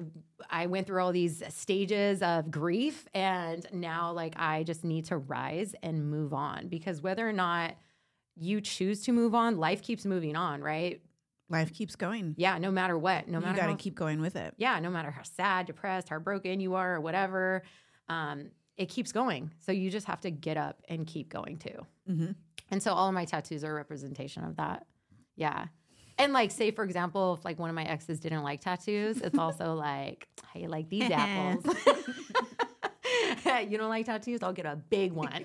I 0.48 0.66
went 0.66 0.86
through 0.86 1.02
all 1.02 1.10
these 1.12 1.42
stages 1.48 2.22
of 2.22 2.50
grief 2.50 3.06
and 3.12 3.66
now 3.72 4.12
like 4.12 4.34
I 4.36 4.62
just 4.62 4.84
need 4.84 5.06
to 5.06 5.18
rise 5.18 5.74
and 5.82 6.08
move 6.08 6.32
on 6.32 6.68
because 6.68 7.02
whether 7.02 7.28
or 7.28 7.32
not 7.32 7.74
you 8.36 8.60
choose 8.60 9.02
to 9.02 9.12
move 9.12 9.34
on, 9.34 9.58
life 9.58 9.82
keeps 9.82 10.04
moving 10.04 10.36
on, 10.36 10.62
right? 10.62 11.02
Life 11.50 11.72
keeps 11.72 11.94
going. 11.94 12.34
Yeah, 12.38 12.58
no 12.58 12.70
matter 12.70 12.96
what, 12.96 13.28
no 13.28 13.38
matter 13.38 13.54
you 13.54 13.60
got 13.60 13.66
to 13.66 13.82
keep 13.82 13.94
going 13.94 14.20
with 14.20 14.36
it. 14.36 14.54
yeah, 14.56 14.78
no 14.80 14.90
matter 14.90 15.10
how 15.10 15.22
sad, 15.22 15.66
depressed, 15.66 16.08
heartbroken 16.08 16.60
you 16.60 16.74
are 16.74 16.96
or 16.96 17.00
whatever, 17.00 17.62
um, 18.08 18.50
it 18.76 18.88
keeps 18.88 19.12
going. 19.12 19.52
So 19.60 19.72
you 19.72 19.90
just 19.90 20.06
have 20.06 20.20
to 20.22 20.30
get 20.30 20.56
up 20.56 20.82
and 20.88 21.06
keep 21.06 21.28
going 21.28 21.58
too. 21.58 21.86
Mm-hmm. 22.10 22.32
And 22.70 22.82
so 22.82 22.92
all 22.92 23.08
of 23.08 23.14
my 23.14 23.24
tattoos 23.24 23.62
are 23.62 23.70
a 23.70 23.74
representation 23.74 24.44
of 24.44 24.56
that. 24.56 24.86
Yeah. 25.36 25.66
And 26.18 26.32
like, 26.32 26.50
say 26.50 26.70
for 26.70 26.84
example, 26.84 27.34
if 27.34 27.44
like 27.44 27.58
one 27.58 27.70
of 27.70 27.76
my 27.76 27.84
exes 27.84 28.20
didn't 28.20 28.42
like 28.42 28.60
tattoos, 28.60 29.20
it's 29.20 29.38
also 29.38 29.74
like, 29.74 30.28
hey, 30.52 30.66
like 30.66 30.88
these 30.88 31.04
apples. 31.10 31.64
you 33.68 33.78
don't 33.78 33.90
like 33.90 34.06
tattoos? 34.06 34.42
I'll 34.42 34.52
get 34.52 34.66
a 34.66 34.76
big 34.76 35.12
one. 35.12 35.44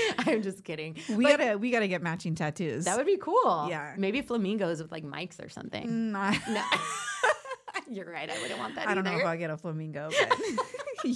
I'm 0.18 0.42
just 0.42 0.64
kidding. 0.64 0.96
We 1.10 1.24
But 1.24 1.38
gotta 1.38 1.58
we 1.58 1.70
gotta 1.70 1.88
get 1.88 2.02
matching 2.02 2.34
tattoos. 2.34 2.84
that 2.84 2.96
would 2.96 3.06
be 3.06 3.16
cool. 3.18 3.66
Yeah. 3.68 3.94
Maybe 3.96 4.22
flamingos 4.22 4.80
with 4.82 4.90
like 4.92 5.04
mics 5.04 5.44
or 5.44 5.48
something. 5.48 5.86
Mm, 5.88 6.14
I, 6.16 6.38
No. 6.52 6.62
You're 7.90 8.10
right. 8.10 8.30
I 8.30 8.40
wouldn't 8.40 8.58
want 8.58 8.74
that 8.76 8.86
I 8.88 8.94
don't 8.94 9.04
know 9.04 9.16
if 9.18 9.24
I'll 9.24 9.36
get 9.36 9.50
a 9.50 9.56
flamingo, 9.56 10.10
but 10.10 10.38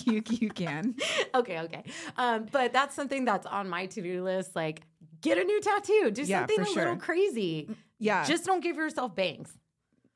you 0.07 0.23
you 0.31 0.49
can. 0.49 0.95
okay, 1.35 1.61
okay. 1.61 1.85
Um, 2.17 2.47
but 2.51 2.73
that's 2.73 2.95
something 2.95 3.25
that's 3.25 3.47
on 3.47 3.69
my 3.69 3.87
to-do 3.87 4.23
list. 4.25 4.55
Like, 4.57 4.83
get 5.21 5.39
a 5.39 5.45
new 5.45 5.61
tattoo. 5.61 6.11
Do 6.13 6.23
Yeah, 6.23 6.41
something 6.47 6.61
a 6.61 6.71
little 6.71 6.97
crazy. 6.97 7.69
Yeah, 7.99 8.25
Just 8.25 8.45
don't 8.45 8.61
give 8.61 8.77
yourself 8.77 9.15
bangs. 9.15 9.53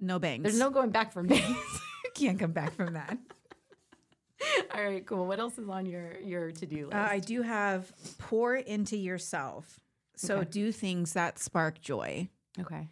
no 0.01 0.19
bangs. 0.19 0.43
There's 0.43 0.59
no 0.59 0.71
going 0.71 0.91
back 0.91 1.13
from 1.13 1.27
bangs. 1.29 1.43
You 2.05 2.11
can't 2.15 2.39
come 2.39 2.53
back 2.53 2.75
from 2.75 2.95
that. 2.95 3.17
All 4.75 4.83
right, 4.85 5.05
cool. 5.07 5.27
What 5.27 5.39
else 5.41 5.59
is 5.59 5.69
on 5.69 5.87
your 5.87 6.19
your 6.21 6.51
to-do 6.53 6.87
list? 6.87 6.97
Uh, 6.97 7.09
I 7.11 7.19
do 7.19 7.43
have 7.43 7.91
pour 8.19 8.57
into 8.57 8.97
yourself. 8.97 9.81
So 10.17 10.39
Okay. 10.39 10.51
do 10.51 10.73
things 10.73 11.13
that 11.15 11.39
spark 11.39 11.81
joy. 11.81 12.29
okay. 12.61 12.89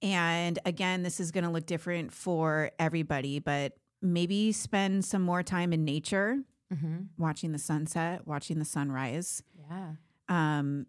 And 0.00 0.60
again, 0.64 1.02
this 1.02 1.18
is 1.18 1.32
going 1.32 1.42
to 1.44 1.50
look 1.50 1.66
different 1.66 2.12
for 2.12 2.70
everybody, 2.78 3.40
but 3.40 3.76
maybe 4.00 4.52
spend 4.52 5.04
some 5.04 5.22
more 5.22 5.42
time 5.42 5.72
in 5.72 5.84
nature, 5.84 6.38
Mm-hmm. 6.72 6.96
watching 7.16 7.50
the 7.52 7.58
sunset, 7.58 8.26
watching 8.26 8.58
the 8.58 8.64
sunrise, 8.64 9.42
Yeah. 9.68 9.92
um, 10.28 10.86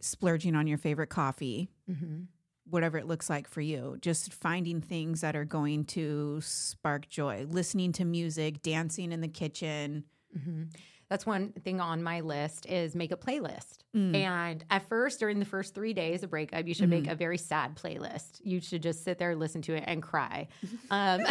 splurging 0.00 0.54
on 0.56 0.66
your 0.66 0.78
favorite 0.78 1.08
coffee, 1.08 1.70
Mm-hmm. 1.90 2.22
Whatever 2.68 2.98
it 2.98 3.06
looks 3.06 3.28
like 3.28 3.48
for 3.48 3.60
you. 3.60 3.96
Just 4.00 4.32
finding 4.32 4.80
things 4.80 5.20
that 5.20 5.36
are 5.36 5.44
going 5.44 5.84
to 5.86 6.40
spark 6.40 7.08
joy, 7.08 7.46
listening 7.48 7.92
to 7.92 8.04
music, 8.04 8.62
dancing 8.62 9.12
in 9.12 9.20
the 9.20 9.28
kitchen. 9.28 10.04
Mm-hmm. 10.36 10.62
That's 11.08 11.26
one 11.26 11.52
thing 11.62 11.78
on 11.78 12.02
my 12.02 12.20
list 12.20 12.64
is 12.64 12.94
make 12.94 13.12
a 13.12 13.18
playlist. 13.18 13.80
Mm. 13.94 14.16
And 14.16 14.64
at 14.70 14.88
first, 14.88 15.20
during 15.20 15.40
the 15.40 15.44
first 15.44 15.74
three 15.74 15.92
days 15.92 16.22
of 16.22 16.30
breakup, 16.30 16.66
you 16.66 16.72
should 16.72 16.88
make 16.88 17.06
a 17.06 17.14
very 17.14 17.36
sad 17.36 17.76
playlist. 17.76 18.40
You 18.42 18.60
should 18.60 18.82
just 18.82 19.04
sit 19.04 19.18
there, 19.18 19.36
listen 19.36 19.60
to 19.62 19.74
it, 19.74 19.84
and 19.86 20.02
cry. 20.02 20.48
Um, 20.90 21.22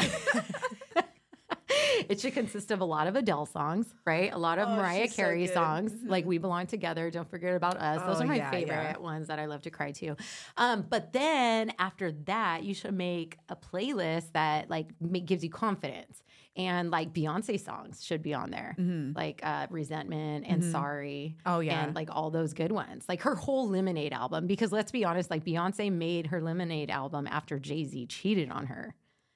it 2.11 2.19
should 2.19 2.33
consist 2.33 2.71
of 2.71 2.81
a 2.81 2.85
lot 2.85 3.07
of 3.07 3.15
Adele 3.15 3.45
songs, 3.45 3.93
right? 4.05 4.31
A 4.33 4.37
lot 4.37 4.59
of 4.59 4.67
Oh, 4.67 4.75
Mariah 4.75 5.07
so 5.07 5.15
Carey 5.15 5.45
good. 5.45 5.53
songs, 5.53 5.93
like 6.05 6.25
"We 6.25 6.37
Belong 6.37 6.67
Together." 6.67 7.09
Don't 7.09 7.29
forget 7.29 7.55
about 7.55 7.77
us. 7.77 8.01
Those 8.05 8.17
Oh, 8.19 8.23
are 8.23 8.27
my 8.27 8.35
yeah, 8.37 8.51
favorite 8.51 8.95
yeah. 8.95 8.97
ones 8.97 9.27
that 9.27 9.39
I 9.39 9.45
love 9.45 9.61
to 9.63 9.69
cry 9.71 9.91
to. 9.93 10.15
Um, 10.57 10.85
but 10.89 11.13
then 11.13 11.71
after 11.79 12.11
that, 12.25 12.63
you 12.63 12.73
should 12.73 12.93
make 12.93 13.37
a 13.49 13.55
playlist 13.55 14.33
that 14.33 14.69
like 14.69 14.87
make, 14.99 15.25
gives 15.25 15.43
you 15.43 15.49
confidence. 15.49 16.21
And 16.57 16.91
like 16.91 17.13
Beyonce 17.13 17.57
songs 17.63 18.03
should 18.03 18.21
be 18.21 18.33
on 18.33 18.51
there, 18.51 18.75
like 19.15 19.39
uh, 19.41 19.67
"Resentment" 19.69 20.45
and 20.49 20.61
"Sorry." 20.65 21.37
Mm-hmm. 21.39 21.49
Oh, 21.55 21.59
yeah. 21.61 21.85
and 21.85 21.95
like 21.95 22.09
all 22.11 22.29
those 22.29 22.53
good 22.53 22.73
ones, 22.73 23.05
like 23.07 23.21
her 23.21 23.35
whole 23.35 23.69
Lemonade 23.69 24.11
album. 24.11 24.47
Because 24.47 24.69
let's 24.73 24.91
be 24.91 25.05
honest, 25.05 25.29
like 25.31 25.45
Beyonce 25.45 25.89
made 25.89 26.27
her 26.27 26.41
Lemonade 26.41 26.89
album 26.89 27.25
after 27.25 27.57
Jay 27.57 27.85
Z 27.85 28.05
cheated 28.07 28.51
on 28.51 28.65
her, 28.65 28.93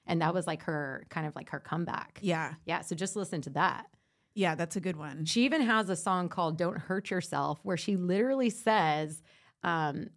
and 0.07 0.21
that 0.21 0.33
was 0.33 0.47
like 0.47 0.63
her 0.63 1.05
kind 1.09 1.25
of 1.27 1.35
like 1.35 1.49
her 1.49 1.59
comeback. 1.59 2.19
Yeah. 2.21 2.53
Yeah, 2.65 2.81
so 2.81 2.95
just 2.95 3.15
listen 3.15 3.41
to 3.41 3.49
that. 3.51 3.87
Yeah, 4.33 4.55
that's 4.55 4.75
a 4.75 4.81
good 4.81 4.97
one. 4.97 5.25
She 5.25 5.45
even 5.45 5.61
has 5.61 5.89
a 5.89 5.95
song 5.95 6.27
called 6.29 6.57
"Don't 6.57 6.77
Hurt 6.77 7.09
Yourself," 7.09 7.59
where 7.63 7.77
she 7.77 7.95
literally 7.95 8.49
says, 8.49 9.21
um, 9.63 10.09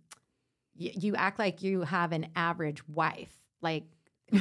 y- 0.78 0.92
"You 0.94 1.14
act 1.14 1.38
like 1.38 1.62
you 1.62 1.82
have 1.82 2.12
an 2.12 2.28
average 2.36 2.86
wife, 2.88 3.32
like." 3.62 3.84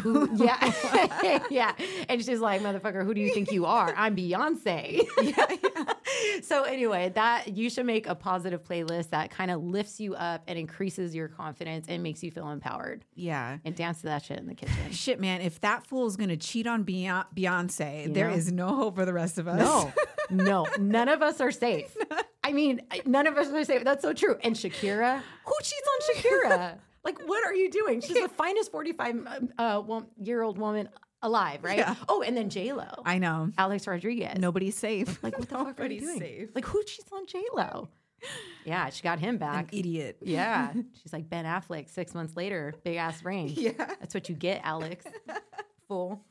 Who, 0.01 0.29
yeah, 0.35 1.43
yeah, 1.49 1.73
and 2.09 2.23
she's 2.23 2.39
like, 2.39 2.61
"Motherfucker, 2.61 3.05
who 3.05 3.13
do 3.13 3.21
you 3.21 3.33
think 3.33 3.51
you 3.51 3.65
are? 3.65 3.93
I'm 3.95 4.15
Beyonce." 4.15 5.07
So 6.43 6.63
anyway, 6.63 7.11
that 7.15 7.49
you 7.57 7.69
should 7.69 7.85
make 7.85 8.07
a 8.07 8.15
positive 8.15 8.63
playlist 8.63 9.09
that 9.09 9.29
kind 9.29 9.51
of 9.51 9.63
lifts 9.63 9.99
you 9.99 10.15
up 10.15 10.43
and 10.47 10.57
increases 10.57 11.13
your 11.13 11.27
confidence 11.27 11.87
and 11.89 12.01
makes 12.01 12.23
you 12.23 12.31
feel 12.31 12.49
empowered. 12.49 13.03
Yeah. 13.15 13.57
And 13.65 13.75
dance 13.75 13.99
to 14.01 14.07
that 14.07 14.23
shit 14.23 14.39
in 14.39 14.47
the 14.47 14.55
kitchen. 14.55 14.91
Shit, 14.91 15.19
man, 15.19 15.41
if 15.41 15.59
that 15.61 15.85
fool 15.85 16.07
is 16.07 16.15
going 16.15 16.29
to 16.29 16.37
cheat 16.37 16.65
on 16.67 16.85
Beyonce, 16.85 17.25
Beyonce 17.35 18.07
You 18.07 18.13
there 18.13 18.29
know? 18.29 18.35
is 18.35 18.51
no 18.51 18.75
hope 18.75 18.95
for 18.95 19.05
the 19.05 19.13
rest 19.13 19.37
of 19.37 19.47
us. 19.47 19.59
No, 19.59 19.91
no, 20.29 20.67
none 20.79 21.09
of 21.09 21.21
us 21.21 21.41
are 21.41 21.51
safe. 21.51 21.95
I 22.43 22.53
mean, 22.53 22.81
none 23.05 23.27
of 23.27 23.37
us 23.37 23.49
are 23.49 23.63
safe. 23.63 23.83
That's 23.83 24.01
so 24.01 24.13
true. 24.13 24.37
And 24.43 24.55
Shakira, 24.55 25.21
who 25.45 25.53
cheats 25.61 25.87
on 25.87 26.15
Shakira? 26.15 26.77
Like, 27.07 27.25
what 27.25 27.45
are 27.45 27.53
you 27.53 27.71
doing? 27.71 28.01
She's 28.01 28.21
the 28.21 28.27
finest 28.27 28.69
45 28.69 29.51
uh, 29.57 30.01
year 30.21 30.41
old 30.41 30.57
woman 30.57 30.89
alive, 31.21 31.63
right? 31.63 31.77
Yeah. 31.77 31.95
Oh, 32.09 32.21
and 32.21 32.35
then 32.35 32.49
J 32.49 32.73
Lo, 32.73 32.85
I 33.05 33.17
know. 33.17 33.49
Alex 33.57 33.87
Rodriguez. 33.87 34.37
Nobody's 34.37 34.75
safe. 34.75 35.23
like 35.23 35.39
what 35.39 35.47
the 35.47 35.55
fuck 35.55 35.79
are 35.79 35.85
you 35.85 36.01
doing? 36.01 36.19
safe. 36.19 36.49
Like, 36.53 36.65
who 36.65 36.83
cheats 36.83 37.09
on 37.13 37.25
J 37.25 37.41
Lo? 37.55 37.87
Yeah, 38.65 38.89
she 38.89 39.03
got 39.03 39.19
him 39.19 39.35
An 39.35 39.37
back. 39.37 39.73
idiot. 39.73 40.17
Yeah, 40.21 40.73
she's 41.01 41.13
like 41.13 41.29
Ben 41.29 41.45
Affleck. 41.45 41.89
Six 41.89 42.13
months 42.13 42.35
later, 42.35 42.73
big 42.83 42.97
ass 42.97 43.23
ring. 43.23 43.53
Yeah. 43.55 43.71
That's 43.77 44.13
what 44.13 44.27
you 44.27 44.35
get, 44.35 44.59
Alex. 44.65 45.05
Fool. 45.87 46.25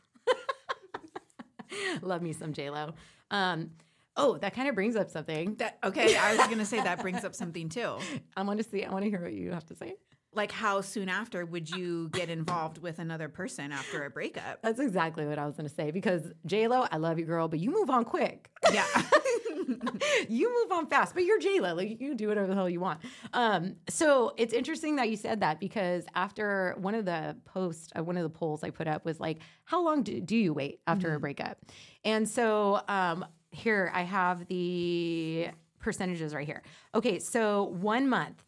Love 2.03 2.21
me 2.21 2.35
some 2.35 2.53
J 2.53 2.69
Lo. 2.69 2.93
Um, 3.31 3.71
oh, 4.15 4.37
that 4.39 4.55
kind 4.55 4.69
of 4.69 4.75
brings 4.75 4.95
up 4.95 5.09
something. 5.09 5.55
That, 5.55 5.79
okay, 5.83 6.17
I 6.19 6.37
was 6.37 6.47
going 6.49 6.59
to 6.59 6.67
say 6.67 6.83
that 6.83 7.01
brings 7.01 7.25
up 7.25 7.35
something 7.35 7.71
too. 7.71 7.97
I 8.37 8.43
want 8.43 8.59
to 8.59 8.65
see. 8.65 8.85
I 8.85 8.93
want 8.93 9.05
to 9.05 9.11
hear 9.11 9.23
what 9.23 9.33
you 9.33 9.53
have 9.53 9.65
to 9.67 9.75
say. 9.75 9.95
Like 10.37 10.53
how 10.53 10.81
soon 10.81 11.09
after 11.09 11.45
would 11.45 11.71
you 11.71 12.09
get 12.11 12.29
involved 12.29 12.79
with 12.79 12.99
another 12.99 13.29
person 13.29 13.73
after 13.73 14.05
a 14.05 14.11
breakup? 14.11 14.61
That's 14.63 14.81
exactly 14.81 15.27
what 15.27 15.39
I 15.39 15.47
was 15.47 15.57
going 15.57 15.69
to 15.69 15.75
say 15.75 15.91
because 15.91 16.23
J 16.45 16.69
Lo, 16.69 16.87
I 16.91 16.99
love 16.99 17.19
you, 17.19 17.25
girl, 17.25 17.49
but 17.49 17.59
you 17.59 17.71
move 17.71 17.91
on 17.91 18.05
quick. 18.05 18.51
Yeah. 18.73 18.87
you 20.29 20.53
move 20.53 20.77
on 20.77 20.87
fast, 20.87 21.15
but 21.15 21.25
you're 21.25 21.39
J 21.39 21.61
Lo. 21.61 21.75
Like 21.75 21.91
you 21.91 21.97
can 21.97 22.17
do 22.17 22.29
whatever 22.29 22.47
the 22.47 22.55
hell 22.55 22.69
you 22.69 22.81
want. 22.81 23.01
Um, 23.33 23.77
so 23.89 24.35
it's 24.37 24.53
interesting 24.53 24.97
that 24.97 25.09
you 25.11 25.17
said 25.17 25.41
that 25.41 25.61
because 25.61 26.05
after 26.15 26.75
one 26.79 26.95
of 26.95 27.05
the 27.05 27.37
posts, 27.45 27.91
uh, 27.97 28.03
one 28.03 28.17
of 28.17 28.23
the 28.23 28.31
polls 28.31 28.63
I 28.63 28.71
put 28.71 28.87
up 28.87 29.05
was 29.05 29.19
like, 29.19 29.39
how 29.65 29.85
long 29.85 30.03
do, 30.03 30.21
do 30.21 30.37
you 30.37 30.53
wait 30.53 30.81
after 30.87 31.15
a 31.15 31.21
breakup? 31.21 31.59
And 32.05 32.29
so 32.29 32.83
um, 32.89 33.25
here 33.51 33.91
I 33.95 34.03
have 34.03 34.47
the 34.49 35.49
percentages 35.81 36.35
right 36.35 36.47
here. 36.47 36.63
Okay, 36.95 37.19
so 37.19 37.65
one 37.65 38.09
month. 38.09 38.43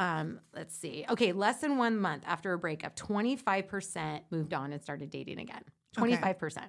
Um, 0.00 0.40
let's 0.54 0.74
see. 0.74 1.04
Okay, 1.10 1.32
less 1.32 1.60
than 1.60 1.76
one 1.76 1.98
month 1.98 2.24
after 2.26 2.54
a 2.54 2.58
breakup, 2.58 2.96
25% 2.96 4.22
moved 4.30 4.54
on 4.54 4.72
and 4.72 4.82
started 4.82 5.10
dating 5.10 5.38
again. 5.38 5.62
25%. 5.94 6.62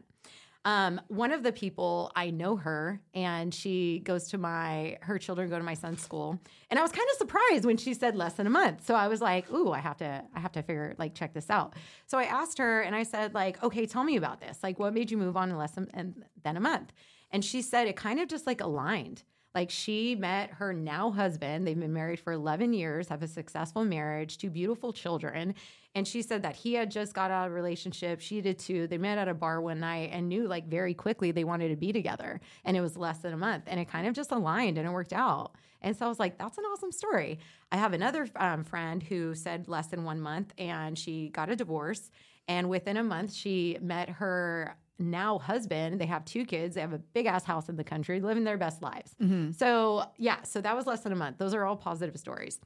Um, 0.66 1.00
one 1.08 1.32
of 1.32 1.42
the 1.42 1.54
people 1.54 2.12
I 2.14 2.30
know 2.30 2.58
her, 2.58 3.02
and 3.14 3.54
she 3.54 4.00
goes 4.00 4.28
to 4.30 4.38
my 4.38 4.98
her 5.02 5.18
children 5.18 5.50
go 5.50 5.58
to 5.58 5.64
my 5.64 5.74
son's 5.74 6.04
school, 6.04 6.40
and 6.70 6.78
I 6.78 6.84
was 6.84 6.92
kind 6.92 7.08
of 7.12 7.18
surprised 7.18 7.66
when 7.66 7.78
she 7.78 7.96
said 7.96 8.16
less 8.16 8.34
than 8.34 8.46
a 8.46 8.52
month. 8.52 8.86
So 8.86 8.94
I 8.94 9.08
was 9.08 9.22
like, 9.22 9.52
"Ooh, 9.52 9.72
I 9.72 9.80
have 9.80 9.98
to 9.98 10.24
I 10.36 10.40
have 10.40 10.52
to 10.52 10.62
figure 10.62 10.94
like 11.00 11.16
check 11.16 11.34
this 11.34 11.50
out." 11.50 11.74
So 12.06 12.20
I 12.20 12.26
asked 12.26 12.60
her, 12.60 12.82
and 12.82 12.96
I 12.96 13.02
said, 13.02 13.34
"Like, 13.34 13.64
okay, 13.64 13.88
tell 13.88 14.04
me 14.04 14.18
about 14.18 14.40
this. 14.40 14.60
Like, 14.62 14.78
what 14.78 14.94
made 14.94 15.10
you 15.10 15.18
move 15.18 15.36
on 15.36 15.50
in 15.50 15.58
less 15.58 15.72
than, 15.72 15.90
and 15.96 16.24
than 16.44 16.58
a 16.58 16.62
month?" 16.62 16.94
And 17.32 17.44
she 17.44 17.64
said 17.64 17.88
it 17.88 17.96
kind 17.96 18.20
of 18.20 18.28
just 18.28 18.46
like 18.46 18.62
aligned. 18.62 19.24
Like 19.54 19.70
she 19.70 20.16
met 20.16 20.52
her 20.52 20.74
now 20.74 21.12
husband. 21.12 21.68
They've 21.68 21.80
been 21.80 21.94
married 21.94 22.20
for 22.20 22.34
11 22.34 22.74
years, 22.74 23.10
have 23.10 23.22
a 23.22 23.28
successful 23.28 23.84
marriage, 23.84 24.38
two 24.38 24.50
beautiful 24.50 24.94
children. 24.94 25.56
And 25.94 26.08
she 26.08 26.22
said 26.22 26.44
that 26.44 26.56
he 26.56 26.74
had 26.74 26.90
just 26.90 27.14
got 27.14 27.32
out 27.32 27.48
of 27.48 27.52
a 27.52 27.56
relationship. 27.56 28.22
She 28.22 28.40
did 28.40 28.58
too. 28.58 28.88
They 28.88 28.98
met 28.98 29.18
at 29.18 29.28
a 29.28 29.34
bar 29.34 29.60
one 29.60 29.82
night 29.82 30.12
and 30.14 30.30
knew 30.30 30.48
like 30.48 30.68
very 30.68 30.94
quickly 30.94 31.32
they 31.32 31.44
wanted 31.44 31.70
to 31.70 31.76
be 31.76 31.92
together. 31.92 32.40
And 32.64 32.78
it 32.78 32.82
was 32.82 32.96
less 32.96 33.20
than 33.20 33.34
a 33.34 33.38
month. 33.38 33.66
And 33.68 33.80
it 33.80 33.90
kind 33.90 34.08
of 34.08 34.14
just 34.14 34.32
aligned 34.32 34.78
and 34.78 34.88
it 34.88 34.92
worked 34.92 35.14
out. 35.14 35.52
And 35.82 35.98
so 35.98 36.06
I 36.06 36.10
was 36.10 36.20
like, 36.20 36.38
that's 36.38 36.58
an 36.58 36.64
awesome 36.66 36.92
story. 36.92 37.40
I 37.72 37.78
have 37.78 37.92
another 37.92 38.28
um, 38.38 38.64
friend 38.64 39.04
who 39.04 39.36
said 39.36 39.68
less 39.68 39.88
than 39.88 40.06
one 40.06 40.22
month 40.22 40.54
and 40.58 40.98
she 40.98 41.30
got 41.30 41.50
a 41.50 41.56
divorce. 41.56 42.10
And 42.48 42.70
within 42.70 42.98
a 42.98 43.04
month, 43.04 43.34
she 43.34 43.78
met 43.82 44.10
her 44.10 44.76
now 45.00 45.40
husband. 45.40 46.00
They 46.00 46.06
have 46.06 46.26
two 46.26 46.46
kids. 46.46 46.76
They 46.76 46.82
have 46.82 46.94
a 46.94 47.00
big 47.00 47.26
ass 47.26 47.44
house 47.44 47.70
in 47.70 47.76
the 47.76 47.84
country, 47.84 48.22
living 48.22 48.44
their 48.44 48.58
best 48.58 48.82
lives. 48.82 49.16
So, 49.54 50.04
yeah, 50.18 50.44
so 50.44 50.62
that 50.62 50.76
was 50.76 50.86
less 50.86 51.02
than 51.02 51.12
a 51.12 51.16
month. 51.16 51.38
Those 51.38 51.54
are 51.54 51.66
all 51.66 51.76
positive 51.76 52.18
stories. 52.18 52.60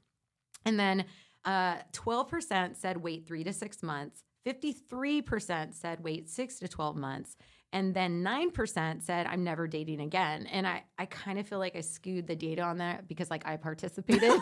And 0.65 0.79
then 0.79 1.05
uh, 1.45 1.77
12% 1.93 2.75
said 2.75 2.97
wait 2.97 3.27
three 3.27 3.43
to 3.43 3.53
six 3.53 3.83
months, 3.83 4.23
53% 4.45 5.73
said 5.73 6.03
wait 6.03 6.29
six 6.29 6.59
to 6.59 6.67
12 6.67 6.95
months. 6.95 7.37
And 7.73 7.93
then 7.93 8.23
9% 8.23 9.03
said, 9.03 9.27
I'm 9.27 9.43
never 9.43 9.67
dating 9.67 9.99
again. 9.99 10.47
And 10.47 10.65
I, 10.65 10.83
I 10.97 11.05
kind 11.07 11.37
of 11.37 11.47
feel 11.47 11.59
like 11.59 11.75
I 11.75 11.81
skewed 11.81 12.25
the 12.25 12.35
data 12.35 12.61
on 12.61 12.77
that 12.77 13.05
because, 13.07 13.29
like, 13.29 13.45
I 13.45 13.57
participated. 13.57 14.31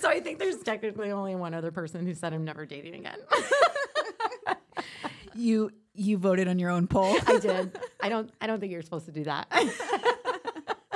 so 0.00 0.08
I 0.08 0.20
think 0.20 0.38
there's 0.38 0.58
technically 0.58 1.10
only 1.10 1.34
one 1.34 1.54
other 1.54 1.72
person 1.72 2.06
who 2.06 2.14
said, 2.14 2.32
I'm 2.32 2.44
never 2.44 2.66
dating 2.66 2.94
again. 2.94 3.18
you 5.34 5.70
you 5.94 6.18
voted 6.18 6.48
on 6.48 6.58
your 6.58 6.70
own 6.70 6.86
poll. 6.86 7.16
I 7.26 7.38
did. 7.38 7.78
I 8.00 8.08
don't. 8.08 8.30
I 8.40 8.46
don't 8.46 8.60
think 8.60 8.72
you're 8.72 8.82
supposed 8.82 9.06
to 9.06 9.12
do 9.12 9.24
that. 9.24 9.46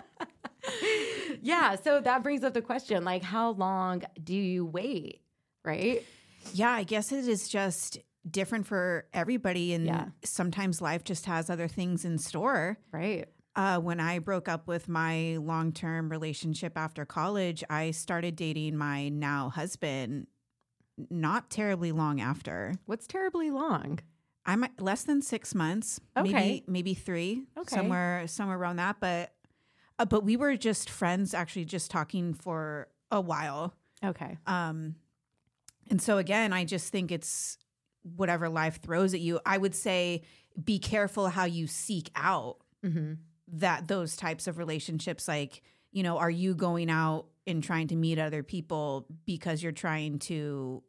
yeah. 1.43 1.76
So 1.76 2.01
that 2.01 2.22
brings 2.22 2.45
up 2.45 2.55
the 2.55 2.62
question: 2.62 3.05
like, 3.05 3.22
how 3.22 3.51
long 3.51 4.03
do 4.22 4.35
you 4.35 4.64
wait? 4.64 5.20
Right. 5.64 6.03
Yeah, 6.53 6.70
I 6.70 6.85
guess 6.85 7.11
it 7.12 7.26
is 7.26 7.49
just 7.49 7.99
different 8.30 8.66
for 8.66 9.07
everybody, 9.12 9.72
and 9.74 9.87
Yeah. 9.87 10.07
sometimes 10.24 10.80
life 10.80 11.05
just 11.05 11.26
has 11.26 11.51
other 11.51 11.68
things 11.68 12.05
in 12.05 12.18
store. 12.18 12.78
Right. 12.93 13.26
Uh, 13.57 13.78
when 13.78 14.01
I 14.01 14.18
broke 14.18 14.49
up 14.49 14.66
with 14.66 14.89
my 14.89 15.37
long 15.41 15.72
term 15.72 16.11
relationship 16.11 16.76
after 16.76 17.05
college, 17.05 17.62
I 17.70 17.93
started 17.93 18.37
dating 18.37 18.76
my 18.76 19.09
now 19.09 19.51
husband 19.51 20.26
not 21.11 21.51
terribly 21.51 21.93
long 21.93 22.20
after. 22.20 22.74
What's 22.87 23.07
terribly 23.07 23.51
long? 23.51 24.01
I'm 24.47 24.65
less 24.79 25.05
than 25.05 25.23
six 25.23 25.55
months, 25.55 26.01
Okay. 26.17 26.33
maybe 26.33 26.65
maybe 26.67 26.95
three, 26.95 27.45
Okay. 27.57 27.75
somewhere 27.77 28.27
somewhere 28.27 28.59
around 28.59 28.77
that. 28.77 28.97
But 29.01 29.33
uh, 29.99 30.05
but 30.05 30.25
we 30.25 30.37
were 30.37 30.57
just 30.57 30.91
friends, 30.91 31.35
actually, 31.35 31.65
just 31.65 31.91
talking 31.91 32.35
for 32.35 32.89
a 33.11 33.21
while. 33.21 33.75
Okay. 34.05 34.37
Um, 34.47 34.97
and 35.91 36.01
so 36.03 36.19
again, 36.19 36.53
I 36.53 36.65
just 36.65 36.91
think 36.93 37.11
it's 37.13 37.59
whatever 38.03 38.49
life 38.49 38.81
throws 38.83 39.15
at 39.15 39.21
you. 39.21 39.41
I 39.47 39.57
would 39.57 39.75
say 39.75 40.23
be 40.63 40.79
careful 40.79 41.29
how 41.29 41.45
you 41.45 41.67
seek 41.67 42.11
out 42.15 42.59
Mm-hmm. 42.85 43.15
that 43.49 43.89
those 43.89 44.15
types 44.15 44.47
of 44.47 44.59
relationships. 44.59 45.27
Like, 45.27 45.63
you 45.91 46.03
know, 46.03 46.19
are 46.19 46.31
you 46.31 46.55
going 46.55 46.91
out 46.91 47.27
and 47.47 47.63
trying 47.63 47.89
to 47.89 47.97
meet 47.97 48.19
other 48.19 48.43
people 48.43 49.07
because 49.25 49.63
you're 49.63 49.73
trying 49.73 50.19
to 50.19 50.83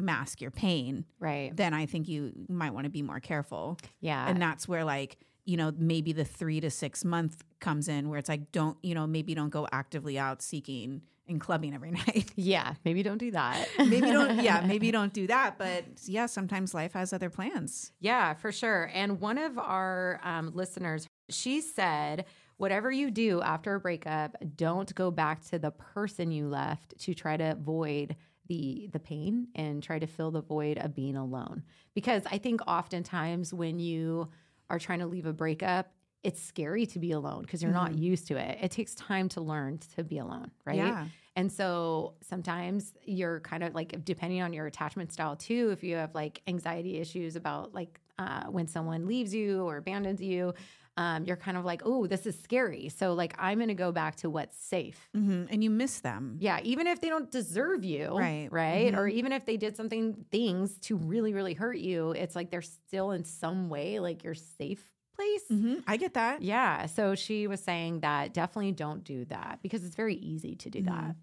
mask 0.00 0.40
your 0.40 0.50
pain? 0.50 1.04
Right. 1.18 1.54
Then 1.56 1.74
I 1.74 1.86
think 1.86 2.08
you 2.08 2.32
might 2.48 2.72
want 2.74 2.84
to 2.84 2.90
be 2.90 3.02
more 3.02 3.20
careful. 3.20 3.78
Yeah. 4.00 4.28
and 4.28 4.40
that's 4.40 4.66
where 4.68 4.84
like 4.84 5.16
you 5.46 5.56
know 5.56 5.72
maybe 5.76 6.12
the 6.12 6.24
three 6.24 6.60
to 6.60 6.70
six 6.70 7.04
month 7.04 7.42
comes 7.60 7.88
in 7.88 8.08
where 8.08 8.18
it's 8.18 8.28
like 8.28 8.52
don't 8.52 8.76
you 8.82 8.94
know 8.94 9.06
maybe 9.06 9.34
don't 9.34 9.48
go 9.50 9.66
actively 9.72 10.18
out 10.18 10.42
seeking 10.42 11.02
and 11.28 11.40
clubbing 11.40 11.74
every 11.74 11.90
night 12.02 12.30
yeah. 12.36 12.74
Maybe 12.84 13.02
don't 13.02 13.18
do 13.18 13.30
that. 13.30 13.66
maybe 13.78 14.00
don't 14.12 14.42
yeah 14.42 14.60
maybe 14.66 14.90
don't 14.90 15.12
do 15.12 15.26
that 15.28 15.56
but 15.58 15.84
yeah 16.04 16.26
sometimes 16.26 16.74
life 16.74 16.92
has 16.92 17.12
other 17.12 17.30
plans 17.30 17.92
Yeah, 18.00 18.34
for 18.34 18.52
sure. 18.52 18.90
And 18.94 19.20
one 19.20 19.38
of 19.38 19.58
our 19.58 20.20
um, 20.22 20.52
listeners, 20.54 21.06
she 21.30 21.60
said, 21.62 22.26
whatever 22.58 22.90
you 22.92 23.10
do 23.10 23.40
after 23.42 23.74
a 23.74 23.80
breakup, 23.80 24.36
don't 24.56 24.94
go 24.94 25.10
back 25.10 25.42
to 25.48 25.58
the 25.58 25.70
person 25.70 26.30
you 26.30 26.46
left 26.48 26.98
to 26.98 27.14
try 27.14 27.36
to 27.36 27.52
avoid 27.52 28.14
the 28.50 28.90
the 28.92 28.98
pain 28.98 29.46
and 29.54 29.80
try 29.80 29.98
to 29.98 30.06
fill 30.08 30.32
the 30.32 30.42
void 30.42 30.76
of 30.76 30.92
being 30.92 31.16
alone. 31.16 31.62
Because 31.94 32.24
I 32.30 32.38
think 32.38 32.60
oftentimes 32.66 33.54
when 33.54 33.78
you 33.78 34.28
are 34.68 34.80
trying 34.80 34.98
to 34.98 35.06
leave 35.06 35.24
a 35.24 35.32
breakup, 35.32 35.92
it's 36.24 36.42
scary 36.42 36.84
to 36.86 36.98
be 36.98 37.12
alone 37.12 37.42
because 37.42 37.62
you're 37.62 37.72
not 37.72 37.96
used 37.96 38.26
to 38.26 38.36
it. 38.36 38.58
It 38.60 38.72
takes 38.72 38.94
time 38.96 39.28
to 39.30 39.40
learn 39.40 39.78
to 39.94 40.02
be 40.02 40.18
alone, 40.18 40.50
right? 40.66 40.76
Yeah. 40.76 41.06
And 41.36 41.50
so 41.50 42.14
sometimes 42.22 42.92
you're 43.04 43.38
kind 43.40 43.62
of 43.62 43.72
like, 43.74 44.04
depending 44.04 44.42
on 44.42 44.52
your 44.52 44.66
attachment 44.66 45.12
style 45.12 45.36
too, 45.36 45.70
if 45.70 45.84
you 45.84 45.94
have 45.94 46.12
like 46.14 46.42
anxiety 46.48 46.98
issues 46.98 47.36
about 47.36 47.72
like 47.72 48.00
uh, 48.18 48.44
when 48.46 48.66
someone 48.66 49.06
leaves 49.06 49.32
you 49.32 49.62
or 49.62 49.76
abandons 49.76 50.20
you, 50.20 50.52
um, 51.00 51.24
you're 51.26 51.36
kind 51.46 51.56
of 51.56 51.64
like, 51.64 51.82
oh, 51.84 52.06
this 52.06 52.26
is 52.30 52.36
scary. 52.46 52.88
So 52.98 53.04
like, 53.22 53.32
I'm 53.38 53.58
going 53.58 53.68
to 53.76 53.82
go 53.86 53.90
back 53.92 54.16
to 54.22 54.28
what's 54.36 54.56
safe. 54.74 54.98
hmm 55.14 55.44
and 55.50 55.58
you 55.64 55.70
miss 55.70 55.94
them 56.00 56.36
Yeah, 56.40 56.58
even 56.72 56.86
if 56.86 57.00
they 57.00 57.08
don't 57.14 57.30
deserve 57.30 57.82
you, 57.84 58.06
Right. 58.26 58.48
Right. 58.50 58.94
Or 58.94 59.06
even 59.08 59.32
if 59.32 59.42
they 59.46 59.56
did 59.56 59.76
something, 59.76 60.04
things 60.30 60.68
to 60.86 60.92
really, 61.12 61.32
really 61.38 61.54
hurt 61.54 61.78
you, 61.78 62.10
it's 62.22 62.36
like 62.38 62.50
they're 62.50 62.70
still 62.78 63.08
in 63.16 63.24
some 63.24 63.68
way 63.74 63.98
like 64.00 64.22
your 64.24 64.34
safe 64.34 64.84
place. 65.16 65.42
hmm 65.48 65.74
i 65.86 65.96
get 66.04 66.12
that 66.14 66.36
Yeah. 66.42 66.86
So 66.96 67.14
she 67.14 67.46
was 67.46 67.60
saying 67.60 68.00
that 68.00 68.32
definitely 68.40 68.72
don't 68.72 69.02
do 69.04 69.24
that 69.26 69.58
because 69.62 69.84
it's 69.84 69.96
very 70.04 70.16
easy 70.16 70.54
to 70.56 70.68
do 70.76 70.82
that 70.92 71.16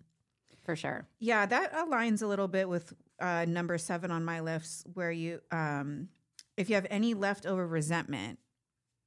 for 0.65 0.75
sure. 0.75 1.07
yeah 1.19 1.45
that 1.45 1.67
aligns 1.73 2.21
a 2.21 2.27
little 2.27 2.47
bit 2.57 2.67
with 2.67 2.93
uh, 3.19 3.45
number 3.47 3.77
seven 3.77 4.11
on 4.11 4.23
my 4.25 4.39
list 4.41 4.85
where 4.93 5.11
you 5.11 5.39
um, 5.51 6.09
if 6.57 6.69
you 6.69 6.75
have 6.75 6.87
any 6.89 7.13
leftover 7.13 7.65
resentment 7.79 8.37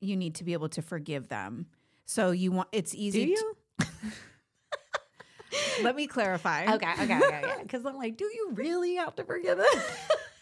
you 0.00 0.16
need 0.16 0.34
to 0.36 0.44
be 0.44 0.52
able 0.52 0.68
to 0.70 0.82
forgive 0.82 1.28
them 1.28 1.66
so 2.06 2.30
you 2.30 2.50
want 2.52 2.68
it's 2.72 2.92
Do 2.92 2.98
easy 2.98 3.26
you? 3.26 3.54
to 3.78 3.86
let 5.82 5.94
me 5.96 6.06
clarify 6.06 6.66
Okay, 6.74 6.92
okay, 6.92 7.02
okay, 7.04 7.16
okay. 7.26 7.62
Because 7.62 7.84
I'm 7.86 7.96
like, 7.96 8.16
do 8.16 8.24
you 8.24 8.50
really 8.52 8.94
have 8.96 9.14
to 9.16 9.24
forgive 9.24 9.58
them? 9.58 9.82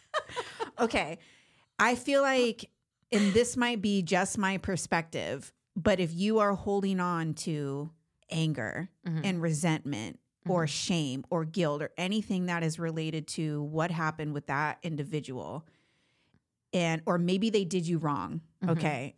okay. 0.81 1.19
I 1.79 1.95
feel 1.95 2.23
like, 2.23 2.69
and 3.13 3.33
this 3.33 3.57
might 3.57 3.81
be 3.81 4.03
just 4.03 4.37
my 4.39 4.59
perspective, 4.59 5.53
but 5.77 6.01
if 6.01 6.13
you 6.15 6.41
are 6.41 6.55
holding 6.55 7.01
on 7.01 7.35
to 7.35 7.91
anger 8.31 8.91
Mhm. 9.07 9.21
and 9.25 9.41
resentment 9.43 10.19
or 10.47 10.67
shame 10.67 11.25
or 11.31 11.45
guilt 11.45 11.83
or 11.83 11.91
anything 11.99 12.47
that 12.47 12.63
is 12.63 12.79
related 12.79 13.27
to 13.29 13.63
what 13.63 13.91
happened 13.91 14.33
with 14.35 14.47
that 14.47 14.79
individual, 14.83 15.67
and 16.73 17.03
or 17.07 17.19
maybe 17.19 17.51
they 17.51 17.65
did 17.65 17.87
you 17.87 17.99
wrong, 17.99 18.41
Mhm. 18.63 18.71
okay. 18.71 19.15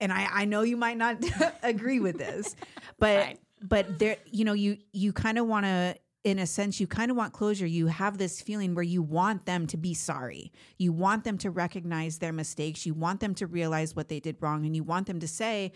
And 0.00 0.12
I, 0.12 0.28
I 0.30 0.44
know 0.44 0.62
you 0.62 0.76
might 0.76 0.98
not 0.98 1.24
agree 1.62 2.00
with 2.00 2.18
this, 2.18 2.54
but 2.98 3.24
Fine. 3.24 3.38
but 3.62 3.98
there 3.98 4.16
you 4.30 4.44
know 4.44 4.52
you 4.52 4.78
you 4.92 5.12
kind 5.12 5.38
of 5.38 5.46
want 5.46 5.66
to 5.66 5.96
in 6.24 6.38
a 6.40 6.46
sense 6.46 6.80
you 6.80 6.86
kind 6.86 7.10
of 7.10 7.16
want 7.16 7.32
closure. 7.32 7.66
You 7.66 7.86
have 7.86 8.18
this 8.18 8.40
feeling 8.42 8.74
where 8.74 8.82
you 8.82 9.00
want 9.00 9.46
them 9.46 9.66
to 9.68 9.76
be 9.76 9.94
sorry. 9.94 10.52
You 10.76 10.92
want 10.92 11.24
them 11.24 11.38
to 11.38 11.50
recognize 11.50 12.18
their 12.18 12.32
mistakes. 12.32 12.84
You 12.84 12.94
want 12.94 13.20
them 13.20 13.34
to 13.36 13.46
realize 13.46 13.94
what 13.94 14.08
they 14.08 14.18
did 14.20 14.36
wrong 14.40 14.66
and 14.66 14.74
you 14.74 14.82
want 14.82 15.06
them 15.06 15.20
to 15.20 15.28
say 15.28 15.72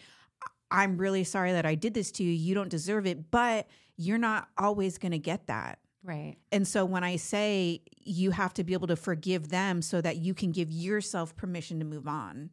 i'm 0.73 0.97
really 0.99 1.25
sorry 1.25 1.51
that 1.51 1.67
i 1.67 1.75
did 1.75 1.95
this 1.95 2.13
to 2.13 2.23
you. 2.23 2.31
You 2.31 2.55
don't 2.55 2.69
deserve 2.69 3.05
it 3.07 3.31
but 3.33 3.67
you're 4.01 4.19
not 4.19 4.49
always 4.57 4.97
going 4.97 5.13
to 5.13 5.19
get 5.19 5.47
that. 5.49 5.79
Right. 6.03 6.37
And 6.51 6.67
so 6.67 6.87
when 6.87 7.05
I 7.05 7.17
say 7.17 7.83
you 8.03 8.31
have 8.31 8.55
to 8.55 8.65
be 8.65 8.73
able 8.73 8.87
to 8.87 8.97
forgive 8.97 9.51
them 9.51 9.83
so 9.83 10.01
that 10.01 10.17
you 10.17 10.33
can 10.33 10.53
give 10.53 10.71
yourself 10.71 11.37
permission 11.37 11.79
to 11.81 11.85
move 11.85 12.09
on, 12.09 12.49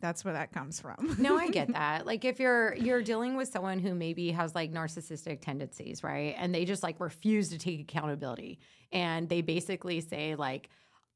that's 0.00 0.24
where 0.24 0.34
that 0.34 0.52
comes 0.52 0.80
from. 0.80 1.16
no, 1.18 1.36
I 1.38 1.48
get 1.48 1.68
that. 1.72 2.06
Like 2.06 2.24
if 2.24 2.38
you're 2.38 2.74
you're 2.76 3.02
dealing 3.02 3.36
with 3.36 3.48
someone 3.48 3.78
who 3.78 3.94
maybe 3.94 4.30
has 4.32 4.54
like 4.54 4.72
narcissistic 4.72 5.40
tendencies, 5.40 6.02
right? 6.04 6.34
And 6.38 6.54
they 6.54 6.64
just 6.64 6.82
like 6.82 7.00
refuse 7.00 7.48
to 7.50 7.58
take 7.58 7.80
accountability. 7.80 8.58
And 8.92 9.28
they 9.28 9.40
basically 9.40 10.00
say 10.00 10.34
like 10.34 10.68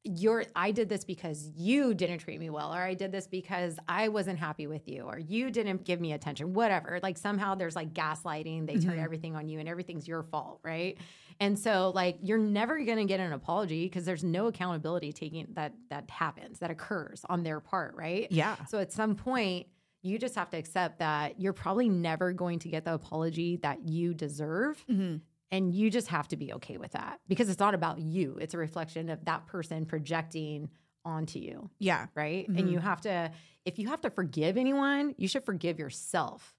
you're 0.05 0.45
I 0.55 0.71
did 0.71 0.87
this 0.87 1.03
because 1.03 1.51
you 1.57 1.93
didn't 1.93 2.19
treat 2.19 2.39
me 2.39 2.49
well 2.49 2.73
or 2.73 2.81
I 2.81 2.93
did 2.93 3.11
this 3.11 3.27
because 3.27 3.77
I 3.87 4.07
wasn't 4.07 4.39
happy 4.39 4.65
with 4.65 4.87
you 4.87 5.03
or 5.03 5.19
you 5.19 5.51
didn't 5.51 5.83
give 5.83 5.99
me 5.99 6.13
attention 6.13 6.53
whatever 6.53 6.99
like 7.03 7.17
somehow 7.17 7.55
there's 7.55 7.75
like 7.75 7.93
gaslighting 7.93 8.65
they 8.65 8.77
turn 8.77 8.95
Mhm. 8.97 9.03
everything 9.03 9.35
on 9.35 9.49
you 9.49 9.59
and 9.59 9.67
everything's 9.67 10.07
your 10.07 10.23
fault 10.23 10.61
right 10.63 10.97
and 11.39 11.57
so 11.57 11.91
like 11.95 12.17
you're 12.21 12.37
never 12.37 12.83
going 12.83 12.97
to 12.97 13.05
get 13.05 13.19
an 13.19 13.31
apology 13.33 13.85
because 13.85 14.05
there's 14.05 14.23
no 14.23 14.47
accountability 14.47 15.11
taking 15.13 15.47
that 15.53 15.73
that 15.89 16.09
happens 16.09 16.59
that 16.59 16.69
occurs 16.71 17.25
on 17.29 17.43
their 17.43 17.59
part 17.59 17.95
right 17.95 18.27
yeah. 18.31 18.55
so 18.65 18.77
at 18.79 18.91
some 18.91 19.15
point, 19.15 19.67
you 20.01 20.17
just 20.17 20.35
have 20.35 20.49
to 20.49 20.57
accept 20.57 20.99
that 20.99 21.39
you're 21.41 21.51
probably 21.53 21.89
never 21.89 22.31
going 22.31 22.57
to 22.59 22.69
get 22.69 22.85
the 22.85 22.93
apology 22.93 23.57
that 23.57 23.85
you 23.87 24.13
deserve. 24.13 24.81
hmm 24.87 25.17
And 25.51 25.73
you 25.75 25.89
just 25.89 26.07
have 26.07 26.27
to 26.29 26.37
be 26.37 26.53
okay 26.53 26.77
with 26.77 26.91
that 26.93 27.19
because 27.27 27.49
it's 27.49 27.59
not 27.59 27.73
about 27.73 27.99
you. 27.99 28.37
It's 28.39 28.53
a 28.53 28.57
reflection 28.57 29.09
of 29.09 29.25
that 29.25 29.47
person 29.47 29.85
projecting 29.85 30.69
onto 31.03 31.39
you, 31.39 31.69
Yeah. 31.79 32.07
right? 32.15 32.47
Mhm. 32.49 32.59
And 32.59 32.71
you 32.71 32.79
have 32.79 33.01
to, 33.01 33.31
if 33.65 33.77
you 33.79 33.87
have 33.89 33.99
to 34.01 34.09
forgive 34.09 34.55
anyone, 34.57 35.15
you 35.17 35.27
should 35.27 35.43
forgive 35.43 35.79
yourself. 35.79 36.55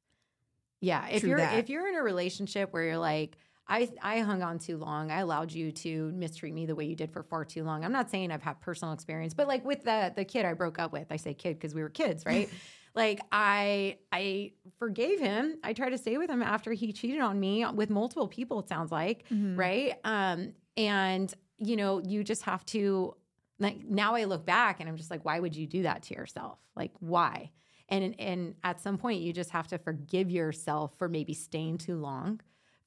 Yeah. 0.83 1.07
If 1.09 1.21
True 1.21 1.31
you're 1.31 1.39
that. 1.39 1.59
if 1.59 1.69
you're 1.71 1.89
in 1.89 1.95
a 1.95 2.03
relationship 2.03 2.73
where 2.73 2.83
you're 2.85 2.99
like, 2.99 3.37
I, 3.71 3.89
I 4.03 4.19
hung 4.21 4.43
on 4.43 4.59
too 4.59 4.77
long. 4.77 5.11
I 5.11 5.21
allowed 5.21 5.53
you 5.53 5.71
to 5.73 6.11
mistreat 6.13 6.53
me 6.53 6.67
the 6.67 6.75
way 6.75 6.85
you 6.85 6.97
did 6.97 7.13
for 7.13 7.23
far 7.23 7.45
too 7.45 7.63
long. 7.65 7.85
I'm 7.85 7.93
not 7.93 8.11
saying 8.11 8.33
I've 8.33 8.43
had 8.43 8.61
personal 8.61 8.93
experience, 8.93 9.33
but 9.33 9.47
like 9.49 9.65
with 9.65 9.85
the 9.85 10.13
the 10.15 10.25
kid 10.25 10.45
I 10.45 10.55
broke 10.55 10.79
up 10.79 10.93
with, 10.93 11.07
I 11.11 11.17
say 11.17 11.33
kid 11.35 11.55
because 11.55 11.75
we 11.75 11.81
were 11.83 11.89
kids, 11.89 12.27
right? 12.27 12.51
like 12.95 13.21
I 13.31 13.99
I 14.13 14.53
forgave 14.79 15.21
him. 15.21 15.59
I 15.63 15.73
tried 15.73 15.91
to 15.91 15.99
stay 15.99 16.19
with 16.19 16.29
him 16.29 16.43
after 16.43 16.73
he 16.73 16.93
cheated 16.93 17.21
on 17.21 17.39
me 17.39 17.65
with 17.67 17.91
multiple 17.91 18.27
people. 18.29 18.59
It 18.59 18.69
sounds 18.69 18.91
like, 18.91 19.29
Mhm. 19.29 19.57
right? 19.57 19.95
Um, 20.05 20.55
and 20.77 21.33
you 21.59 21.77
know, 21.77 22.01
you 22.05 22.25
just 22.25 22.43
have 22.43 22.65
to. 22.67 23.15
Like 23.61 23.85
now, 23.85 24.15
I 24.15 24.25
look 24.25 24.47
back 24.47 24.81
and 24.81 24.89
I'm 24.89 24.97
just 24.97 25.11
like, 25.11 25.25
why 25.25 25.39
would 25.39 25.55
you 25.55 25.67
do 25.67 25.83
that 25.83 26.03
to 26.05 26.15
yourself? 26.15 26.59
Like, 26.75 26.93
why? 26.99 27.51
And 27.91 28.19
and 28.19 28.55
at 28.65 28.81
some 28.81 28.97
point, 28.99 29.21
you 29.21 29.33
just 29.33 29.51
have 29.51 29.69
to 29.69 29.79
forgive 29.79 30.31
yourself 30.31 30.97
for 30.97 31.09
maybe 31.09 31.35
staying 31.35 31.79
too 31.79 31.97
long, 31.97 32.41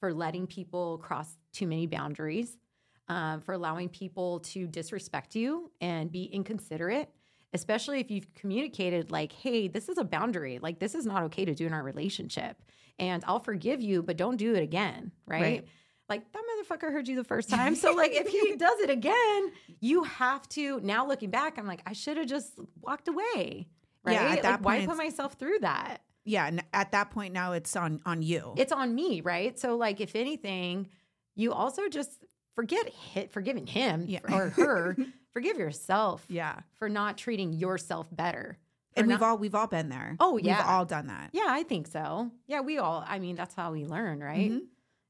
for 0.04 0.14
letting 0.14 0.46
people 0.46 0.98
cross 0.98 1.38
too 1.54 1.66
many 1.66 1.88
boundaries, 1.88 2.58
um, 3.08 3.40
for 3.40 3.54
allowing 3.54 3.88
people 3.88 4.42
to 4.42 4.68
disrespect 4.68 5.34
you 5.34 5.72
and 5.80 6.12
be 6.12 6.26
inconsiderate, 6.26 7.10
especially 7.54 8.02
if 8.02 8.12
you've 8.12 8.28
communicated, 8.34 9.12
like, 9.12 9.32
hey, 9.32 9.70
this 9.70 9.88
is 9.88 9.98
a 9.98 10.04
boundary. 10.04 10.60
Like, 10.62 10.78
this 10.78 10.94
is 10.94 11.06
not 11.06 11.24
okay 11.24 11.46
to 11.46 11.56
do 11.56 11.66
in 11.66 11.72
our 11.72 11.84
relationship. 11.84 12.62
And 13.00 13.24
I'll 13.26 13.40
forgive 13.40 13.82
you, 13.82 14.04
but 14.04 14.18
don't 14.18 14.36
do 14.36 14.54
it 14.56 14.62
again. 14.62 15.14
Right. 15.26 15.42
Right. 15.42 15.68
Like, 16.10 16.30
that 16.34 16.42
motherfucker 16.42 16.92
heard 16.92 17.08
you 17.08 17.16
the 17.16 17.24
first 17.24 17.50
time. 17.58 17.74
So, 17.74 17.94
like, 17.94 18.12
if 18.12 18.28
he 18.28 18.58
does 18.58 18.82
it 18.82 18.90
again, 18.90 19.52
you 19.80 20.04
have 20.04 20.50
to. 20.50 20.82
Now, 20.82 21.08
looking 21.08 21.30
back, 21.30 21.58
I'm 21.58 21.66
like, 21.66 21.82
I 21.86 21.94
should 21.94 22.18
have 22.18 22.28
just 22.28 22.60
walked 22.82 23.08
away. 23.08 23.70
Right. 24.04 24.16
Yeah, 24.16 24.24
at 24.24 24.42
that 24.42 24.52
like, 24.64 24.66
why 24.66 24.86
put 24.86 24.98
myself 24.98 25.36
through 25.36 25.60
that? 25.62 26.02
Yeah. 26.26 26.48
And 26.48 26.64
at 26.74 26.92
that 26.92 27.12
point 27.12 27.34
now 27.34 27.54
it's 27.54 27.76
on 27.76 28.02
on 28.06 28.22
you. 28.22 28.54
it's 28.58 28.72
on 28.72 28.94
me, 28.96 29.22
right? 29.22 29.58
So 29.60 29.76
like 29.78 30.02
if 30.02 30.16
anything, 30.16 30.88
you 31.36 31.52
also 31.54 31.90
just 31.90 32.24
forget 32.56 32.88
hit 32.90 33.32
forgiving 33.32 33.68
him 33.68 34.06
Yeah. 34.08 34.20
or 34.32 34.50
her. 34.50 34.96
forgive 35.34 35.58
yourself 35.58 36.24
yeah. 36.30 36.60
for 36.76 36.90
not 36.90 37.18
treating 37.18 37.54
yourself 37.54 38.08
better. 38.12 38.58
And 38.96 39.08
we've 39.08 39.24
all 39.24 39.38
we've 39.38 39.56
all 39.56 39.66
been 39.68 39.90
there. 39.90 40.16
Oh, 40.20 40.38
yeah. 40.38 40.58
We've 40.58 40.68
all 40.68 40.86
done 40.86 41.08
that. 41.08 41.32
Yeah, 41.34 41.48
I 41.48 41.64
think 41.64 41.88
so. 41.88 42.30
Yeah, 42.48 42.62
we 42.62 42.78
all 42.78 43.04
I 43.08 43.18
mean, 43.20 43.36
that's 43.36 43.56
how 43.56 43.72
we 43.72 43.86
learn, 43.86 44.20
right? 44.20 44.52
Mhm. 44.52 44.62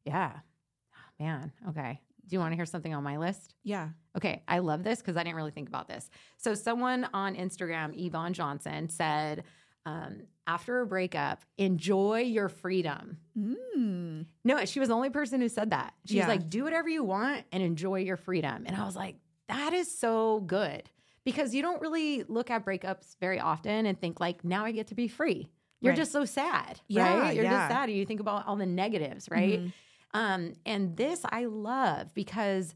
Yeah. 0.05 0.31
Oh, 0.39 0.99
man. 1.23 1.51
Okay. 1.69 1.99
Do 2.25 2.33
you 2.35 2.39
want 2.39 2.53
to 2.53 2.55
hear 2.55 2.65
something 2.65 2.93
on 2.93 3.03
my 3.03 3.17
list? 3.17 3.53
Yeah. 3.63 3.89
Okay, 4.15 4.43
I 4.47 4.59
love 4.59 4.83
this 4.83 4.99
because 4.99 5.17
I 5.17 5.23
didn't 5.23 5.35
really 5.35 5.51
think 5.51 5.67
about 5.67 5.89
this. 5.89 6.09
So, 6.37 6.53
someone 6.55 7.07
on 7.13 7.35
Instagram, 7.35 7.91
Yvonne 7.93 8.31
Johnson, 8.33 8.87
said, 8.87 9.43
um, 9.85 10.21
after 10.47 10.81
a 10.81 10.85
breakup, 10.85 11.43
enjoy 11.57 12.19
your 12.21 12.49
freedom. 12.49 13.17
Mm. 13.37 14.25
No, 14.43 14.65
she 14.65 14.79
was 14.79 14.89
the 14.89 14.95
only 14.95 15.09
person 15.09 15.41
who 15.41 15.49
said 15.49 15.71
that. 15.71 15.93
She's 16.05 16.15
Yeah. 16.17 16.27
like, 16.27 16.49
do 16.49 16.63
whatever 16.63 16.87
you 16.89 17.03
want 17.03 17.45
and 17.51 17.61
enjoy 17.63 17.99
your 17.99 18.17
freedom. 18.17 18.63
And 18.65 18.75
I 18.75 18.85
was 18.85 18.95
like, 18.95 19.15
that 19.49 19.73
is 19.73 19.89
so 19.97 20.39
good 20.41 20.89
because 21.25 21.53
you 21.53 21.61
don't 21.61 21.81
really 21.81 22.23
look 22.23 22.49
at 22.49 22.65
breakups 22.65 23.17
very 23.19 23.39
often 23.39 23.85
and 23.85 23.99
think, 23.99 24.19
like, 24.19 24.43
now 24.43 24.65
I 24.65 24.71
get 24.71 24.87
to 24.87 24.95
be 24.95 25.07
free. 25.07 25.49
You're 25.81 25.91
Right. 25.91 25.97
just 25.97 26.11
so 26.13 26.23
sad, 26.25 26.79
Yeah, 26.87 27.19
right? 27.19 27.35
You're 27.35 27.43
yeah. 27.43 27.67
just 27.67 27.73
sad. 27.77 27.91
You 27.91 28.05
think 28.05 28.19
about 28.21 28.47
all 28.47 28.55
the 28.55 28.65
negatives, 28.65 29.29
right? 29.29 29.59
Mhm. 29.61 29.73
Um, 30.13 30.53
and 30.65 30.95
this 30.95 31.21
I 31.29 31.45
love 31.45 32.13
because 32.13 32.73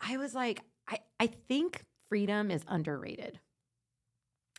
I 0.00 0.16
was 0.16 0.34
like, 0.34 0.60
I, 0.88 0.98
I 1.20 1.26
think 1.26 1.84
freedom 2.08 2.50
is 2.50 2.62
underrated. 2.68 3.40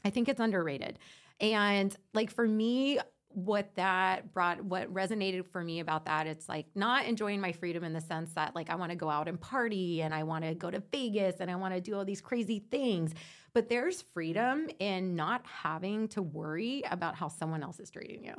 I 0.04 0.10
think 0.10 0.30
it's 0.30 0.40
underrated. 0.40 1.00
And 1.40 1.96
like 2.14 2.32
for 2.32 2.48
me, 2.48 3.00
what 3.30 3.76
that 3.76 4.34
brought, 4.34 4.64
what 4.64 4.92
resonated 4.92 5.46
for 5.46 5.64
me 5.64 5.80
about 5.80 6.06
that, 6.06 6.26
it's 6.26 6.50
like 6.50 6.66
not 6.74 7.06
enjoying 7.06 7.40
my 7.40 7.52
freedom 7.52 7.84
in 7.84 7.94
the 7.94 8.02
sense 8.02 8.34
that 8.34 8.56
like 8.56 8.70
I 8.70 8.76
want 8.76 8.92
to 8.92 8.96
go 8.96 9.10
out 9.10 9.28
and 9.28 9.40
party 9.40 10.02
and 10.02 10.14
I 10.14 10.24
want 10.24 10.44
to 10.44 10.56
go 10.56 10.72
to 10.72 10.82
Vegas 10.92 11.36
and 11.40 11.52
I 11.52 11.56
want 11.56 11.76
to 11.76 11.82
do 11.82 11.94
all 11.96 12.06
these 12.06 12.22
crazy 12.22 12.60
things. 12.72 13.14
But 13.54 13.70
there's 13.70 14.02
freedom 14.02 14.70
in 14.80 15.16
not 15.16 15.46
having 15.46 16.08
to 16.10 16.22
worry 16.22 16.84
about 16.90 17.16
how 17.16 17.28
someone 17.28 17.62
else 17.62 17.80
is 17.80 17.92
treating 17.92 18.26
you. 18.26 18.34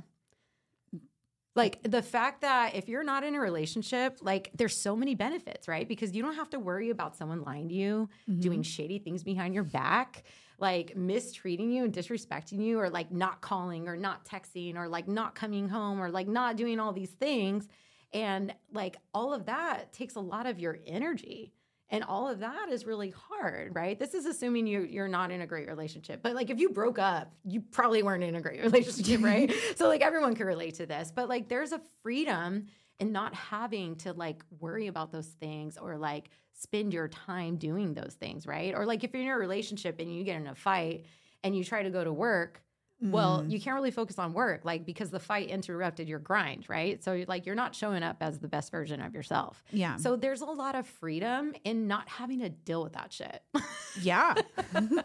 Like 1.55 1.81
the 1.83 2.03
fact 2.03 2.43
that 2.43 2.75
if 2.77 2.89
you're 2.89 3.03
not 3.03 3.25
in 3.25 3.35
a 3.35 3.41
relationship, 3.41 4.19
like 4.23 4.51
there's 4.55 4.77
so 4.77 4.95
many 4.95 5.15
benefits, 5.17 5.67
right? 5.67 5.89
Because 5.89 6.15
you 6.15 6.23
don't 6.23 6.37
have 6.37 6.51
to 6.51 6.59
worry 6.61 6.91
about 6.91 7.17
someone 7.17 7.43
lying 7.43 7.69
to 7.69 7.75
you, 7.75 8.09
Mhm. 8.29 8.41
doing 8.41 8.63
shady 8.63 8.99
things 9.01 9.25
behind 9.25 9.55
your 9.55 9.65
back, 9.65 10.23
like 10.59 10.97
mistreating 10.97 11.71
you 11.71 11.85
and 11.85 11.93
disrespecting 11.93 12.61
you, 12.61 12.81
or 12.81 12.91
like 12.91 13.11
not 13.13 13.41
calling 13.41 13.89
or 13.89 13.97
not 13.97 14.25
texting 14.25 14.77
or 14.77 14.89
like 14.89 15.09
not 15.09 15.35
coming 15.35 15.69
home 15.69 16.01
or 16.01 16.11
like 16.11 16.29
not 16.29 16.57
doing 16.57 16.81
all 16.81 16.93
these 16.93 17.11
things. 17.11 17.69
And 18.13 18.55
like 18.73 18.97
all 19.13 19.33
of 19.33 19.47
that 19.47 19.93
takes 19.93 20.17
a 20.17 20.21
lot 20.21 20.47
of 20.47 20.59
your 20.59 20.79
energy. 20.87 21.53
And 21.91 22.05
all 22.05 22.29
of 22.29 22.41
that 22.41 22.69
is 22.71 22.85
really 22.85 23.15
hard, 23.17 23.75
right? 23.75 23.99
This 23.99 24.13
is 24.13 24.27
assuming 24.27 24.67
you 24.67 24.83
you're 24.83 25.09
not 25.09 25.31
in 25.31 25.41
a 25.41 25.47
great 25.47 25.69
relationship. 25.69 26.21
But 26.23 26.35
like 26.35 26.51
if 26.51 26.59
you 26.59 26.71
broke 26.71 26.99
up, 26.99 27.33
you 27.45 27.63
probably 27.63 28.03
weren't 28.03 28.25
in 28.25 28.35
a 28.35 28.43
great 28.43 28.61
relationship, 28.63 29.23
right? 29.23 29.53
so 29.77 29.89
like 29.89 30.03
everyone 30.03 30.35
can 30.35 30.47
relate 30.47 30.75
to 30.75 30.87
this. 30.87 31.11
But 31.15 31.29
like 31.29 31.49
there's 31.49 31.73
a 31.73 31.81
freedom 32.03 32.67
in 33.01 33.13
not 33.13 33.35
having 33.35 33.97
to 33.97 34.13
like 34.13 34.43
worry 34.61 34.89
about 34.89 35.13
those 35.13 35.27
things 35.27 35.77
or 35.77 35.97
like 35.97 36.31
spend 36.53 36.93
your 36.93 37.09
time 37.09 37.57
doing 37.57 37.95
those 37.95 38.15
things, 38.15 38.47
right? 38.47 38.75
Or 38.75 38.85
like 38.85 39.05
if 39.05 39.13
you're 39.13 39.23
in 39.23 39.29
a 39.29 39.37
relationship 39.37 40.01
and 40.01 40.13
you 40.13 40.25
get 40.25 40.37
in 40.37 40.49
a 40.49 40.55
fight 40.55 41.07
and 41.45 41.57
you 41.57 41.63
try 41.65 41.83
to 41.83 41.91
go 41.91 42.03
to 42.03 42.13
work, 42.13 42.63
well, 43.01 43.43
Mm. 43.43 43.51
you 43.53 43.61
can't 43.61 43.75
really 43.77 43.93
focus 43.93 44.19
on 44.19 44.33
work, 44.33 44.65
like 44.65 44.85
because 44.85 45.11
the 45.11 45.21
fight 45.21 45.49
interrupted 45.51 46.09
your 46.09 46.19
grind, 46.19 46.69
right? 46.69 47.03
So 47.05 47.25
like 47.29 47.47
you're 47.47 47.55
not 47.55 47.75
showing 47.75 48.03
up 48.03 48.17
as 48.21 48.41
the 48.41 48.49
best 48.49 48.71
version 48.73 49.01
of 49.01 49.15
yourself. 49.15 49.63
yeah. 49.71 49.97
So 49.97 50.17
there's 50.17 50.41
a 50.41 50.47
lot 50.47 50.75
of 50.75 50.87
freedom 50.87 51.55
in 51.65 51.87
not 51.87 52.09
having 52.09 52.41
to 52.41 52.49
deal 52.49 52.83
with 52.83 52.95
that 52.95 53.13
shit. 53.13 53.41
yeah. 54.03 54.35
and 54.75 55.05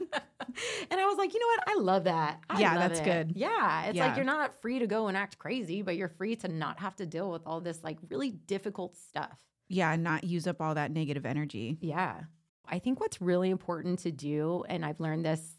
I 0.91 1.05
was 1.05 1.17
like, 1.17 1.33
you 1.33 1.39
know 1.39 1.47
what? 1.47 1.63
I 1.67 1.75
love 1.81 2.03
that. 2.05 2.39
I 2.49 2.59
Yeah, 2.59 2.71
love 2.75 2.79
that's 2.89 2.99
it. 2.99 3.05
good. 3.05 3.33
Yeah. 3.35 3.85
It's 3.85 3.95
Yeah. 3.97 4.07
like 4.07 4.15
you're 4.15 4.25
not 4.25 4.59
free 4.61 4.79
to 4.79 4.87
go 4.87 5.07
and 5.07 5.15
act 5.17 5.37
crazy, 5.37 5.81
but 5.81 5.95
you're 5.95 6.09
free 6.09 6.35
to 6.37 6.47
not 6.47 6.79
have 6.79 6.95
to 6.97 7.05
deal 7.05 7.31
with 7.31 7.43
all 7.45 7.61
this 7.61 7.83
like 7.83 7.97
really 8.09 8.31
difficult 8.31 8.95
stuff. 8.97 9.37
Yeah. 9.69 9.91
And 9.91 10.03
not 10.03 10.23
use 10.23 10.47
up 10.47 10.61
all 10.61 10.75
that 10.75 10.91
negative 10.91 11.25
energy. 11.25 11.77
Yeah. 11.81 12.21
I 12.67 12.79
think 12.79 12.99
what's 12.99 13.21
really 13.21 13.49
important 13.49 13.99
to 13.99 14.11
do, 14.11 14.63
and 14.69 14.85
I've 14.85 14.99
learned 14.99 15.25
this, 15.25 15.57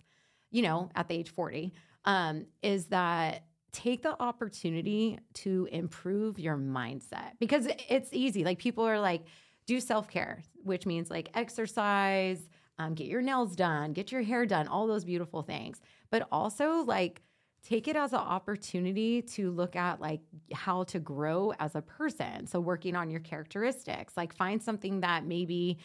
you 0.51 0.62
know, 0.62 0.91
at 0.95 1.09
the 1.09 1.14
age 1.14 1.30
40, 1.30 1.72
um, 2.05 2.47
is 2.63 2.87
that 2.87 3.45
take 3.73 4.03
the 4.03 4.21
opportunity 4.23 5.19
to 5.35 5.69
improve 5.73 6.39
your 6.39 6.57
mindset 6.57 7.33
because 7.41 7.69
it's 7.89 8.11
easy. 8.13 8.45
Like 8.45 8.59
people 8.59 8.85
are 8.85 9.01
like, 9.01 9.25
do 9.67 9.81
self 9.81 10.09
care, 10.09 10.43
which 10.63 10.87
means 10.87 11.11
like 11.11 11.31
exercise, 11.35 12.49
um, 12.79 12.95
get 12.95 13.07
your 13.07 13.23
nails 13.23 13.57
done, 13.57 13.93
get 13.93 14.13
your 14.13 14.23
hair 14.23 14.47
done, 14.47 14.69
all 14.69 14.87
those 14.87 15.05
beautiful 15.05 15.43
things. 15.43 15.81
But 16.11 16.29
also 16.31 16.85
like 16.85 17.23
take 17.65 17.89
it 17.89 17.97
as 17.97 18.13
an 18.13 18.19
opportunity 18.19 19.23
to 19.23 19.51
look 19.51 19.75
at 19.75 20.01
like 20.01 20.21
how 20.53 20.85
to 20.85 20.99
grow 20.99 21.53
as 21.59 21.75
a 21.75 21.81
person. 21.81 22.47
So 22.47 22.61
working 22.61 22.95
on 22.95 23.11
your 23.11 23.21
characteristics, 23.21 24.17
like 24.17 24.35
find 24.35 24.63
something 24.63 25.01
that 25.01 25.25
maybe 25.25 25.79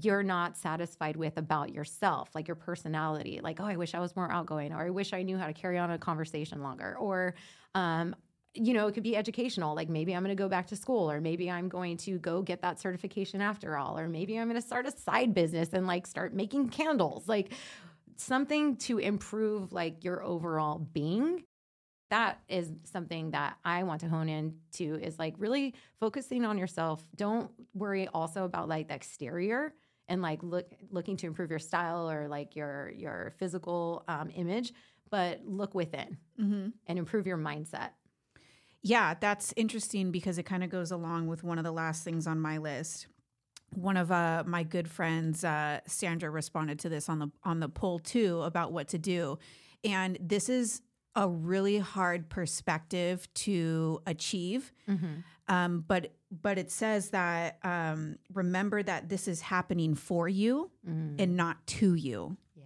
you're 0.00 0.22
not 0.22 0.56
satisfied 0.56 1.16
with 1.16 1.36
about 1.36 1.72
yourself, 1.72 2.30
like 2.34 2.48
your 2.48 2.56
personality. 2.56 3.40
Like, 3.42 3.60
oh, 3.60 3.64
I 3.64 3.76
wish 3.76 3.94
I 3.94 4.00
was 4.00 4.16
more 4.16 4.30
outgoing, 4.30 4.72
or 4.72 4.84
I 4.84 4.90
wish 4.90 5.12
I 5.12 5.22
knew 5.22 5.38
how 5.38 5.46
to 5.46 5.52
carry 5.52 5.78
on 5.78 5.90
a 5.90 5.98
conversation 5.98 6.62
longer, 6.62 6.96
or 6.98 7.34
um, 7.74 8.16
you 8.54 8.72
know, 8.72 8.86
it 8.86 8.92
could 8.92 9.02
be 9.02 9.16
educational. 9.16 9.74
Like 9.74 9.88
maybe 9.88 10.14
I'm 10.14 10.22
going 10.22 10.36
to 10.36 10.40
go 10.40 10.48
back 10.48 10.68
to 10.68 10.76
school, 10.76 11.10
or 11.10 11.20
maybe 11.20 11.50
I'm 11.50 11.68
going 11.68 11.96
to 11.98 12.18
go 12.18 12.42
get 12.42 12.62
that 12.62 12.80
certification 12.80 13.40
after 13.40 13.76
all, 13.76 13.98
or 13.98 14.08
maybe 14.08 14.38
I'm 14.38 14.48
going 14.48 14.60
to 14.60 14.66
start 14.66 14.86
a 14.86 14.92
side 14.92 15.34
business 15.34 15.70
and 15.72 15.86
like 15.86 16.06
start 16.06 16.34
making 16.34 16.70
candles. 16.70 17.28
Like 17.28 17.52
something 18.16 18.76
to 18.76 18.98
improve 18.98 19.72
like 19.72 20.04
your 20.04 20.22
overall 20.22 20.78
being. 20.78 21.44
That 22.10 22.40
is 22.48 22.70
something 22.84 23.32
that 23.32 23.56
I 23.64 23.82
want 23.82 24.02
to 24.02 24.08
hone 24.08 24.28
in 24.28 24.56
to 24.74 25.00
is 25.02 25.18
like 25.18 25.34
really 25.38 25.74
focusing 25.98 26.44
on 26.44 26.58
yourself. 26.58 27.04
Don't 27.16 27.50
worry 27.74 28.06
also 28.08 28.44
about 28.44 28.68
like 28.68 28.88
the 28.88 28.94
exterior 28.94 29.74
and 30.08 30.22
like 30.22 30.42
look 30.42 30.66
looking 30.90 31.16
to 31.18 31.26
improve 31.26 31.50
your 31.50 31.58
style 31.58 32.10
or 32.10 32.28
like 32.28 32.56
your 32.56 32.92
your 32.96 33.32
physical 33.38 34.04
um, 34.08 34.30
image, 34.34 34.72
but 35.10 35.40
look 35.44 35.74
within 35.74 36.18
Mm-hmm. 36.40 36.68
and 36.86 36.98
improve 36.98 37.26
your 37.26 37.38
mindset. 37.38 37.90
Yeah, 38.82 39.14
that's 39.18 39.54
interesting 39.56 40.10
because 40.10 40.36
it 40.36 40.42
kind 40.42 40.62
of 40.62 40.68
goes 40.68 40.90
along 40.90 41.28
with 41.28 41.42
one 41.42 41.56
of 41.58 41.64
the 41.64 41.72
last 41.72 42.04
things 42.04 42.26
on 42.26 42.38
my 42.38 42.58
list. 42.58 43.06
One 43.72 43.96
of 43.96 44.12
uh, 44.12 44.44
my 44.46 44.62
good 44.62 44.90
friends, 44.90 45.42
uh, 45.42 45.80
Sandra, 45.86 46.30
responded 46.30 46.78
to 46.80 46.88
this 46.88 47.08
on 47.08 47.18
the 47.18 47.30
on 47.44 47.60
the 47.60 47.68
poll 47.68 47.98
too 47.98 48.42
about 48.42 48.72
what 48.72 48.88
to 48.88 48.98
do, 48.98 49.38
and 49.84 50.18
this 50.20 50.48
is 50.48 50.80
a 51.16 51.28
really 51.28 51.78
hard 51.78 52.28
perspective 52.28 53.32
to 53.34 54.00
achieve. 54.06 54.72
Um, 55.48 55.84
but 55.86 56.12
but 56.30 56.58
it 56.58 56.70
says 56.70 57.10
that 57.10 57.58
um, 57.62 58.16
remember 58.32 58.82
that 58.82 59.08
this 59.08 59.28
is 59.28 59.42
happening 59.42 59.94
for 59.94 60.28
you 60.28 60.70
and 61.18 61.36
not 61.36 61.64
to 61.66 61.94
you. 61.94 62.36
Yeah. 62.56 62.64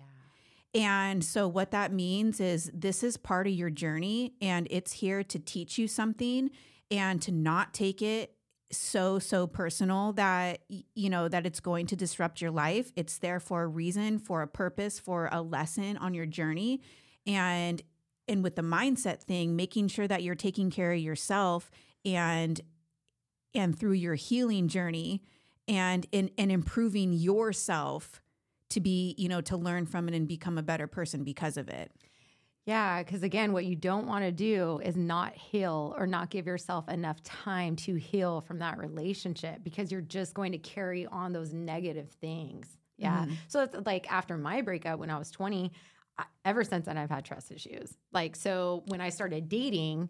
And 0.74 1.24
so, 1.24 1.49
what 1.49 1.72
that 1.72 1.92
means 1.92 2.40
is 2.40 2.70
this 2.72 3.03
is 3.03 3.16
part 3.16 3.46
of 3.46 3.53
your 3.53 3.70
journey 3.70 4.34
and 4.40 4.66
it's 4.70 4.92
here 4.92 5.22
to 5.24 5.38
teach 5.38 5.76
you 5.78 5.88
something 5.88 6.51
and 6.90 7.20
to 7.22 7.32
not 7.32 7.74
take 7.74 8.01
it 8.01 8.34
so, 8.70 9.18
so 9.18 9.46
personal 9.46 10.12
that, 10.14 10.61
you 10.94 11.09
know, 11.11 11.28
that 11.28 11.46
it's 11.46 11.61
going 11.61 11.86
to 11.86 11.96
disrupt 11.96 12.40
your 12.40 12.51
life. 12.51 12.92
It's 12.96 13.18
there 13.18 13.40
for 13.40 13.62
a 13.62 13.66
reason, 13.66 14.18
for 14.18 14.42
a 14.42 14.46
purpose, 14.46 14.99
for 14.99 15.28
a 15.32 15.40
lesson 15.40 15.96
on 15.96 16.14
your 16.14 16.26
journey. 16.26 16.80
And, 17.26 17.82
and 18.29 18.43
with 18.43 18.57
the 18.57 18.62
mindset 18.62 19.22
thing, 19.22 19.57
making 19.57 19.89
sure 19.89 20.07
that 20.07 20.22
you're 20.22 20.35
taking 20.35 20.70
care 20.70 20.93
of 20.93 20.99
yourself 20.99 21.70
and, 22.05 22.61
and 23.55 23.79
through 23.79 23.93
your 23.93 24.14
healing 24.14 24.68
journey 24.68 25.22
and, 25.66 26.07
and, 26.12 26.31
and 26.39 26.53
improving 26.53 27.12
yourself 27.12 28.20
to 28.70 28.81
be, 28.81 29.14
you 29.18 29.29
know, 29.29 29.41
to 29.41 29.57
learn 29.57 29.87
from 29.87 30.09
it 30.09 30.14
and 30.14 30.29
become 30.29 30.59
a 30.59 30.62
better 30.62 30.87
person 30.87 31.24
because 31.24 31.57
of 31.57 31.68
it. 31.68 31.91
Yeah, 32.68 33.03
because 33.03 33.22
again, 33.22 33.55
what 33.55 33.64
you 33.64 33.74
don't 33.74 34.07
want 34.07 34.24
to 34.24 34.31
do 34.31 34.79
is 34.85 34.95
not 34.95 35.35
heal 35.35 35.95
or 35.97 36.07
not 36.07 36.29
give 36.29 36.47
yourself 36.47 36.87
enough 36.91 37.22
time 37.22 37.76
to 37.76 37.95
heal 37.95 38.43
from 38.43 38.59
that 38.59 38.76
relationship 38.76 39.64
because 39.64 39.91
you're 39.91 40.03
just 40.03 40.35
going 40.35 40.53
to 40.53 40.59
carry 40.59 41.07
on 41.07 41.33
those 41.33 41.55
negative 41.55 42.11
things. 42.20 42.76
Yeah. 42.99 43.22
Mm-hmm. 43.22 43.35
So 43.47 43.62
it's 43.62 43.74
like 43.87 44.12
after 44.12 44.37
my 44.37 44.61
breakup 44.61 44.99
when 44.99 45.09
I 45.09 45.18
was 45.18 45.31
20, 45.31 45.64
I, 45.64 45.70
ever 46.45 46.64
since 46.64 46.87
then, 46.87 46.97
I've 46.99 47.11
had 47.11 47.25
trust 47.25 47.51
issues. 47.53 47.97
Like, 48.12 48.37
so 48.37 48.83
when 48.87 49.01
I 49.01 49.11
started 49.11 49.49
dating, 49.49 50.09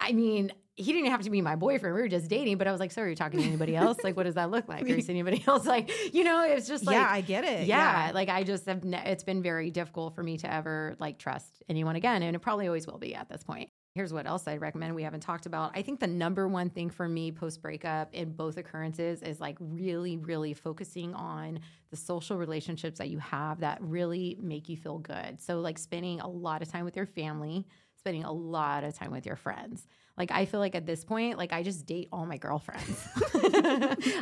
I 0.00 0.12
mean, 0.12 0.52
he 0.76 0.92
didn't 0.92 1.10
have 1.10 1.22
to 1.22 1.30
be 1.30 1.40
my 1.42 1.56
boyfriend. 1.56 1.96
We 1.96 2.00
were 2.02 2.08
just 2.08 2.28
dating, 2.28 2.56
but 2.56 2.68
I 2.68 2.70
was 2.70 2.78
like, 2.78 2.92
so 2.92 3.02
are 3.02 3.08
you 3.08 3.16
talking 3.16 3.40
to 3.40 3.46
anybody 3.46 3.74
else? 3.84 3.98
Like, 4.04 4.16
what 4.16 4.24
does 4.24 4.36
that 4.36 4.50
look 4.50 4.68
like? 4.68 4.84
Are 4.84 4.86
you 4.86 5.00
seeing 5.00 5.18
anybody 5.18 5.42
else? 5.46 5.66
Like, 5.66 5.90
you 6.14 6.22
know, 6.22 6.44
it's 6.44 6.68
just 6.68 6.86
like, 6.86 6.94
yeah, 6.94 7.08
I 7.10 7.20
get 7.20 7.44
it. 7.44 7.66
yeah, 7.66 8.12
like 8.14 8.28
I 8.28 8.44
just 8.44 8.66
have, 8.66 8.84
ne- 8.84 9.02
it's 9.06 9.24
been 9.24 9.42
very 9.42 9.70
difficult 9.70 10.14
for 10.14 10.22
me 10.22 10.36
to 10.38 10.52
ever 10.52 10.94
like 11.00 11.18
trust 11.18 11.62
anyone 11.68 11.96
again. 11.96 12.22
And 12.22 12.36
it 12.36 12.38
probably 12.38 12.68
always 12.68 12.86
will 12.86 12.98
be 12.98 13.14
at 13.14 13.28
this 13.28 13.42
point. 13.42 13.70
Here's 13.94 14.12
what 14.12 14.26
else 14.26 14.46
I'd 14.46 14.60
recommend 14.60 14.94
we 14.94 15.02
haven't 15.02 15.20
talked 15.20 15.46
about. 15.46 15.72
I 15.74 15.82
think 15.82 15.98
the 15.98 16.06
number 16.06 16.46
one 16.46 16.70
thing 16.70 16.90
for 16.90 17.08
me 17.08 17.32
post 17.32 17.60
breakup 17.62 18.14
in 18.14 18.32
both 18.32 18.56
occurrences 18.56 19.22
is 19.22 19.40
like 19.40 19.56
really, 19.58 20.16
really 20.16 20.54
focusing 20.54 21.14
on 21.14 21.60
the 21.90 21.96
social 21.96 22.36
relationships 22.36 22.98
that 22.98 23.08
you 23.08 23.18
have 23.18 23.60
that 23.60 23.78
really 23.80 24.36
make 24.40 24.68
you 24.68 24.76
feel 24.76 24.98
good. 24.98 25.40
So, 25.40 25.60
like 25.60 25.78
spending 25.78 26.20
a 26.20 26.28
lot 26.28 26.62
of 26.62 26.70
time 26.70 26.84
with 26.84 26.96
your 26.96 27.06
family, 27.06 27.66
spending 27.96 28.24
a 28.24 28.32
lot 28.32 28.84
of 28.84 28.94
time 28.94 29.10
with 29.10 29.26
your 29.26 29.36
friends. 29.36 29.86
Like 30.18 30.32
I 30.32 30.44
feel 30.44 30.60
like 30.60 30.74
at 30.74 30.84
this 30.84 31.04
point, 31.04 31.38
like 31.38 31.52
I 31.52 31.62
just 31.62 31.86
date 31.86 32.08
all 32.12 32.26
my 32.26 32.36
girlfriends. 32.36 33.08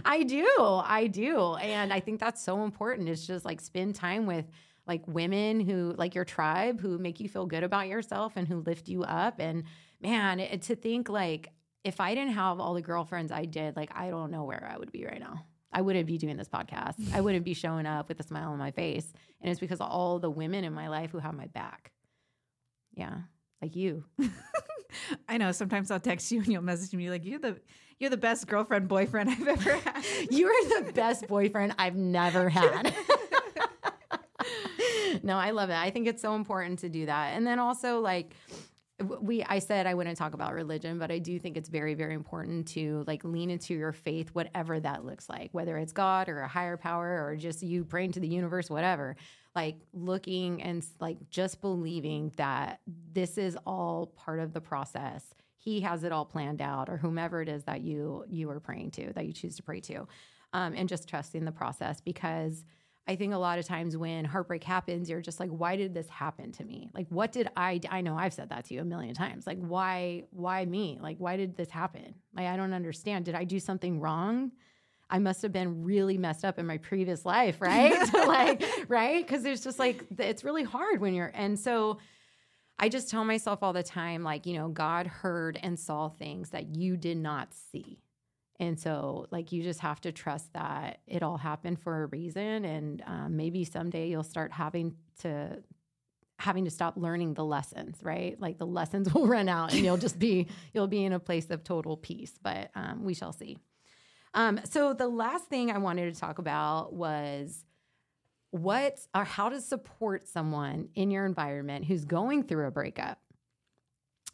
I 0.05 0.25
do. 0.27 0.47
I 0.85 1.09
do. 1.11 1.55
And 1.55 1.93
I 1.93 2.01
think 2.01 2.21
that's 2.21 2.43
so 2.43 2.65
important. 2.65 3.09
It's 3.09 3.27
just 3.27 3.45
like 3.45 3.61
spend 3.61 3.95
time 3.95 4.27
with 4.27 4.45
like 4.87 5.03
women 5.07 5.61
who 5.61 5.95
like 5.97 6.15
your 6.15 6.25
tribe 6.25 6.81
who 6.81 6.99
make 6.99 7.21
you 7.21 7.29
feel 7.29 7.47
good 7.47 7.65
about 7.65 7.89
yourself 7.89 8.35
and 8.37 8.47
who 8.47 8.61
lift 8.61 8.89
you 8.89 9.03
up 9.03 9.41
and 9.41 9.65
man, 10.01 10.41
it, 10.41 10.63
to 10.63 10.77
think 10.77 11.09
like 11.09 11.53
if 11.85 12.01
I 12.01 12.15
didn't 12.15 12.35
have 12.35 12.61
all 12.61 12.75
the 12.75 12.83
girlfriends 12.83 13.31
I 13.33 13.45
did, 13.45 13.77
like 13.77 13.91
I 13.95 14.11
don't 14.11 14.31
know 14.31 14.45
where 14.45 14.69
I 14.73 14.77
would 14.77 14.93
be 14.93 15.05
right 15.05 15.21
now. 15.21 15.45
I 15.73 15.83
wouldn't 15.83 16.07
be 16.07 16.19
doing 16.19 16.37
this 16.37 16.49
podcast. 16.49 16.95
I 17.13 17.21
wouldn't 17.21 17.45
be 17.45 17.55
showing 17.55 17.87
up 17.87 18.09
with 18.09 18.19
a 18.21 18.23
smile 18.23 18.51
on 18.51 18.59
my 18.59 18.71
face. 18.71 19.13
And 19.41 19.51
it's 19.51 19.61
because 19.61 19.81
of 19.81 19.91
all 19.91 20.19
the 20.19 20.31
women 20.31 20.65
in 20.65 20.73
my 20.73 20.89
life 20.89 21.11
who 21.11 21.19
have 21.19 21.35
my 21.35 21.47
back. 21.47 21.93
Yeah. 22.95 23.19
Like 23.61 23.77
you. 23.77 24.05
I 25.29 25.37
know. 25.37 25.53
Sometimes 25.53 25.91
I'll 25.91 26.01
text 26.01 26.31
you 26.33 26.39
and 26.39 26.49
you'll 26.49 26.63
message 26.63 26.95
me 26.95 27.11
like 27.11 27.25
you're 27.25 27.39
the 27.39 27.61
you're 27.99 28.11
the 28.11 28.17
best 28.17 28.47
girlfriend 28.47 28.89
boyfriend 28.89 29.31
I've 29.31 29.47
ever 29.47 29.77
had. 29.77 30.05
You 30.31 30.49
are 30.49 30.83
the 30.83 30.93
best 30.93 31.27
boyfriend 31.29 31.75
I've 31.79 31.97
never 31.97 32.49
had. 32.51 32.95
No, 35.23 35.37
I 35.37 35.51
love 35.51 35.71
it. 35.71 35.77
I 35.77 35.91
think 35.91 36.07
it's 36.07 36.23
so 36.23 36.35
important 36.35 36.81
to 36.81 36.89
do 36.89 37.07
that. 37.07 37.35
And 37.35 37.47
then 37.47 37.59
also 37.59 38.01
like 38.01 38.35
we 39.21 39.43
I 39.45 39.59
said 39.59 39.87
I 39.87 39.95
wouldn't 39.95 40.17
talk 40.17 40.35
about 40.35 40.55
religion, 40.55 40.99
but 40.99 41.11
I 41.11 41.19
do 41.19 41.39
think 41.39 41.57
it's 41.57 41.69
very 41.69 41.95
very 41.95 42.15
important 42.15 42.69
to 42.69 43.05
like 43.07 43.25
lean 43.25 43.51
into 43.51 43.75
your 43.75 43.93
faith 43.93 44.31
whatever 44.31 44.81
that 44.81 45.05
looks 45.05 45.29
like, 45.29 45.51
whether 45.53 45.77
it's 45.77 45.93
God 45.93 46.29
or 46.29 46.41
a 46.41 46.49
higher 46.49 46.77
power 46.77 47.25
or 47.25 47.37
just 47.37 47.63
you 47.63 47.85
praying 47.85 48.13
to 48.13 48.21
the 48.21 48.29
universe 48.29 48.71
whatever. 48.71 49.17
Like 49.55 49.77
looking 49.93 50.63
and 50.63 50.85
like 51.01 51.31
just 51.31 51.61
believing 51.61 52.33
that 52.37 52.81
this 53.13 53.39
is 53.39 53.57
all 53.67 54.13
part 54.17 54.41
of 54.41 54.53
the 54.53 54.61
process. 54.61 55.25
He 55.57 55.81
has 55.81 56.05
it 56.05 56.13
all 56.13 56.25
planned 56.25 56.63
out 56.63 56.89
or 56.89 56.97
whomever 56.97 57.43
it 57.43 57.49
is 57.49 57.65
that 57.65 57.83
you 57.83 58.25
you 58.29 58.49
are 58.51 58.61
praying 58.61 58.93
to, 58.93 59.13
that 59.13 59.27
you 59.27 59.33
choose 59.33 59.57
to 59.57 59.63
pray 59.63 59.81
to. 59.81 60.07
Um, 60.53 60.75
and 60.75 60.89
just 60.89 61.09
trusting 61.09 61.45
the 61.45 61.53
process 61.53 62.01
because 62.01 62.65
I 63.09 63.15
think 63.15 63.33
a 63.33 63.39
lot 63.39 63.59
of 63.59 63.65
times 63.65 63.97
when 63.97 64.25
heartbreak 64.25 64.65
happens, 64.65 65.09
you're 65.09 65.21
just 65.21 65.39
like, 65.39 65.51
why 65.51 65.77
did 65.77 65.95
this 65.95 66.09
happen 66.09 66.51
to 66.53 66.65
me? 66.65 66.91
Like, 66.93 67.07
what 67.09 67.31
did 67.31 67.49
I? 67.57 67.79
d- 67.79 67.89
I 67.91 68.01
know 68.01 68.17
I've 68.17 68.35
said 68.35 68.49
that 68.49 68.65
to 68.67 68.75
you 68.75 68.81
a 68.81 68.85
million 68.85 69.15
times. 69.15 69.47
Like, 69.47 69.59
why? 69.59 70.25
Why 70.31 70.65
me? 70.65 70.99
Like, 71.01 71.19
why 71.19 71.37
did 71.37 71.57
this 71.57 71.71
happen? 71.71 72.15
Like, 72.35 72.47
I 72.47 72.57
don't 72.57 72.73
understand. 72.73 73.25
Did 73.25 73.37
I 73.37 73.45
do 73.45 73.61
something 73.61 74.01
wrong? 74.01 74.51
I 75.09 75.21
must 75.21 75.41
have 75.43 75.53
been 75.53 75.85
really 75.85 76.19
messed 76.19 76.45
up 76.45 76.59
in 76.59 76.67
my 76.67 76.79
previous 76.79 77.25
life, 77.25 77.61
right? 77.61 78.13
like, 78.13 78.65
right? 78.89 79.25
Because 79.25 79.45
there's 79.45 79.63
just 79.63 79.79
like 79.79 80.05
it's 80.19 80.43
really 80.43 80.65
hard 80.65 81.01
when 81.01 81.15
you're, 81.15 81.33
and 81.35 81.59
so. 81.59 81.99
I 82.79 82.91
just 82.91 83.09
tell 83.09 83.25
myself 83.25 83.63
all 83.63 83.73
the 83.73 83.83
time, 83.83 84.23
like, 84.23 84.45
you 84.45 84.53
know, 84.53 84.69
God 84.69 85.07
heard 85.07 85.59
and 85.63 85.81
saw 85.81 86.11
things 86.11 86.51
that 86.51 86.77
you 86.77 86.99
did 86.99 87.17
not 87.17 87.55
see. 87.55 88.03
And 88.59 88.79
so, 88.79 89.27
like, 89.31 89.53
you 89.53 89.63
just 89.63 89.81
have 89.81 90.01
to 90.03 90.13
trust 90.13 90.53
that 90.55 91.01
it 91.07 91.23
all 91.23 91.37
happened 91.37 91.81
for 91.81 92.05
a 92.05 92.07
reason. 92.07 92.65
And 92.65 93.03
um, 93.07 93.37
maybe 93.37 93.65
someday 93.65 94.09
you'll 94.09 94.23
start 94.23 94.53
having 94.53 94.95
to 95.21 95.63
having 96.39 96.65
to 96.65 96.71
stop 96.71 96.95
learning 96.97 97.33
the 97.33 97.45
lessons 97.45 97.97
right 98.03 98.39
like 98.41 98.59
the 98.59 98.67
lessons 98.67 99.13
will 99.15 99.27
run 99.27 99.49
out 99.49 99.73
and 99.73 99.83
you'll 99.83 99.97
just 99.97 100.19
be 100.19 100.47
you'll 100.75 100.87
be 100.87 101.03
in 101.03 101.15
a 101.15 101.19
place 101.19 101.49
of 101.51 101.65
total 101.65 101.97
peace 101.97 102.35
but 102.43 102.71
um, 102.75 103.05
we 103.05 103.15
shall 103.15 103.33
see 103.33 103.57
um, 104.35 104.61
so 104.65 104.93
the 104.93 105.09
last 105.09 105.47
thing 105.47 105.71
i 105.71 105.79
wanted 105.79 106.13
to 106.13 106.21
talk 106.21 106.39
about 106.39 106.93
was 106.93 107.65
what 108.51 108.99
or 109.15 109.25
how 109.25 109.49
to 109.49 109.61
support 109.61 110.29
someone 110.29 110.89
in 110.95 111.11
your 111.11 111.25
environment 111.25 111.85
who's 111.85 112.05
going 112.05 112.43
through 112.43 112.67
a 112.67 112.71
breakup 112.71 113.19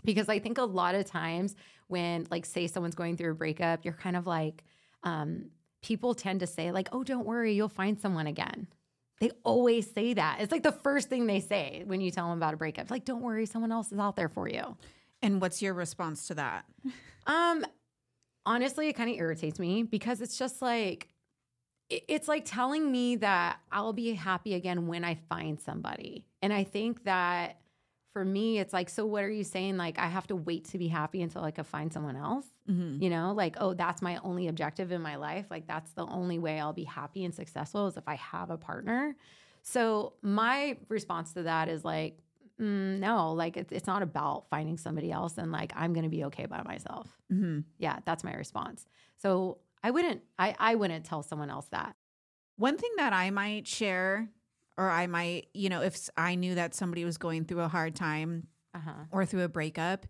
because 0.05 0.29
I 0.29 0.39
think 0.39 0.59
a 0.59 0.65
lot 0.65 0.95
of 0.95 1.05
times 1.05 1.55
when, 1.89 2.27
like, 2.31 2.45
say 2.45 2.67
someone's 2.67 2.95
going 2.95 3.17
through 3.17 3.33
a 3.33 3.35
breakup, 3.35 3.85
you're 3.85 3.95
kind 3.95 4.17
of 4.17 4.27
like, 4.27 4.65
um, 5.03 5.51
people 5.83 6.15
tend 6.15 6.41
to 6.41 6.47
say, 6.47 6.73
like, 6.73 6.89
oh, 6.93 7.05
don't 7.05 7.27
worry, 7.27 7.55
you'll 7.55 7.69
find 7.69 8.01
someone 8.01 8.27
again. 8.27 8.67
They 9.21 9.31
always 9.45 9.91
say 9.91 10.15
that. 10.15 10.39
It's 10.41 10.51
like 10.51 10.63
the 10.63 10.73
first 10.73 11.09
thing 11.09 11.27
they 11.27 11.41
say 11.41 11.83
when 11.87 12.01
you 12.01 12.11
tell 12.11 12.29
them 12.29 12.39
about 12.39 12.55
a 12.55 12.57
breakup. 12.57 12.83
It's 12.83 12.91
like, 12.91 13.05
don't 13.05 13.23
worry, 13.23 13.47
someone 13.47 13.71
else 13.71 13.93
is 13.93 13.99
out 13.99 14.17
there 14.17 14.29
for 14.29 14.49
you. 14.49 14.77
And 15.23 15.41
what's 15.41 15.63
your 15.63 15.75
response 15.75 16.27
to 16.29 16.35
that? 16.35 16.65
Um, 17.25 17.65
honestly, 18.45 18.89
it 18.89 18.95
kind 18.95 19.09
of 19.09 19.17
irritates 19.17 19.61
me 19.61 19.85
because 19.85 20.21
it's 20.21 20.37
just 20.37 20.61
like, 20.61 21.07
it's 21.89 22.27
like 22.27 22.45
telling 22.45 22.91
me 22.91 23.15
that 23.15 23.61
I'll 23.71 23.93
be 23.93 24.13
happy 24.15 24.55
again 24.55 24.89
when 24.89 25.05
I 25.05 25.15
find 25.29 25.61
somebody. 25.61 26.25
And 26.43 26.53
I 26.53 26.65
think 26.65 27.05
that 27.05 27.59
for 28.13 28.25
me, 28.25 28.59
it's 28.59 28.73
like, 28.73 28.91
so 28.91 29.07
what 29.07 29.25
are 29.25 29.31
you 29.31 29.45
saying? 29.45 29.77
Like, 29.77 29.99
I 29.99 30.07
have 30.07 30.27
to 30.29 30.37
wait 30.37 30.67
to 30.67 30.79
be 30.79 30.89
happy 30.89 31.23
until 31.23 31.43
I 31.43 31.51
can 31.51 31.65
find 31.65 31.93
someone 31.93 32.17
else? 32.17 32.45
Mm-hmm. 32.71 33.03
You 33.03 33.11
know, 33.11 33.33
like, 33.33 33.57
oh, 33.59 33.75
that's 33.75 34.03
my 34.03 34.19
only 34.23 34.49
objective 34.49 34.93
in 34.93 35.01
my 35.01 35.17
life. 35.17 35.47
Like, 35.51 35.67
that's 35.67 35.93
the 35.93 36.07
only 36.07 36.39
way 36.39 36.61
I'll 36.61 36.73
be 36.73 36.85
happy 36.85 37.25
and 37.25 37.35
successful 37.35 37.87
is 37.87 37.97
if 37.97 38.07
I 38.07 38.17
have 38.17 38.51
a 38.51 38.59
partner. 38.59 39.17
So, 39.63 40.15
my 40.23 40.77
response 40.89 41.33
to 41.35 41.45
that 41.45 41.69
is 41.69 41.85
like, 41.85 42.19
mm, 42.61 42.99
no, 42.99 43.33
like 43.33 43.57
it's, 43.57 43.73
it's 43.73 43.87
not 43.87 44.03
about 44.03 44.49
finding 44.51 44.77
somebody 44.77 45.11
else 45.11 45.39
and 45.39 45.53
like 45.53 45.73
I'm 45.75 45.93
going 45.93 46.05
to 46.05 46.11
be 46.11 46.25
okay 46.25 46.47
by 46.47 46.63
myself. 46.63 47.09
Mm-hmm. 47.33 47.61
Yeah, 47.79 47.99
that's 48.05 48.25
my 48.25 48.35
response. 48.35 48.87
So 49.19 49.59
I 49.83 49.91
wouldn't, 49.91 50.23
I, 50.39 50.55
I 50.59 50.75
wouldn't 50.75 51.05
tell 51.05 51.23
someone 51.23 51.51
else 51.51 51.67
that. 51.71 51.97
One 52.57 52.77
thing 52.77 52.93
that 52.99 53.13
I 53.13 53.31
might 53.31 53.67
share, 53.67 54.29
or 54.83 54.91
I 54.91 55.07
might, 55.07 55.49
you 55.55 55.69
know, 55.69 55.83
if 55.83 56.09
I 56.17 56.35
knew 56.35 56.55
that 56.57 56.75
somebody 56.75 57.05
was 57.05 57.19
going 57.19 57.45
through 57.45 57.61
a 57.61 57.69
hard 57.69 57.95
time 57.95 58.47
Uh 58.75 58.79
huh. 58.81 58.93
or 59.11 59.25
through 59.27 59.43
a 59.45 59.49
breakup, 59.49 60.07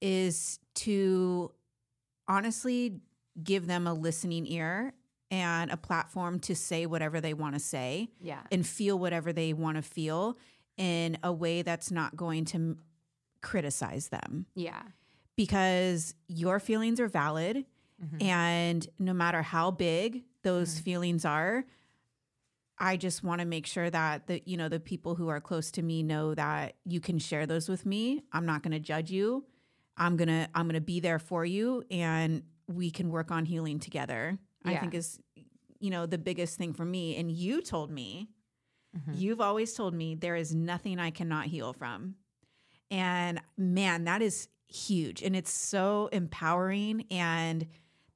is 0.00 0.58
to 0.74 1.52
honestly 2.28 3.00
give 3.42 3.66
them 3.66 3.86
a 3.86 3.92
listening 3.94 4.46
ear 4.46 4.92
and 5.30 5.70
a 5.70 5.76
platform 5.76 6.38
to 6.40 6.54
say 6.54 6.86
whatever 6.86 7.20
they 7.20 7.34
want 7.34 7.54
to 7.54 7.60
say 7.60 8.08
Yeah. 8.20 8.42
and 8.52 8.66
feel 8.66 8.98
whatever 8.98 9.32
they 9.32 9.52
want 9.52 9.76
to 9.76 9.82
feel 9.82 10.38
in 10.76 11.18
a 11.22 11.32
way 11.32 11.62
that's 11.62 11.90
not 11.90 12.16
going 12.16 12.44
to 12.46 12.56
m- 12.56 12.78
criticize 13.40 14.08
them 14.08 14.46
Yeah. 14.54 14.82
because 15.36 16.14
your 16.28 16.60
feelings 16.60 17.00
are 17.00 17.08
valid 17.08 17.66
Mhm. 18.02 18.22
and 18.22 18.88
no 18.98 19.12
matter 19.12 19.42
how 19.42 19.70
big 19.70 20.24
those 20.42 20.78
Mhm. 20.78 20.82
feelings 20.82 21.24
are 21.24 21.64
i 22.78 22.96
just 22.96 23.22
want 23.22 23.40
to 23.40 23.46
make 23.46 23.66
sure 23.66 23.88
that 23.90 24.26
the 24.26 24.42
you 24.44 24.56
know 24.56 24.68
the 24.68 24.80
people 24.80 25.14
who 25.14 25.28
are 25.28 25.40
close 25.40 25.70
to 25.70 25.82
me 25.82 26.02
know 26.02 26.34
that 26.34 26.74
you 26.84 27.00
can 27.00 27.18
share 27.18 27.46
those 27.46 27.68
with 27.68 27.84
me 27.86 28.22
i'm 28.32 28.46
not 28.46 28.62
going 28.62 28.72
to 28.72 28.80
judge 28.80 29.10
you 29.10 29.44
i'm 29.96 30.16
going 30.16 30.28
to 30.28 30.48
i'm 30.54 30.66
going 30.66 30.74
to 30.74 30.80
be 30.80 31.00
there 31.00 31.18
for 31.18 31.44
you 31.44 31.82
and 31.90 32.42
we 32.66 32.90
can 32.90 33.10
work 33.10 33.30
on 33.30 33.44
healing 33.44 33.78
together 33.78 34.38
i 34.64 34.72
think 34.80 34.94
is 34.94 35.20
you 35.80 35.90
know 35.90 36.06
the 36.06 36.18
biggest 36.18 36.56
thing 36.58 36.72
for 36.72 36.84
me 36.84 37.16
and 37.16 37.30
you 37.30 37.60
told 37.62 37.90
me 37.90 38.28
Mhm. 38.96 39.18
You've 39.18 39.40
always 39.40 39.74
told 39.74 39.92
me 39.92 40.14
there 40.14 40.36
is 40.36 40.54
nothing 40.54 41.00
I 41.00 41.10
cannot 41.10 41.46
heal 41.46 41.72
from. 41.72 42.14
And 42.92 43.40
man, 43.58 44.04
that 44.04 44.22
is 44.22 44.46
huge. 44.68 45.20
And 45.20 45.34
it's 45.34 45.50
so 45.50 46.08
empowering. 46.12 47.04
And 47.10 47.66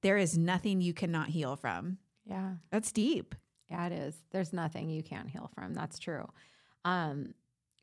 there 0.02 0.16
is 0.16 0.38
nothing 0.38 0.80
you 0.80 0.94
cannot 0.94 1.30
heal 1.30 1.56
from. 1.56 1.98
Yeah. 2.24 2.58
That's 2.70 2.92
deep. 2.92 3.34
Yeah, 3.70 3.86
it 3.86 3.92
is. 3.92 4.14
There's 4.30 4.52
nothing 4.52 4.88
you 4.88 5.02
can't 5.02 5.28
heal 5.28 5.50
from. 5.54 5.74
That's 5.74 5.98
true. 5.98 6.26
Um, 6.84 7.34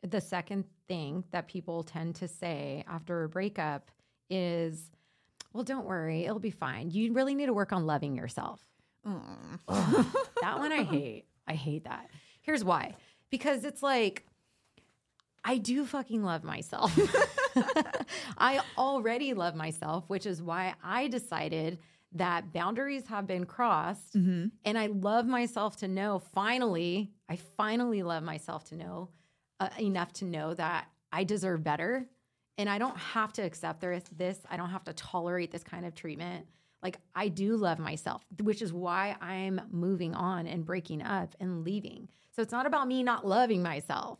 the 0.03 0.21
second 0.21 0.65
thing 0.87 1.23
that 1.31 1.47
people 1.47 1.83
tend 1.83 2.15
to 2.15 2.27
say 2.27 2.83
after 2.87 3.23
a 3.23 3.29
breakup 3.29 3.91
is, 4.29 4.91
well, 5.53 5.63
don't 5.63 5.85
worry, 5.85 6.25
it'll 6.25 6.39
be 6.39 6.51
fine. 6.51 6.89
You 6.89 7.13
really 7.13 7.35
need 7.35 7.47
to 7.47 7.53
work 7.53 7.71
on 7.71 7.85
loving 7.85 8.15
yourself. 8.15 8.61
Mm. 9.05 9.59
That 10.41 10.57
one 10.59 10.71
I 10.71 10.83
hate. 10.91 11.25
I 11.47 11.53
hate 11.53 11.85
that. 11.85 12.09
Here's 12.41 12.63
why 12.63 12.95
because 13.29 13.65
it's 13.65 13.83
like, 13.83 14.25
I 15.43 15.57
do 15.57 15.85
fucking 15.85 16.23
love 16.23 16.43
myself. 16.43 16.97
I 18.37 18.61
already 18.77 19.33
love 19.33 19.55
myself, 19.55 20.05
which 20.07 20.25
is 20.25 20.41
why 20.41 20.73
I 20.83 21.07
decided 21.07 21.79
that 22.15 22.53
boundaries 22.53 23.05
have 23.07 23.27
been 23.27 23.45
crossed. 23.45 24.15
Mhm. 24.15 24.51
And 24.63 24.77
I 24.77 24.87
love 24.87 25.27
myself 25.27 25.77
to 25.77 25.87
know, 25.87 26.19
finally, 26.19 27.13
I 27.29 27.35
finally 27.35 28.03
love 28.03 28.23
myself 28.23 28.63
to 28.69 28.75
know 28.75 29.09
uh, 29.59 29.69
enough 29.79 30.11
to 30.11 30.25
know 30.25 30.53
that 30.53 30.87
I 31.11 31.23
deserve 31.23 31.63
better. 31.63 32.09
And 32.57 32.69
I 32.69 32.77
don't 32.77 32.97
have 32.97 33.31
to 33.33 33.41
accept 33.41 33.81
this. 33.81 34.39
I 34.49 34.57
don't 34.57 34.69
have 34.69 34.83
to 34.85 34.93
tolerate 34.93 35.51
this 35.51 35.63
kind 35.63 35.85
of 35.85 35.93
treatment. 35.95 36.47
Like, 36.81 36.99
I 37.13 37.29
do 37.29 37.55
love 37.57 37.79
myself, 37.79 38.25
which 38.41 38.61
is 38.61 38.71
why 38.71 39.15
I'm 39.21 39.61
moving 39.71 40.13
on 40.13 40.47
and 40.47 40.65
breaking 40.65 41.01
up 41.01 41.35
and 41.39 41.63
leaving. 41.63 42.09
So 42.31 42.41
it's 42.41 42.51
not 42.51 42.65
about 42.65 42.87
me 42.87 43.01
not 43.03 43.25
loving 43.25 43.63
myself. 43.63 44.19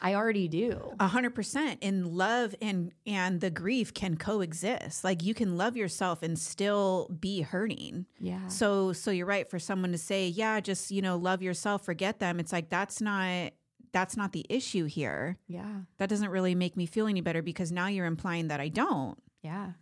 I 0.00 0.14
already 0.14 0.48
do. 0.48 0.94
A 1.00 1.06
hundred 1.06 1.34
percent. 1.34 1.78
And 1.82 2.06
love 2.06 2.54
and 2.60 2.92
and 3.06 3.40
the 3.40 3.50
grief 3.50 3.94
can 3.94 4.16
coexist. 4.16 5.04
Like 5.04 5.22
you 5.22 5.34
can 5.34 5.56
love 5.56 5.76
yourself 5.76 6.22
and 6.22 6.38
still 6.38 7.08
be 7.18 7.40
hurting. 7.40 8.06
Yeah. 8.20 8.48
So 8.48 8.92
so 8.92 9.10
you're 9.10 9.26
right 9.26 9.48
for 9.48 9.58
someone 9.58 9.92
to 9.92 9.98
say, 9.98 10.28
yeah, 10.28 10.60
just, 10.60 10.90
you 10.90 11.02
know, 11.02 11.16
love 11.16 11.42
yourself, 11.42 11.84
forget 11.84 12.18
them. 12.18 12.38
It's 12.40 12.52
like 12.52 12.68
that's 12.68 13.00
not 13.00 13.52
that's 13.92 14.16
not 14.16 14.32
the 14.32 14.44
issue 14.50 14.84
here. 14.84 15.38
Yeah. 15.48 15.80
That 15.98 16.10
doesn't 16.10 16.28
really 16.28 16.54
make 16.54 16.76
me 16.76 16.84
feel 16.86 17.06
any 17.06 17.22
better 17.22 17.40
because 17.40 17.72
now 17.72 17.86
you're 17.86 18.06
implying 18.06 18.48
that 18.48 18.60
I 18.60 18.68
don't. 18.68 19.18
Yeah. 19.42 19.72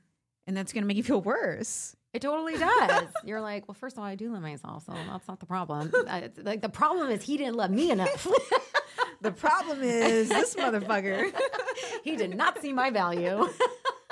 And 0.47 0.57
that's 0.57 0.73
going 0.73 0.83
to 0.83 0.87
make 0.87 0.97
you 0.97 1.03
feel 1.03 1.23
worse. 1.23 1.97
It 2.13 2.23
totally 2.23 2.57
does. 2.57 3.09
You're 3.25 3.41
like, 3.41 3.67
well, 3.67 3.75
first 3.75 3.97
of 3.97 4.01
all, 4.01 4.05
I 4.05 4.15
do 4.15 4.33
love 4.33 4.41
myself, 4.43 4.85
so 4.87 4.93
that's 4.93 5.27
not 5.27 5.41
the 5.41 5.47
problem. 5.47 5.91
I, 6.09 6.31
like 6.37 6.61
the 6.61 6.69
problem 6.69 7.11
is 7.11 7.25
he 7.25 7.37
didn't 7.37 7.57
love 7.57 7.73
me 7.73 7.91
enough. 7.91 8.29
The 9.25 9.33
problem 9.33 9.83
is 9.83 10.29
this 10.29 10.55
motherfucker. 10.55 11.33
he 12.05 12.15
did 12.15 12.37
not 12.37 12.61
see 12.61 12.75
my 12.75 12.91
value. 12.91 13.49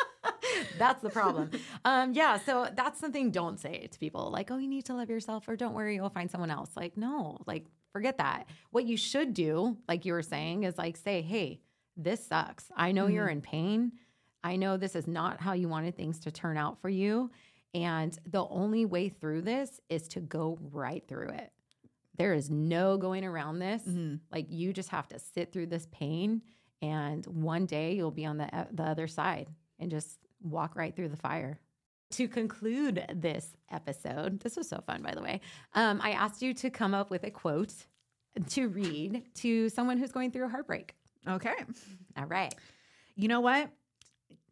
that's 0.79 1.03
the 1.03 1.11
problem. 1.11 1.51
Um, 1.85 2.15
yeah, 2.15 2.39
so 2.39 2.69
that's 2.75 2.99
something 2.99 3.31
don't 3.31 3.61
say 3.61 3.89
to 3.89 3.99
people 3.99 4.31
like, 4.31 4.51
oh, 4.51 4.57
you 4.57 4.69
need 4.69 4.87
to 4.87 4.95
love 4.95 5.11
yourself, 5.11 5.47
or 5.49 5.55
don't 5.55 5.75
worry, 5.75 5.97
you'll 5.97 6.09
find 6.09 6.31
someone 6.31 6.51
else. 6.51 6.71
Like, 6.77 6.97
no, 6.97 7.43
like 7.47 7.67
forget 7.93 8.17
that. 8.17 8.47
What 8.71 8.87
you 8.87 8.97
should 8.97 9.35
do, 9.35 9.77
like 9.87 10.07
you 10.07 10.15
were 10.15 10.23
saying, 10.23 10.65
is 10.65 10.79
like 10.79 10.97
say, 10.97 11.21
hey, 11.21 11.61
this 11.95 12.27
sucks. 12.27 12.71
I 12.75 12.93
know 12.93 13.07
you're 13.07 13.29
in 13.29 13.43
pain. 13.43 13.93
I 14.43 14.57
know 14.57 14.79
this 14.79 14.97
is 14.97 15.07
not 15.07 15.43
how 15.43 15.53
you 15.53 15.69
wanted 15.69 15.95
things 15.95 16.21
to 16.21 16.31
turn 16.31 16.57
out 16.57 16.81
for 16.81 16.89
you. 16.89 17.31
And 17.75 18.19
the 18.27 18.47
only 18.47 18.87
way 18.87 19.11
through 19.11 19.43
this 19.43 19.79
is 19.91 20.09
to 20.09 20.21
go 20.21 20.59
right 20.73 21.07
through 21.07 21.29
it. 21.29 21.53
There 22.19 22.35
is 22.35 22.51
no 22.51 22.97
going 22.99 23.25
around 23.25 23.59
this. 23.59 23.83
Mhm. 23.85 24.21
Like 24.31 24.47
you 24.51 24.73
just 24.73 24.91
have 24.91 25.09
to 25.09 25.19
sit 25.19 25.53
through 25.53 25.67
this 25.67 25.87
pain, 25.91 26.43
and 26.81 27.25
one 27.27 27.67
day 27.67 27.95
you'll 27.95 28.11
be 28.11 28.27
on 28.27 28.37
the 28.39 28.55
uh, 28.55 28.67
the 28.71 28.83
other 28.85 29.07
side 29.07 29.49
and 29.79 29.91
just 29.91 30.19
walk 30.43 30.77
right 30.77 30.95
through 30.95 31.09
the 31.09 31.17
fire. 31.17 31.59
To 32.13 32.29
conclude 32.29 33.07
this 33.15 33.57
episode, 33.71 34.41
this 34.41 34.57
was 34.57 34.69
so 34.69 34.83
fun, 34.87 35.01
by 35.03 35.13
the 35.15 35.23
way. 35.23 35.41
Um, 35.75 35.99
I 36.03 36.11
asked 36.11 36.43
you 36.43 36.53
to 36.55 36.69
come 36.69 36.93
up 36.93 37.11
with 37.11 37.25
a 37.25 37.31
quote 37.31 37.73
to 38.51 38.69
read 38.69 39.23
to 39.37 39.71
someone 39.71 39.97
who's 39.97 40.13
going 40.13 40.31
through 40.31 40.45
a 40.45 40.49
heartbreak. 40.49 40.95
Okay. 41.27 41.55
All 42.19 42.27
right. 42.27 42.55
You 43.17 43.29
know 43.29 43.41
what? 43.41 43.71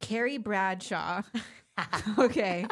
Carrie 0.00 0.38
Bradshaw, 0.38 1.20
okay, 2.18 2.64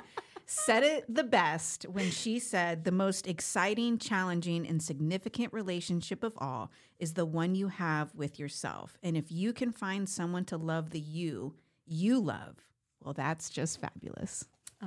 said 0.51 0.83
it 0.83 1.05
the 1.15 1.25
best 1.25 1.85
when 1.85 2.11
she 2.11 2.39
said 2.39 2.85
the 2.85 2.91
most 2.91 3.29
exciting, 3.29 3.99
challenging, 3.99 4.67
and 4.67 4.83
significant 4.83 5.53
relationship 5.53 6.25
of 6.25 6.33
all 6.39 6.71
is 6.99 7.13
the 7.13 7.27
one 7.27 7.55
you 7.55 7.69
have 7.69 8.15
with 8.15 8.39
yourself. 8.39 8.97
And 9.03 9.15
if 9.15 9.31
you 9.31 9.53
can 9.53 9.73
find 9.73 10.09
someone 10.09 10.47
to 10.47 10.57
love 10.57 10.91
the 10.91 11.01
you 11.01 11.55
you 11.87 12.19
love, 12.19 12.57
well, 13.03 13.15
that's 13.15 13.51
just 13.51 13.81
fabulous. 13.81 14.45
Aw, 14.83 14.87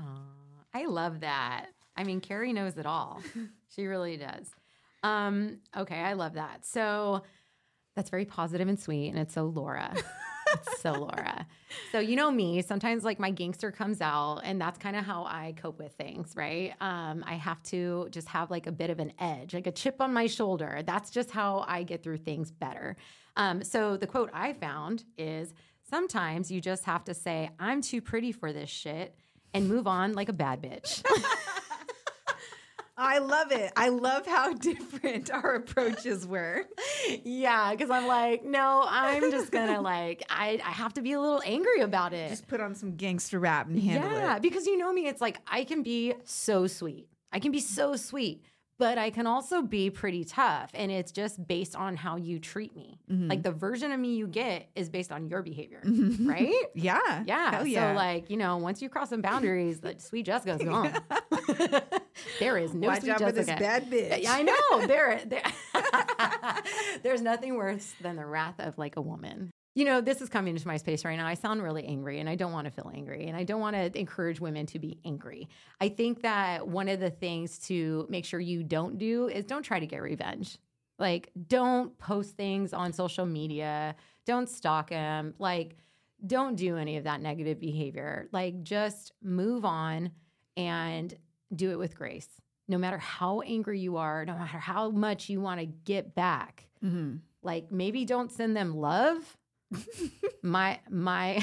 I 0.74 0.86
love 0.86 1.20
that. 1.22 1.68
I 1.95 2.03
mean, 2.05 2.22
Carrie 2.22 2.53
knows 2.53 2.78
it 2.78 2.86
all. 2.86 3.22
she 3.76 3.86
really 3.86 4.18
does. 4.18 4.49
Um, 5.03 5.59
okay, 5.78 5.99
I 5.99 6.14
love 6.14 6.34
that. 6.34 6.66
So 6.66 7.24
that's 7.95 8.09
very 8.09 8.26
positive 8.26 8.68
and 8.68 8.80
sweet, 8.80 9.09
and 9.09 9.20
it's 9.20 9.34
so 9.34 9.45
Laura. 9.45 9.93
so 10.80 10.91
Laura. 10.93 11.45
So 11.91 11.99
you 11.99 12.16
know 12.16 12.32
me, 12.32 12.62
sometimes 12.62 13.04
like 13.04 13.20
my 13.20 13.32
gangster 13.32 13.72
comes 13.72 14.02
out, 14.02 14.41
and 14.43 14.60
that's 14.60 14.78
kind 14.78 14.95
of 14.95 15.06
how 15.06 15.24
I 15.24 15.54
cope 15.58 15.80
with 15.80 15.93
things, 15.93 16.34
right? 16.36 16.74
Um, 16.82 17.24
I 17.26 17.36
have 17.36 17.62
to 17.64 18.08
just 18.12 18.28
have 18.30 18.52
like 18.52 18.68
a 18.68 18.72
bit 18.72 18.89
of 18.89 18.99
an 18.99 19.14
edge, 19.20 19.54
like 19.54 19.68
a 19.68 19.72
chip 19.72 20.02
on 20.02 20.14
my 20.14 20.28
shoulder. 20.28 20.82
That's 20.86 21.10
just 21.10 21.32
how 21.32 21.66
I 21.68 21.84
get 21.84 22.04
through 22.04 22.18
things 22.18 22.52
better. 22.52 22.97
Um, 23.38 23.64
so 23.64 23.97
the 23.97 24.08
quote 24.08 24.30
I 24.34 24.54
found 24.54 25.06
is 25.18 25.54
sometimes 25.89 26.52
you 26.52 26.62
just 26.62 26.86
have 26.86 27.04
to 27.06 27.14
say, 27.14 27.49
I'm 27.60 27.82
too 27.82 28.02
pretty 28.02 28.32
for 28.32 28.52
this 28.52 28.70
shit 28.70 29.16
and 29.54 29.68
move 29.68 29.88
on 29.88 30.14
like 30.14 30.30
a 30.30 30.34
bad 30.34 30.62
bitch. 30.62 31.04
I 33.02 33.18
love 33.18 33.52
it. 33.52 33.74
I 33.76 33.89
love 33.89 34.28
how 34.28 34.54
different 34.70 35.32
our 35.32 35.56
approaches 35.56 36.28
were. 36.28 36.66
yeah, 37.24 37.72
because 37.72 37.89
I'm 37.89 38.06
like, 38.08 38.45
no, 38.45 38.86
I'm 38.88 39.32
just 39.32 39.52
gonna 39.52 39.82
like, 39.93 40.24
I, 40.30 40.62
I 40.64 40.72
have 40.72 40.93
to 40.93 41.02
be 41.02 41.14
a 41.14 41.20
little 41.20 41.41
angry 41.43 41.82
about 41.82 42.14
it. 42.14 42.30
Just 42.30 42.47
put 42.47 42.62
on 42.62 42.76
some 42.76 42.95
gangster 42.95 43.39
rap 43.39 43.68
and 43.68 43.80
handle 43.80 44.10
yeah, 44.12 44.18
it. 44.18 44.22
Yeah, 44.22 44.39
because 44.39 44.68
you 44.68 44.78
know 44.78 44.93
me, 44.93 45.08
it's 45.08 45.22
like 45.22 45.39
I 45.47 45.64
can 45.64 45.82
be 45.82 46.14
so 46.24 46.68
sweet. 46.68 47.08
I 47.34 47.39
can 47.39 47.52
be 47.52 47.60
so 47.60 47.95
sweet, 47.95 48.43
but 48.82 48.97
I 48.97 49.11
can 49.11 49.27
also 49.27 49.61
be 49.61 49.91
pretty 49.91 50.25
tough. 50.25 50.71
And 50.73 50.91
it's 50.91 51.11
just 51.11 51.45
based 51.47 51.75
on 51.75 51.95
how 51.95 52.15
you 52.15 52.39
treat 52.39 52.75
me. 52.75 52.97
Mm-hmm. 53.11 53.29
Like 53.29 53.43
the 53.43 53.51
version 53.51 53.91
of 53.91 53.99
me 53.99 54.15
you 54.15 54.25
get 54.25 54.69
is 54.75 54.89
based 54.89 55.11
on 55.11 55.27
your 55.27 55.43
behavior, 55.43 55.84
right? 55.86 56.51
Yeah. 56.73 57.23
Yeah. 57.27 57.63
So 57.63 57.93
like, 57.95 58.32
you 58.32 58.38
know, 58.38 58.57
once 58.57 58.82
you 58.82 58.89
cross 58.89 59.09
some 59.09 59.21
boundaries, 59.21 59.84
like 59.84 60.01
sweet 60.01 60.25
Jessica's 60.25 60.63
gone. 60.63 60.95
there 62.39 62.57
is 62.57 62.73
no 62.73 62.88
Watch 62.88 63.01
sweet 63.01 63.11
out 63.11 63.19
for 63.19 63.32
this 63.32 63.45
bad 63.45 63.91
bitch. 63.91 64.23
Yeah, 64.23 64.34
I 64.34 64.41
know. 64.41 64.88
There, 64.88 65.21
there 65.27 65.43
there's 67.03 67.21
nothing 67.21 67.53
worse 67.53 67.93
than 68.01 68.15
the 68.15 68.25
wrath 68.25 68.59
of 68.59 68.79
like 68.79 68.95
a 68.95 69.01
woman. 69.01 69.51
You 69.74 69.86
know, 69.86 70.01
this 70.01 70.19
is 70.22 70.28
coming 70.28 70.53
into 70.55 70.67
my 70.67 70.76
space 70.78 71.05
right 71.05 71.15
now. 71.15 71.26
I 71.26 71.34
sound 71.36 71.63
really 71.63 71.86
angry 71.86 72.19
and 72.19 72.28
I 72.28 72.36
don't 72.36 72.51
want 72.51 72.65
to 72.65 72.72
feel 72.72 72.91
angry 72.93 73.28
and 73.28 73.38
I 73.38 73.43
don't 73.45 73.61
want 73.61 73.76
to 73.78 73.97
encourage 73.97 74.41
women 74.41 74.65
to 74.67 74.80
be 74.80 74.99
angry. 75.05 75.47
I 75.80 75.88
think 75.88 76.24
that 76.24 76.67
one 76.67 76.89
of 76.89 76.99
the 76.99 77.09
things 77.09 77.57
to 77.67 78.05
make 78.09 78.26
sure 78.26 78.39
you 78.41 78.63
don't 78.63 78.97
do 78.97 79.30
is 79.30 79.45
don't 79.45 79.63
try 79.63 79.80
to 79.80 79.86
get 79.88 80.01
revenge. 80.01 80.57
Like, 80.99 81.32
don't 81.47 81.97
post 81.97 82.36
things 82.36 82.74
on 82.74 82.91
social 82.91 83.26
media. 83.26 83.95
Don't 84.26 84.49
stalk 84.49 84.89
them. 84.89 85.34
Like, 85.39 85.78
don't 86.28 86.55
do 86.55 86.76
any 86.78 86.97
of 86.97 87.05
that 87.05 87.22
negative 87.22 87.59
behavior. 87.59 88.28
Like, 88.32 88.61
just 88.63 89.13
move 89.24 89.63
on 89.65 90.11
and 90.57 91.15
do 91.55 91.72
it 91.72 91.80
with 91.80 91.95
grace. 91.95 92.28
No 92.67 92.78
matter 92.78 92.97
how 92.97 93.39
angry 93.41 93.80
you 93.80 93.97
are, 93.97 94.26
no 94.26 94.34
matter 94.34 94.59
how 94.59 94.91
much 94.91 95.30
you 95.30 95.39
want 95.39 95.61
to 95.61 95.65
get 95.65 96.13
back, 96.13 96.67
Mm-hmm. 96.84 97.17
like 97.43 97.72
maybe 97.72 98.05
don't 98.05 98.32
send 98.32 98.57
them 98.57 98.76
love. 98.76 99.38
My 100.43 100.80
my 100.89 101.41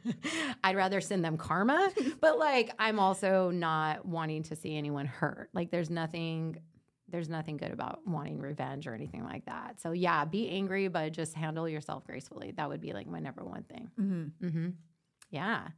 I'd 0.64 0.76
rather 0.76 1.00
send 1.00 1.24
them 1.24 1.36
karma, 1.36 1.90
but 2.20 2.38
like 2.38 2.70
I'm 2.78 2.98
also 2.98 3.50
not 3.50 4.04
wanting 4.04 4.42
to 4.44 4.56
see 4.56 4.76
anyone 4.76 5.06
hurt. 5.06 5.50
Like 5.52 5.70
there's 5.70 5.90
nothing 5.90 6.56
there's 7.08 7.28
nothing 7.28 7.58
good 7.58 7.72
about 7.72 8.00
wanting 8.06 8.40
revenge 8.40 8.86
or 8.86 8.94
anything 8.94 9.22
like 9.24 9.44
that. 9.46 9.80
So 9.80 9.92
yeah, 9.92 10.24
be 10.24 10.48
angry 10.48 10.88
but 10.88 11.12
just 11.12 11.34
handle 11.34 11.68
yourself 11.68 12.04
gracefully. 12.06 12.52
That 12.56 12.68
would 12.68 12.80
be 12.80 12.92
like 12.92 13.06
my 13.06 13.20
number 13.20 13.44
one 13.44 13.64
thing. 13.64 13.90
Mm-hmm. 14.00 14.46
Mhm. 14.46 14.72
Yeah. 15.30 15.68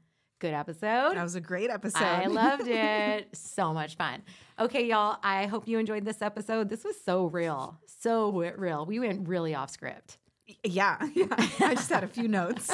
Good 0.41 0.53
episode. 0.53 1.15
That 1.15 1.23
was 1.23 1.37
a 1.37 1.41
great 1.41 1.71
episode. 1.71 2.03
I 2.03 2.27
loved 2.27 2.65
it. 2.67 3.29
so 3.35 3.73
much 3.73 3.97
fun. 3.97 4.21
Okay, 4.59 4.85
y'all. 4.87 5.17
I 5.23 5.47
hope 5.47 5.67
you 5.69 5.79
enjoyed 5.79 6.05
this 6.05 6.21
episode. 6.21 6.69
This 6.69 6.85
was 6.85 6.97
so 7.03 7.27
real. 7.27 7.79
So 7.87 8.31
real. 8.31 8.85
We 8.85 9.01
went 9.01 9.29
really 9.29 9.55
off 9.55 9.71
script. 9.71 10.19
Yeah, 10.65 10.99
yeah. 11.15 11.27
I 11.61 11.75
just 11.75 11.91
had 11.91 12.05
a 12.05 12.09
few 12.09 12.29
notes. 12.29 12.71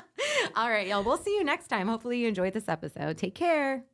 All 0.56 0.68
right, 0.68 0.86
y'all. 0.86 1.02
We'll 1.02 1.16
see 1.16 1.34
you 1.34 1.44
next 1.44 1.68
time. 1.68 1.88
Hopefully, 1.88 2.18
you 2.18 2.28
enjoyed 2.28 2.52
this 2.52 2.68
episode. 2.68 3.18
Take 3.18 3.34
care. 3.34 3.84